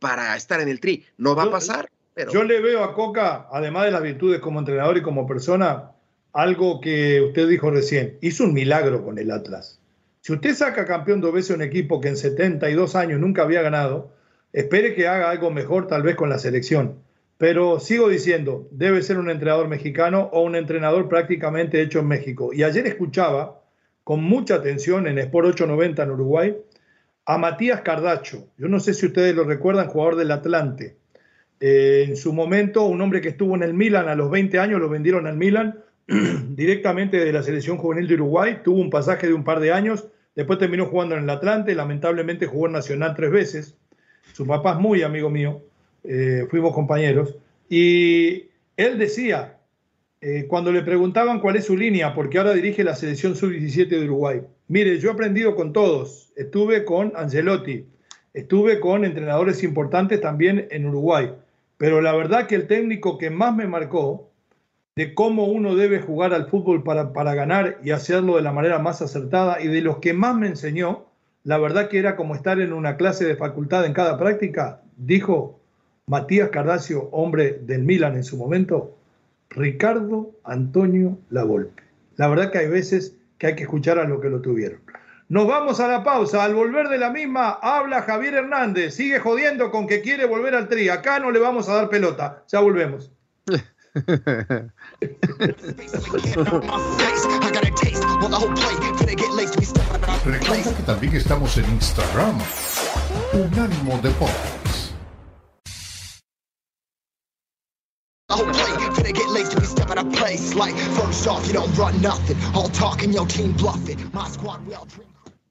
para 0.00 0.34
estar 0.34 0.60
en 0.60 0.68
el 0.68 0.80
tri. 0.80 1.06
No 1.16 1.36
va 1.36 1.44
a 1.44 1.50
pasar. 1.52 1.88
Pero... 2.14 2.32
Yo 2.32 2.42
le 2.42 2.60
veo 2.60 2.82
a 2.82 2.94
Coca, 2.94 3.46
además 3.52 3.84
de 3.84 3.92
las 3.92 4.02
virtudes 4.02 4.40
como 4.40 4.58
entrenador 4.58 4.96
y 4.96 5.02
como 5.02 5.24
persona, 5.24 5.92
algo 6.32 6.80
que 6.80 7.20
usted 7.20 7.46
dijo 7.46 7.70
recién. 7.70 8.18
Hizo 8.22 8.42
un 8.42 8.54
milagro 8.54 9.04
con 9.04 9.18
el 9.18 9.30
Atlas 9.30 9.78
si 10.24 10.32
usted 10.32 10.54
saca 10.54 10.86
campeón 10.86 11.20
dos 11.20 11.34
veces 11.34 11.54
un 11.54 11.60
equipo 11.60 12.00
que 12.00 12.08
en 12.08 12.16
72 12.16 12.96
años 12.96 13.20
nunca 13.20 13.42
había 13.42 13.60
ganado, 13.60 14.14
espere 14.54 14.94
que 14.94 15.06
haga 15.06 15.28
algo 15.28 15.50
mejor 15.50 15.86
tal 15.86 16.02
vez 16.02 16.16
con 16.16 16.30
la 16.30 16.38
selección. 16.38 16.94
Pero 17.36 17.78
sigo 17.78 18.08
diciendo, 18.08 18.66
debe 18.70 19.02
ser 19.02 19.18
un 19.18 19.28
entrenador 19.28 19.68
mexicano 19.68 20.30
o 20.32 20.40
un 20.40 20.56
entrenador 20.56 21.10
prácticamente 21.10 21.82
hecho 21.82 21.98
en 21.98 22.08
México. 22.08 22.54
Y 22.54 22.62
ayer 22.62 22.86
escuchaba 22.86 23.60
con 24.02 24.24
mucha 24.24 24.54
atención 24.54 25.06
en 25.06 25.18
Sport 25.18 25.48
890 25.48 26.02
en 26.02 26.10
Uruguay 26.12 26.56
a 27.26 27.36
Matías 27.36 27.82
Cardacho. 27.82 28.48
Yo 28.56 28.68
no 28.68 28.80
sé 28.80 28.94
si 28.94 29.04
ustedes 29.04 29.36
lo 29.36 29.44
recuerdan, 29.44 29.88
jugador 29.88 30.16
del 30.16 30.30
Atlante. 30.30 30.96
Eh, 31.60 32.06
en 32.08 32.16
su 32.16 32.32
momento, 32.32 32.84
un 32.86 33.02
hombre 33.02 33.20
que 33.20 33.28
estuvo 33.28 33.54
en 33.56 33.62
el 33.62 33.74
Milan 33.74 34.08
a 34.08 34.14
los 34.14 34.30
20 34.30 34.58
años, 34.58 34.80
lo 34.80 34.88
vendieron 34.88 35.26
al 35.26 35.36
Milan 35.36 35.84
directamente 36.48 37.22
de 37.22 37.30
la 37.30 37.42
selección 37.42 37.76
juvenil 37.76 38.08
de 38.08 38.14
Uruguay, 38.14 38.60
tuvo 38.64 38.80
un 38.80 38.88
pasaje 38.88 39.26
de 39.26 39.34
un 39.34 39.44
par 39.44 39.60
de 39.60 39.70
años, 39.70 40.08
después 40.34 40.58
terminó 40.58 40.86
jugando 40.86 41.16
en 41.16 41.24
el 41.24 41.30
Atlante, 41.30 41.74
lamentablemente 41.74 42.46
jugó 42.46 42.66
en 42.66 42.72
Nacional 42.72 43.14
tres 43.14 43.30
veces, 43.30 43.76
su 44.32 44.46
papá 44.46 44.72
es 44.72 44.78
muy 44.78 45.02
amigo 45.02 45.30
mío, 45.30 45.62
eh, 46.02 46.46
fuimos 46.50 46.74
compañeros, 46.74 47.36
y 47.68 48.48
él 48.76 48.98
decía, 48.98 49.58
eh, 50.20 50.46
cuando 50.48 50.72
le 50.72 50.82
preguntaban 50.82 51.40
cuál 51.40 51.56
es 51.56 51.66
su 51.66 51.76
línea, 51.76 52.14
porque 52.14 52.38
ahora 52.38 52.54
dirige 52.54 52.82
la 52.84 52.96
selección 52.96 53.36
sub-17 53.36 53.88
de 53.88 54.04
Uruguay, 54.04 54.40
mire, 54.68 54.98
yo 54.98 55.10
he 55.10 55.12
aprendido 55.12 55.54
con 55.54 55.72
todos, 55.72 56.32
estuve 56.36 56.84
con 56.84 57.12
Angelotti, 57.14 57.86
estuve 58.32 58.80
con 58.80 59.04
entrenadores 59.04 59.62
importantes 59.62 60.20
también 60.20 60.66
en 60.70 60.86
Uruguay, 60.86 61.32
pero 61.76 62.00
la 62.00 62.14
verdad 62.14 62.46
que 62.46 62.54
el 62.54 62.66
técnico 62.66 63.18
que 63.18 63.30
más 63.30 63.54
me 63.54 63.66
marcó 63.66 64.30
de 64.96 65.14
cómo 65.14 65.46
uno 65.46 65.74
debe 65.74 66.00
jugar 66.00 66.32
al 66.34 66.48
fútbol 66.48 66.84
para, 66.84 67.12
para, 67.12 67.34
ganar 67.34 67.78
y 67.82 67.90
hacerlo 67.90 68.36
de 68.36 68.42
la 68.42 68.52
manera 68.52 68.78
más 68.78 69.02
acertada 69.02 69.60
y 69.60 69.66
de 69.66 69.80
los 69.80 69.98
que 69.98 70.12
más 70.12 70.36
me 70.36 70.46
enseñó, 70.46 71.06
la 71.42 71.58
verdad 71.58 71.88
que 71.88 71.98
era 71.98 72.16
como 72.16 72.34
estar 72.34 72.60
en 72.60 72.72
una 72.72 72.96
clase 72.96 73.24
de 73.24 73.36
facultad 73.36 73.84
en 73.84 73.92
cada 73.92 74.18
práctica, 74.18 74.82
dijo 74.96 75.60
Matías 76.06 76.50
Cardacio, 76.50 77.08
hombre 77.12 77.58
del 77.62 77.82
Milan 77.82 78.14
en 78.14 78.24
su 78.24 78.36
momento, 78.36 78.96
Ricardo 79.50 80.32
Antonio 80.44 81.18
Lavolpe. 81.30 81.82
La 82.16 82.28
verdad 82.28 82.50
que 82.50 82.58
hay 82.58 82.68
veces 82.68 83.16
que 83.38 83.48
hay 83.48 83.54
que 83.56 83.64
escuchar 83.64 83.98
a 83.98 84.04
los 84.04 84.20
que 84.20 84.30
lo 84.30 84.40
tuvieron. 84.40 84.80
Nos 85.28 85.48
vamos 85.48 85.80
a 85.80 85.88
la 85.88 86.04
pausa. 86.04 86.44
Al 86.44 86.54
volver 86.54 86.88
de 86.88 86.98
la 86.98 87.10
misma, 87.10 87.50
habla 87.50 88.02
Javier 88.02 88.34
Hernández. 88.34 88.94
Sigue 88.94 89.18
jodiendo 89.18 89.70
con 89.70 89.86
que 89.86 90.02
quiere 90.02 90.26
volver 90.26 90.54
al 90.54 90.68
tri. 90.68 90.88
Acá 90.88 91.18
no 91.18 91.30
le 91.30 91.40
vamos 91.40 91.68
a 91.68 91.74
dar 91.74 91.88
pelota. 91.88 92.44
Ya 92.48 92.60
volvemos. 92.60 93.10
Recuerda 100.24 100.76
que 100.76 100.82
también 100.84 101.16
estamos 101.16 101.56
en 101.58 101.64
Instagram. 101.70 102.38
Unánimo 103.32 103.98
Deportes. 104.02 104.94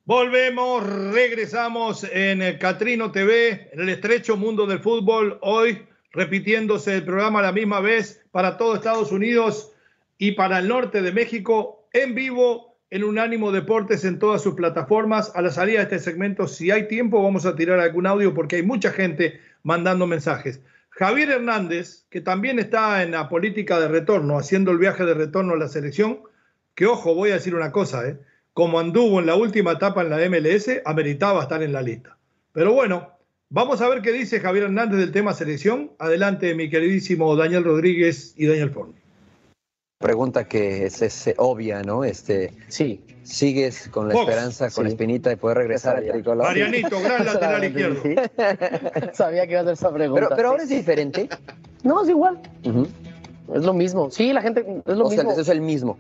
Volvemos, 0.06 0.84
regresamos 0.84 2.04
en 2.12 2.58
Catrino 2.58 3.12
TV, 3.12 3.70
en 3.72 3.80
el 3.80 3.90
estrecho 3.90 4.36
mundo 4.36 4.66
del 4.66 4.80
fútbol. 4.80 5.40
Hoy 5.42 5.88
repitiéndose 6.14 6.96
el 6.96 7.04
programa 7.04 7.42
la 7.42 7.52
misma 7.52 7.82
vez 7.82 8.24
para 8.32 8.58
todo 8.58 8.76
Estados 8.76 9.12
Unidos 9.12 9.72
y 10.18 10.34
para 10.34 10.60
el 10.60 10.68
norte 10.68 11.02
de 11.02 11.12
México 11.12 11.88
en 11.92 12.16
vivo 12.16 12.78
en 12.92 13.04
Unánimo 13.04 13.52
Deportes 13.52 14.06
en 14.06 14.20
todas 14.20 14.44
sus 14.44 14.54
plataformas. 14.54 15.32
A 15.36 15.42
la 15.42 15.50
salida 15.50 15.80
de 15.80 15.84
este 15.84 16.00
segmento, 16.00 16.48
si 16.48 16.70
hay 16.70 16.88
tiempo, 16.88 17.24
vamos 17.24 17.48
a 17.48 17.56
tirar 17.56 17.80
algún 17.80 18.06
audio 18.06 18.36
porque 18.36 18.58
hay 18.58 18.64
mucha 18.64 18.92
gente 18.92 19.42
mandando 19.64 20.06
mensajes. 20.06 20.62
Javier 20.92 21.32
Hernández, 21.32 22.06
que 22.12 22.22
también 22.22 22.60
está 22.60 23.02
en 23.02 23.12
la 23.12 23.28
política 23.28 23.80
de 23.80 23.88
retorno, 23.88 24.38
haciendo 24.38 24.70
el 24.72 24.78
viaje 24.78 25.06
de 25.06 25.16
retorno 25.16 25.54
a 25.54 25.58
la 25.58 25.68
selección, 25.68 26.20
que 26.76 26.86
ojo, 26.86 27.16
voy 27.16 27.32
a 27.32 27.36
decir 27.36 27.56
una 27.56 27.72
cosa, 27.72 28.08
¿eh? 28.08 28.20
como 28.54 28.80
anduvo 28.80 29.20
en 29.20 29.26
la 29.26 29.34
última 29.34 29.72
etapa 29.72 30.04
en 30.04 30.12
la 30.12 30.18
MLS, 30.30 30.70
ameritaba 30.86 31.42
estar 31.42 31.64
en 31.64 31.74
la 31.74 31.82
lista. 31.82 32.16
Pero 32.52 32.74
bueno, 32.74 33.13
vamos 33.54 33.82
a 33.82 33.88
ver 33.88 34.02
qué 34.02 34.12
dice 34.12 34.40
Javier 34.40 34.66
Hernández 34.66 35.00
del 35.00 35.12
tema 35.12 35.34
selección. 35.34 35.92
Adelante, 36.00 36.54
mi 36.56 36.70
queridísimo 36.70 37.36
Daniel 37.36 37.64
Rodríguez 37.64 38.34
y 38.36 38.48
Daniel 38.48 38.72
Forn. 38.72 38.94
Pregunta 40.00 40.46
que 40.46 40.86
es, 40.86 41.34
obvia, 41.38 41.82
¿no? 41.84 42.04
Este, 42.04 42.52
sí. 42.68 43.02
¿Sigues 43.22 43.88
con 43.88 44.10
la 44.10 44.16
esperanza, 44.16 44.70
con 44.70 44.84
la 44.84 44.90
espinita 44.90 45.30
de 45.30 45.38
poder 45.38 45.60
regresar 45.60 45.96
al 45.96 46.10
tricolor? 46.10 46.46
Marianito, 46.46 47.00
gran 47.00 47.26
lateral 47.26 47.64
izquierdo. 47.64 48.02
Sabía 49.14 49.46
que 49.46 49.52
iba 49.52 49.62
a 49.62 49.64
hacer 49.64 49.74
esa 49.74 49.94
pregunta. 49.94 50.36
Pero, 50.36 50.50
ahora 50.50 50.64
es 50.64 50.70
diferente. 50.70 51.30
No, 51.84 52.04
es 52.04 52.10
igual. 52.10 52.42
Es 53.54 53.64
lo 53.64 53.74
mismo. 53.74 54.12
Sí, 54.12 54.34
la 54.34 54.42
gente 54.42 54.66
es 54.86 54.98
lo 54.98 55.08
mismo. 55.10 55.32
Sea, 55.32 55.42
es 55.42 55.48
el 55.48 55.62
mismo. 55.62 55.98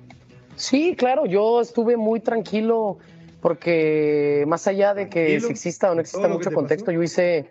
Sí, 0.57 0.95
claro, 0.97 1.25
yo 1.25 1.61
estuve 1.61 1.95
muy 1.95 2.19
tranquilo 2.19 2.97
porque 3.43 4.45
más 4.47 4.67
allá 4.67 4.93
de 4.93 5.09
que 5.09 5.37
si 5.41 5.51
exista 5.51 5.91
o 5.91 5.95
no 5.95 5.99
exista 5.99 6.29
mucho 6.29 6.49
contexto, 6.49 6.93
yo 6.93 7.03
hice 7.03 7.49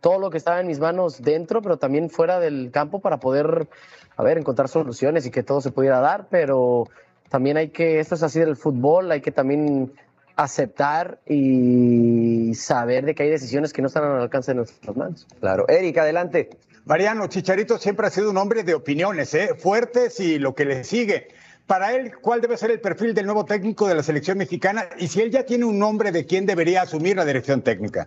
todo 0.00 0.18
lo 0.18 0.30
que 0.30 0.38
estaba 0.38 0.58
en 0.58 0.66
mis 0.66 0.80
manos 0.80 1.20
dentro, 1.20 1.60
pero 1.60 1.76
también 1.76 2.08
fuera 2.08 2.40
del 2.40 2.70
campo 2.72 3.00
para 3.00 3.20
poder, 3.20 3.68
a 4.16 4.22
ver, 4.22 4.38
encontrar 4.38 4.70
soluciones 4.70 5.26
y 5.26 5.30
que 5.30 5.42
todo 5.42 5.60
se 5.60 5.70
pudiera 5.70 6.00
dar, 6.00 6.28
pero 6.30 6.88
también 7.28 7.58
hay 7.58 7.68
que, 7.68 8.00
esto 8.00 8.14
es 8.14 8.22
así 8.22 8.40
del 8.40 8.56
fútbol, 8.56 9.12
hay 9.12 9.20
que 9.20 9.32
también 9.32 9.92
aceptar 10.34 11.18
y 11.26 12.54
saber 12.54 13.04
de 13.04 13.14
que 13.14 13.24
hay 13.24 13.30
decisiones 13.30 13.74
que 13.74 13.82
no 13.82 13.88
están 13.88 14.04
al 14.04 14.22
alcance 14.22 14.52
de 14.52 14.56
nuestras 14.56 14.96
manos. 14.96 15.26
Claro. 15.40 15.68
Erika, 15.68 16.04
adelante. 16.04 16.56
Mariano, 16.86 17.26
Chicharito 17.26 17.76
siempre 17.76 18.06
ha 18.06 18.10
sido 18.10 18.30
un 18.30 18.38
hombre 18.38 18.62
de 18.62 18.72
opiniones, 18.72 19.34
¿eh? 19.34 19.50
fuertes 19.58 20.20
y 20.20 20.38
lo 20.38 20.54
que 20.54 20.64
le 20.64 20.84
sigue. 20.84 21.28
Para 21.66 21.94
él, 21.94 22.12
¿cuál 22.20 22.42
debe 22.42 22.58
ser 22.58 22.70
el 22.70 22.80
perfil 22.80 23.14
del 23.14 23.24
nuevo 23.24 23.44
técnico 23.46 23.88
de 23.88 23.94
la 23.94 24.02
selección 24.02 24.36
mexicana? 24.36 24.86
Y 24.98 25.08
si 25.08 25.22
él 25.22 25.30
ya 25.30 25.44
tiene 25.44 25.64
un 25.64 25.78
nombre 25.78 26.12
de 26.12 26.26
quién 26.26 26.44
debería 26.44 26.82
asumir 26.82 27.16
la 27.16 27.24
dirección 27.24 27.62
técnica. 27.62 28.06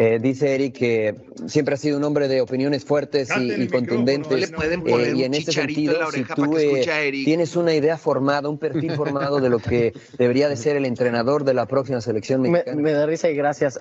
Eh, 0.00 0.20
dice 0.22 0.54
Eric 0.54 0.78
que 0.78 1.14
siempre 1.48 1.74
ha 1.74 1.76
sido 1.76 1.98
un 1.98 2.04
hombre 2.04 2.28
de 2.28 2.40
opiniones 2.40 2.84
fuertes 2.84 3.28
y, 3.36 3.66
contundentes. 3.66 4.52
Eh, 4.52 5.12
y 5.16 5.24
en 5.24 5.34
ese 5.34 5.50
sentido, 5.50 6.12
si 6.12 6.22
tú 6.22 6.56
eh, 6.56 7.10
tienes 7.24 7.56
una 7.56 7.74
idea 7.74 7.98
formada, 7.98 8.48
un 8.48 8.58
perfil 8.58 8.92
formado 8.92 9.40
de 9.40 9.48
lo 9.48 9.58
que 9.58 9.92
debería 10.16 10.48
de 10.48 10.56
ser 10.56 10.76
el 10.76 10.84
entrenador 10.84 11.42
de 11.42 11.54
la 11.54 11.66
próxima 11.66 12.00
selección 12.00 12.42
mexicana. 12.42 12.80
Me, 12.80 12.92
da 12.92 13.06
risa 13.06 13.28
y 13.28 13.34
gracias. 13.34 13.80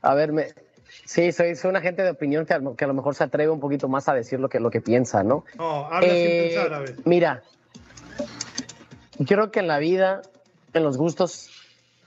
a 0.00 0.14
ver, 0.14 0.32
me, 0.32 0.46
Sí, 1.06 1.30
soy, 1.30 1.54
soy 1.54 1.70
una 1.70 1.80
gente 1.80 2.02
de 2.02 2.10
opinión 2.10 2.44
que 2.46 2.54
a, 2.54 2.60
que 2.76 2.84
a, 2.84 2.88
lo 2.88 2.94
mejor 2.94 3.14
se 3.14 3.22
atreve 3.22 3.50
un 3.50 3.60
poquito 3.60 3.88
más 3.88 4.08
a 4.08 4.14
decir 4.14 4.40
lo 4.40 4.48
que, 4.48 4.58
lo 4.58 4.70
que 4.70 4.80
piensa, 4.80 5.22
¿no? 5.22 5.44
No, 5.56 5.86
habla 5.86 6.08
sin 6.08 6.16
eh, 6.16 6.48
pensar 6.48 6.74
a 6.74 6.80
ver. 6.80 6.96
Mira, 7.04 7.42
yo 9.18 9.26
creo 9.26 9.50
que 9.52 9.60
en 9.60 9.68
la 9.68 9.78
vida, 9.78 10.22
en 10.74 10.82
los 10.82 10.98
gustos, 10.98 11.48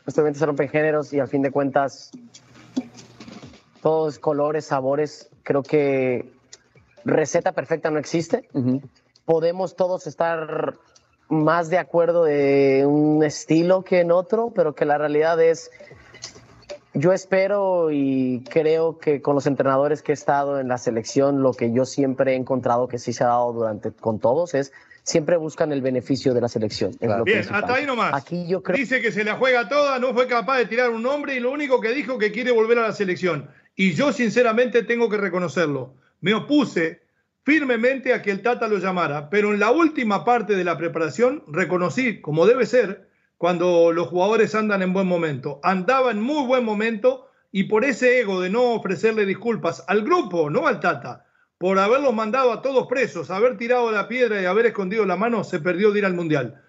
obviamente 0.05 0.39
se 0.39 0.45
rompen 0.45 0.67
géneros 0.67 1.13
y 1.13 1.19
al 1.21 1.29
fin 1.29 1.41
de 1.41 1.49
cuentas, 1.49 2.11
todos 3.81 4.19
colores, 4.19 4.65
sabores, 4.65 5.29
creo 5.43 5.63
que 5.63 6.29
receta 7.05 7.53
perfecta 7.53 7.89
no 7.89 7.99
existe. 7.99 8.49
Podemos 9.23 9.77
todos 9.77 10.07
estar 10.07 10.75
más 11.29 11.69
de 11.69 11.77
acuerdo 11.77 12.25
de 12.25 12.85
un 12.85 13.23
estilo 13.23 13.83
que 13.83 14.01
en 14.01 14.11
otro, 14.11 14.51
pero 14.53 14.75
que 14.75 14.83
la 14.83 14.97
realidad 14.97 15.41
es 15.41 15.71
yo 16.99 17.13
espero 17.13 17.91
y 17.91 18.43
creo 18.49 18.99
que 18.99 19.21
con 19.21 19.35
los 19.35 19.47
entrenadores 19.47 20.01
que 20.01 20.11
he 20.11 20.13
estado 20.13 20.59
en 20.59 20.67
la 20.67 20.77
selección, 20.77 21.41
lo 21.41 21.53
que 21.53 21.71
yo 21.71 21.85
siempre 21.85 22.33
he 22.33 22.35
encontrado 22.35 22.87
que 22.87 22.99
sí 22.99 23.13
se 23.13 23.23
ha 23.23 23.27
dado 23.27 23.53
durante 23.53 23.91
con 23.91 24.19
todos 24.19 24.53
es 24.53 24.71
siempre 25.03 25.37
buscan 25.37 25.71
el 25.71 25.81
beneficio 25.81 26.33
de 26.33 26.41
la 26.41 26.47
selección. 26.47 26.91
Bien, 27.25 27.45
hasta 27.49 27.73
ahí 27.73 27.85
nomás. 27.85 28.13
Aquí 28.13 28.47
yo 28.47 28.61
creo... 28.61 28.77
Dice 28.77 29.01
que 29.01 29.11
se 29.11 29.23
la 29.23 29.35
juega 29.35 29.67
toda, 29.67 29.97
no 29.97 30.13
fue 30.13 30.27
capaz 30.27 30.57
de 30.59 30.65
tirar 30.65 30.91
un 30.91 31.01
nombre 31.01 31.35
y 31.35 31.39
lo 31.39 31.51
único 31.51 31.81
que 31.81 31.93
dijo 31.93 32.17
que 32.17 32.31
quiere 32.31 32.51
volver 32.51 32.77
a 32.79 32.83
la 32.83 32.93
selección. 32.93 33.49
Y 33.75 33.93
yo 33.93 34.13
sinceramente 34.13 34.83
tengo 34.83 35.09
que 35.09 35.17
reconocerlo. 35.17 35.95
Me 36.21 36.33
opuse 36.33 37.01
firmemente 37.43 38.13
a 38.13 38.21
que 38.21 38.29
el 38.29 38.41
Tata 38.41 38.67
lo 38.67 38.77
llamara, 38.77 39.29
pero 39.29 39.53
en 39.53 39.59
la 39.59 39.71
última 39.71 40.25
parte 40.25 40.55
de 40.55 40.63
la 40.63 40.77
preparación 40.77 41.43
reconocí, 41.47 42.21
como 42.21 42.45
debe 42.45 42.65
ser, 42.65 43.09
cuando 43.39 43.93
los 43.93 44.09
jugadores 44.09 44.53
andan 44.53 44.81
en 44.81 44.91
buen 44.91 45.07
momento. 45.07 45.61
Andaba 45.63 46.11
en 46.11 46.21
muy 46.21 46.45
buen 46.45 46.65
momento 46.65 47.29
y 47.53 47.63
por 47.63 47.85
ese 47.85 48.19
ego 48.19 48.41
de 48.41 48.49
no 48.49 48.73
ofrecerle 48.73 49.25
disculpas 49.25 49.81
al 49.87 50.03
grupo, 50.03 50.49
no 50.49 50.67
al 50.67 50.81
Tata, 50.81 51.25
por 51.57 51.79
haberlos 51.79 52.13
mandado 52.13 52.51
a 52.51 52.61
todos 52.61 52.87
presos, 52.87 53.31
haber 53.31 53.57
tirado 53.57 53.91
la 53.93 54.09
piedra 54.09 54.41
y 54.41 54.45
haber 54.45 54.65
escondido 54.65 55.05
la 55.05 55.15
mano, 55.15 55.45
se 55.45 55.61
perdió 55.61 55.93
de 55.93 55.99
ir 55.99 56.05
al 56.05 56.15
Mundial. 56.15 56.61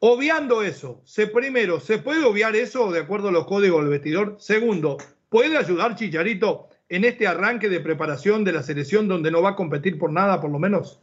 Obviando 0.00 0.62
eso, 0.62 1.00
se, 1.06 1.28
primero, 1.28 1.80
¿se 1.80 1.96
puede 1.96 2.22
obviar 2.26 2.54
eso 2.56 2.92
de 2.92 3.00
acuerdo 3.00 3.30
a 3.30 3.32
los 3.32 3.46
códigos 3.46 3.80
del 3.80 3.90
vestidor? 3.90 4.36
Segundo, 4.38 4.98
¿puede 5.30 5.56
ayudar 5.56 5.96
Chicharito 5.96 6.68
en 6.90 7.06
este 7.06 7.26
arranque 7.26 7.70
de 7.70 7.80
preparación 7.80 8.44
de 8.44 8.52
la 8.52 8.62
selección 8.62 9.08
donde 9.08 9.30
no 9.30 9.40
va 9.40 9.50
a 9.50 9.56
competir 9.56 9.98
por 9.98 10.12
nada, 10.12 10.42
por 10.42 10.50
lo 10.50 10.58
menos? 10.58 11.00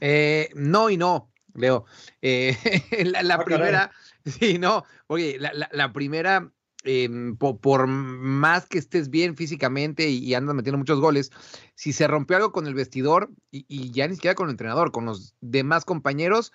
Eh, 0.00 0.50
no 0.54 0.88
y 0.88 0.96
no, 0.96 1.32
Leo. 1.54 1.84
Eh, 2.22 2.56
la, 3.22 3.34
ah, 3.34 3.44
primera, 3.44 3.90
Sí, 4.40 4.58
no, 4.58 4.84
oye, 5.06 5.38
la, 5.38 5.92
primera, 5.92 6.50
em, 6.84 7.36
por, 7.36 7.86
más 7.86 8.66
que 8.66 8.78
estés 8.78 9.10
bien 9.10 9.36
físicamente 9.36 10.08
y, 10.08 10.34
andas 10.34 10.54
metiendo 10.54 10.78
muchos 10.78 11.00
goles, 11.00 11.30
si 11.74 11.92
se 11.92 12.06
rompió 12.06 12.36
algo 12.36 12.52
con 12.52 12.66
el 12.66 12.74
vestidor 12.74 13.30
y, 13.50 13.90
ya 13.92 14.08
ni 14.08 14.14
siquiera 14.14 14.34
con 14.34 14.48
el 14.48 14.52
entrenador, 14.52 14.92
con 14.92 15.06
los 15.06 15.34
demás 15.40 15.84
compañeros, 15.84 16.52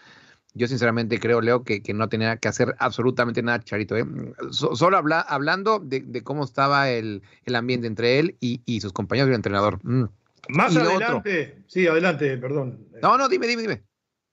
yo 0.54 0.68
sinceramente 0.68 1.20
creo, 1.20 1.42
Leo, 1.42 1.64
que, 1.64 1.84
que 1.84 1.94
no 1.94 2.08
tenía 2.08 2.38
que 2.38 2.48
hacer 2.48 2.76
absolutamente 2.80 3.44
nada, 3.44 3.60
Charito. 3.60 3.98
¿eh? 3.98 4.06
solo 4.52 4.96
habla, 4.96 5.20
hablando 5.20 5.80
de, 5.80 6.24
cómo 6.24 6.46
estaba 6.46 6.90
el, 6.90 7.22
ambiente 7.54 7.88
entre 7.88 8.20
él 8.20 8.38
y, 8.40 8.80
sus 8.80 8.94
compañeros 8.94 9.28
y 9.28 9.32
el 9.32 9.36
entrenador. 9.36 9.80
Mm. 9.84 10.06
Más 10.48 10.78
adelante, 10.78 11.64
sí, 11.68 11.88
adelante, 11.88 12.38
perdón. 12.38 12.88
No, 13.02 13.18
no, 13.18 13.28
dime, 13.28 13.48
dime, 13.48 13.64
dime. 13.64 13.84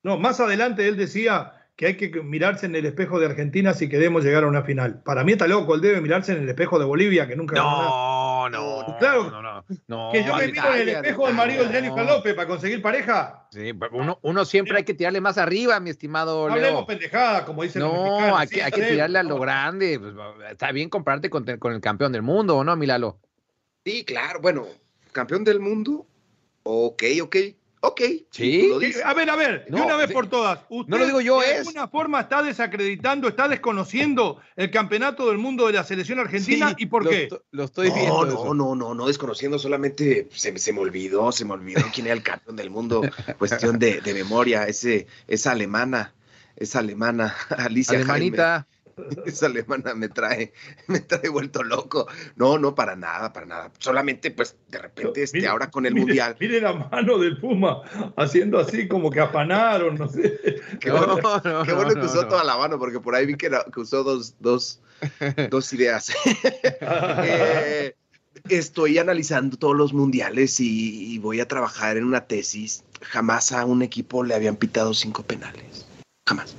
No, 0.02 0.18
más 0.18 0.40
adelante 0.40 0.86
él 0.86 0.96
decía 0.96 1.61
que 1.82 1.86
hay 1.88 1.96
que 1.96 2.22
mirarse 2.22 2.66
en 2.66 2.76
el 2.76 2.86
espejo 2.86 3.18
de 3.18 3.26
Argentina 3.26 3.74
si 3.74 3.88
queremos 3.88 4.22
llegar 4.22 4.44
a 4.44 4.46
una 4.46 4.62
final. 4.62 5.02
Para 5.02 5.24
mí 5.24 5.32
está 5.32 5.48
loco, 5.48 5.74
él 5.74 5.80
debe 5.80 6.00
mirarse 6.00 6.30
en 6.30 6.44
el 6.44 6.48
espejo 6.48 6.78
de 6.78 6.84
Bolivia, 6.84 7.26
que 7.26 7.34
nunca 7.34 7.56
No, 7.56 8.48
no, 8.48 8.86
no. 8.86 8.98
Claro, 9.00 9.28
no, 9.32 9.64
no, 9.88 10.12
que 10.12 10.22
yo 10.22 10.36
me 10.36 10.46
miro 10.46 10.74
en 10.74 10.80
el 10.80 10.88
espejo 10.90 11.26
del 11.26 11.34
marido 11.34 11.64
de 11.64 11.70
Jennifer 11.70 12.06
López 12.06 12.34
para 12.34 12.46
conseguir 12.46 12.80
pareja. 12.82 13.48
Sí, 13.50 13.72
uno, 13.90 14.16
uno 14.22 14.44
siempre 14.44 14.76
hay 14.76 14.84
que 14.84 14.94
tirarle 14.94 15.20
más 15.20 15.38
arriba, 15.38 15.80
mi 15.80 15.90
estimado 15.90 16.46
Leo. 16.46 16.56
Hablemos 16.56 16.84
pendejada, 16.84 17.44
como 17.44 17.64
dicen 17.64 17.82
no, 17.82 17.88
los 17.88 18.20
No, 18.28 18.36
hay, 18.36 18.46
que, 18.46 18.62
hay 18.62 18.70
que 18.70 18.82
tirarle 18.82 19.18
a 19.18 19.24
lo 19.24 19.40
grande. 19.40 19.98
Pues, 19.98 20.14
está 20.52 20.70
bien 20.70 20.88
compararte 20.88 21.30
con, 21.30 21.44
con 21.58 21.72
el 21.72 21.80
campeón 21.80 22.12
del 22.12 22.22
mundo, 22.22 22.58
¿o 22.58 22.62
no, 22.62 22.76
Milalo? 22.76 23.18
Sí, 23.84 24.04
claro, 24.04 24.40
bueno, 24.40 24.66
campeón 25.10 25.42
del 25.42 25.58
mundo, 25.58 26.06
ok, 26.62 27.02
ok 27.22 27.36
Ok. 27.84 28.00
Sí. 28.30 28.70
A 29.04 29.12
ver, 29.12 29.28
a 29.28 29.34
ver, 29.34 29.66
de 29.66 29.80
una 29.80 29.96
vez 29.96 30.12
por 30.12 30.28
todas. 30.28 30.60
Usted 30.68 30.88
no 30.88 30.98
lo 30.98 31.06
digo 31.06 31.20
yo, 31.20 31.40
de 31.40 31.58
alguna 31.58 31.88
forma 31.88 32.20
está 32.20 32.40
desacreditando, 32.40 33.26
está 33.26 33.48
desconociendo 33.48 34.40
el 34.54 34.70
campeonato 34.70 35.26
del 35.28 35.38
mundo 35.38 35.66
de 35.66 35.72
la 35.72 35.82
selección 35.82 36.20
argentina. 36.20 36.76
¿Y 36.78 36.86
por 36.86 37.08
qué? 37.08 37.28
Lo 37.50 37.64
estoy 37.64 37.90
viendo. 37.90 38.24
No, 38.24 38.54
no, 38.54 38.74
no, 38.76 38.94
no, 38.94 39.06
desconociendo, 39.08 39.58
solamente 39.58 40.28
se, 40.32 40.56
se, 40.58 40.72
me 40.72 40.78
olvidó, 40.78 41.32
se 41.32 41.44
me 41.44 41.54
olvidó 41.54 41.82
quién 41.92 42.06
era 42.06 42.14
el 42.14 42.22
campeón 42.22 42.54
del 42.54 42.70
mundo. 42.70 43.02
Cuestión 43.38 43.80
de, 43.80 44.00
de 44.00 44.14
memoria, 44.14 44.64
ese, 44.68 45.08
esa 45.26 45.50
alemana, 45.50 46.14
esa 46.54 46.78
alemana, 46.78 47.34
Alicia 47.50 47.98
Alemanita. 47.98 48.68
Esa 49.26 49.46
alemana 49.46 49.94
me 49.94 50.08
trae, 50.08 50.52
me 50.86 51.00
trae 51.00 51.28
vuelto 51.28 51.62
loco. 51.62 52.06
No, 52.36 52.58
no, 52.58 52.74
para 52.74 52.96
nada, 52.96 53.32
para 53.32 53.46
nada. 53.46 53.72
Solamente, 53.78 54.30
pues, 54.30 54.56
de 54.68 54.78
repente, 54.78 55.22
este, 55.22 55.46
ahora 55.46 55.70
con 55.70 55.86
el 55.86 55.94
Mundial. 55.94 56.36
Mire 56.40 56.60
la 56.60 56.72
mano 56.72 57.18
del 57.18 57.38
Puma 57.38 57.82
haciendo 58.16 58.58
así 58.58 58.88
como 58.88 59.10
que 59.10 59.20
apanaron, 59.20 59.96
no 59.96 60.08
sé. 60.08 60.60
Qué 60.80 60.90
bueno, 60.90 61.16
que 61.16 62.06
usó 62.06 62.26
toda 62.26 62.44
la 62.44 62.56
mano, 62.56 62.78
porque 62.78 63.00
por 63.00 63.14
ahí 63.14 63.26
vi 63.26 63.36
que, 63.36 63.50
usó 63.76 64.02
dos, 64.02 64.34
dos, 64.40 64.80
dos 65.50 65.72
ideas. 65.72 66.12
Eh, 67.24 67.94
estoy 68.48 68.98
analizando 68.98 69.56
todos 69.56 69.76
los 69.76 69.92
mundiales 69.92 70.58
y 70.60 71.18
voy 71.18 71.40
a 71.40 71.48
trabajar 71.48 71.96
en 71.96 72.04
una 72.04 72.26
tesis. 72.26 72.84
Jamás 73.02 73.52
a 73.52 73.64
un 73.64 73.82
equipo 73.82 74.22
le 74.22 74.34
habían 74.34 74.56
pitado 74.56 74.94
cinco 74.94 75.22
penales. 75.22 75.86
Jamás. 76.26 76.54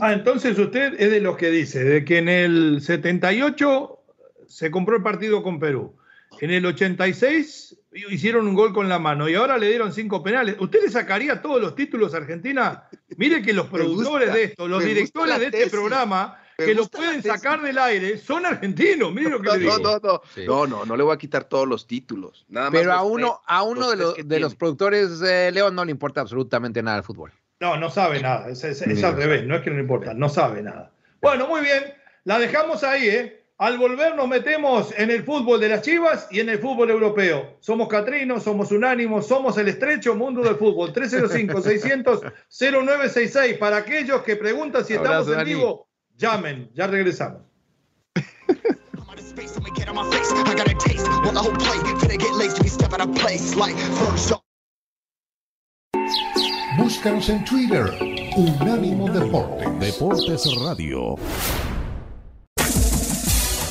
Ah, 0.00 0.12
entonces 0.12 0.58
usted 0.58 0.94
es 0.98 1.10
de 1.10 1.20
los 1.20 1.36
que 1.36 1.50
dice, 1.50 1.84
de 1.84 2.04
que 2.04 2.18
en 2.18 2.28
el 2.28 2.80
78 2.80 3.98
se 4.46 4.70
compró 4.70 4.96
el 4.96 5.02
partido 5.02 5.42
con 5.42 5.58
Perú. 5.58 5.96
En 6.40 6.50
el 6.50 6.66
86 6.66 7.76
hicieron 8.10 8.48
un 8.48 8.54
gol 8.54 8.72
con 8.72 8.88
la 8.88 8.98
mano 8.98 9.28
y 9.28 9.34
ahora 9.34 9.56
le 9.58 9.68
dieron 9.68 9.92
cinco 9.92 10.22
penales. 10.22 10.56
¿Usted 10.58 10.82
le 10.82 10.90
sacaría 10.90 11.40
todos 11.40 11.60
los 11.60 11.74
títulos 11.74 12.14
a 12.14 12.18
Argentina? 12.18 12.88
Mire 13.16 13.42
que 13.42 13.52
los 13.52 13.68
productores 13.68 14.32
de 14.32 14.44
esto, 14.44 14.66
los 14.68 14.84
directores 14.84 15.38
de 15.38 15.46
este 15.46 15.70
programa, 15.70 16.40
que 16.56 16.74
los 16.74 16.88
pueden 16.88 17.22
sacar 17.22 17.62
del 17.62 17.78
aire, 17.78 18.18
son 18.18 18.46
argentinos. 18.46 19.12
Mire 19.12 19.30
lo 19.30 19.40
que 19.40 19.48
no, 19.48 19.54
le 19.54 19.60
digo. 19.60 19.78
No, 19.78 19.98
no, 19.98 20.22
no. 20.46 20.66
No, 20.66 20.84
no, 20.84 20.96
le 20.96 21.02
voy 21.02 21.14
a 21.14 21.18
quitar 21.18 21.44
todos 21.44 21.68
los 21.68 21.86
títulos. 21.86 22.44
Nada 22.48 22.70
más 22.70 22.80
Pero 22.80 22.92
a 22.92 23.02
uno, 23.02 23.40
a 23.46 23.62
uno 23.62 23.90
de, 23.90 23.96
los, 23.96 24.16
de 24.16 24.40
los 24.40 24.54
productores, 24.54 25.20
eh, 25.22 25.50
León, 25.52 25.74
no 25.74 25.84
le 25.84 25.90
importa 25.90 26.20
absolutamente 26.20 26.82
nada 26.82 26.98
el 26.98 27.04
fútbol. 27.04 27.32
No, 27.60 27.76
no 27.76 27.90
sabe 27.90 28.20
nada. 28.20 28.48
Es, 28.48 28.64
al 28.64 29.16
revés. 29.16 29.44
No 29.44 29.56
es 29.56 29.62
que 29.62 29.70
no 29.70 29.76
le 29.76 29.82
importa, 29.82 30.14
no 30.14 30.28
sabe 30.28 30.62
nada. 30.62 30.90
Bueno, 31.20 31.46
muy 31.46 31.60
bien. 31.62 31.94
La 32.24 32.38
dejamos 32.38 32.82
ahí, 32.84 33.08
¿eh? 33.08 33.40
Al 33.56 33.78
volver 33.78 34.16
nos 34.16 34.26
metemos 34.26 34.92
en 34.98 35.12
el 35.12 35.22
fútbol 35.22 35.60
de 35.60 35.68
las 35.68 35.82
Chivas 35.82 36.26
y 36.30 36.40
en 36.40 36.48
el 36.48 36.58
fútbol 36.58 36.90
europeo. 36.90 37.56
Somos 37.60 37.88
Catrinos, 37.88 38.42
somos 38.42 38.72
Unánimos, 38.72 39.28
somos 39.28 39.56
el 39.58 39.68
estrecho 39.68 40.16
mundo 40.16 40.42
del 40.42 40.56
fútbol. 40.56 40.92
305-600-0966. 40.92 43.58
Para 43.58 43.76
aquellos 43.76 44.22
que 44.22 44.34
preguntan 44.34 44.84
si 44.84 44.94
estamos 44.94 45.28
en 45.28 45.44
vivo, 45.44 45.86
llamen. 46.16 46.68
Ya 46.74 46.88
regresamos. 46.88 47.42
Búscanos 56.76 57.28
en 57.28 57.44
Twitter, 57.44 57.84
Unánimo 58.36 59.08
Deportes. 59.08 59.78
Deportes 59.78 60.44
Radio. 60.60 61.14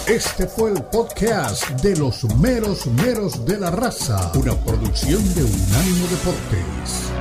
Este 0.08 0.47
fue 0.47 0.72
el 0.72 0.84
podcast 0.84 1.70
de 1.82 1.97
los 1.97 2.24
meros 2.36 2.88
meros 2.88 3.45
de 3.45 3.60
la 3.60 3.72
raza, 3.72 4.32
una 4.36 4.56
producción 4.56 5.22
de 5.36 5.43
Unánimo 5.43 6.08
Deportes. 6.08 7.12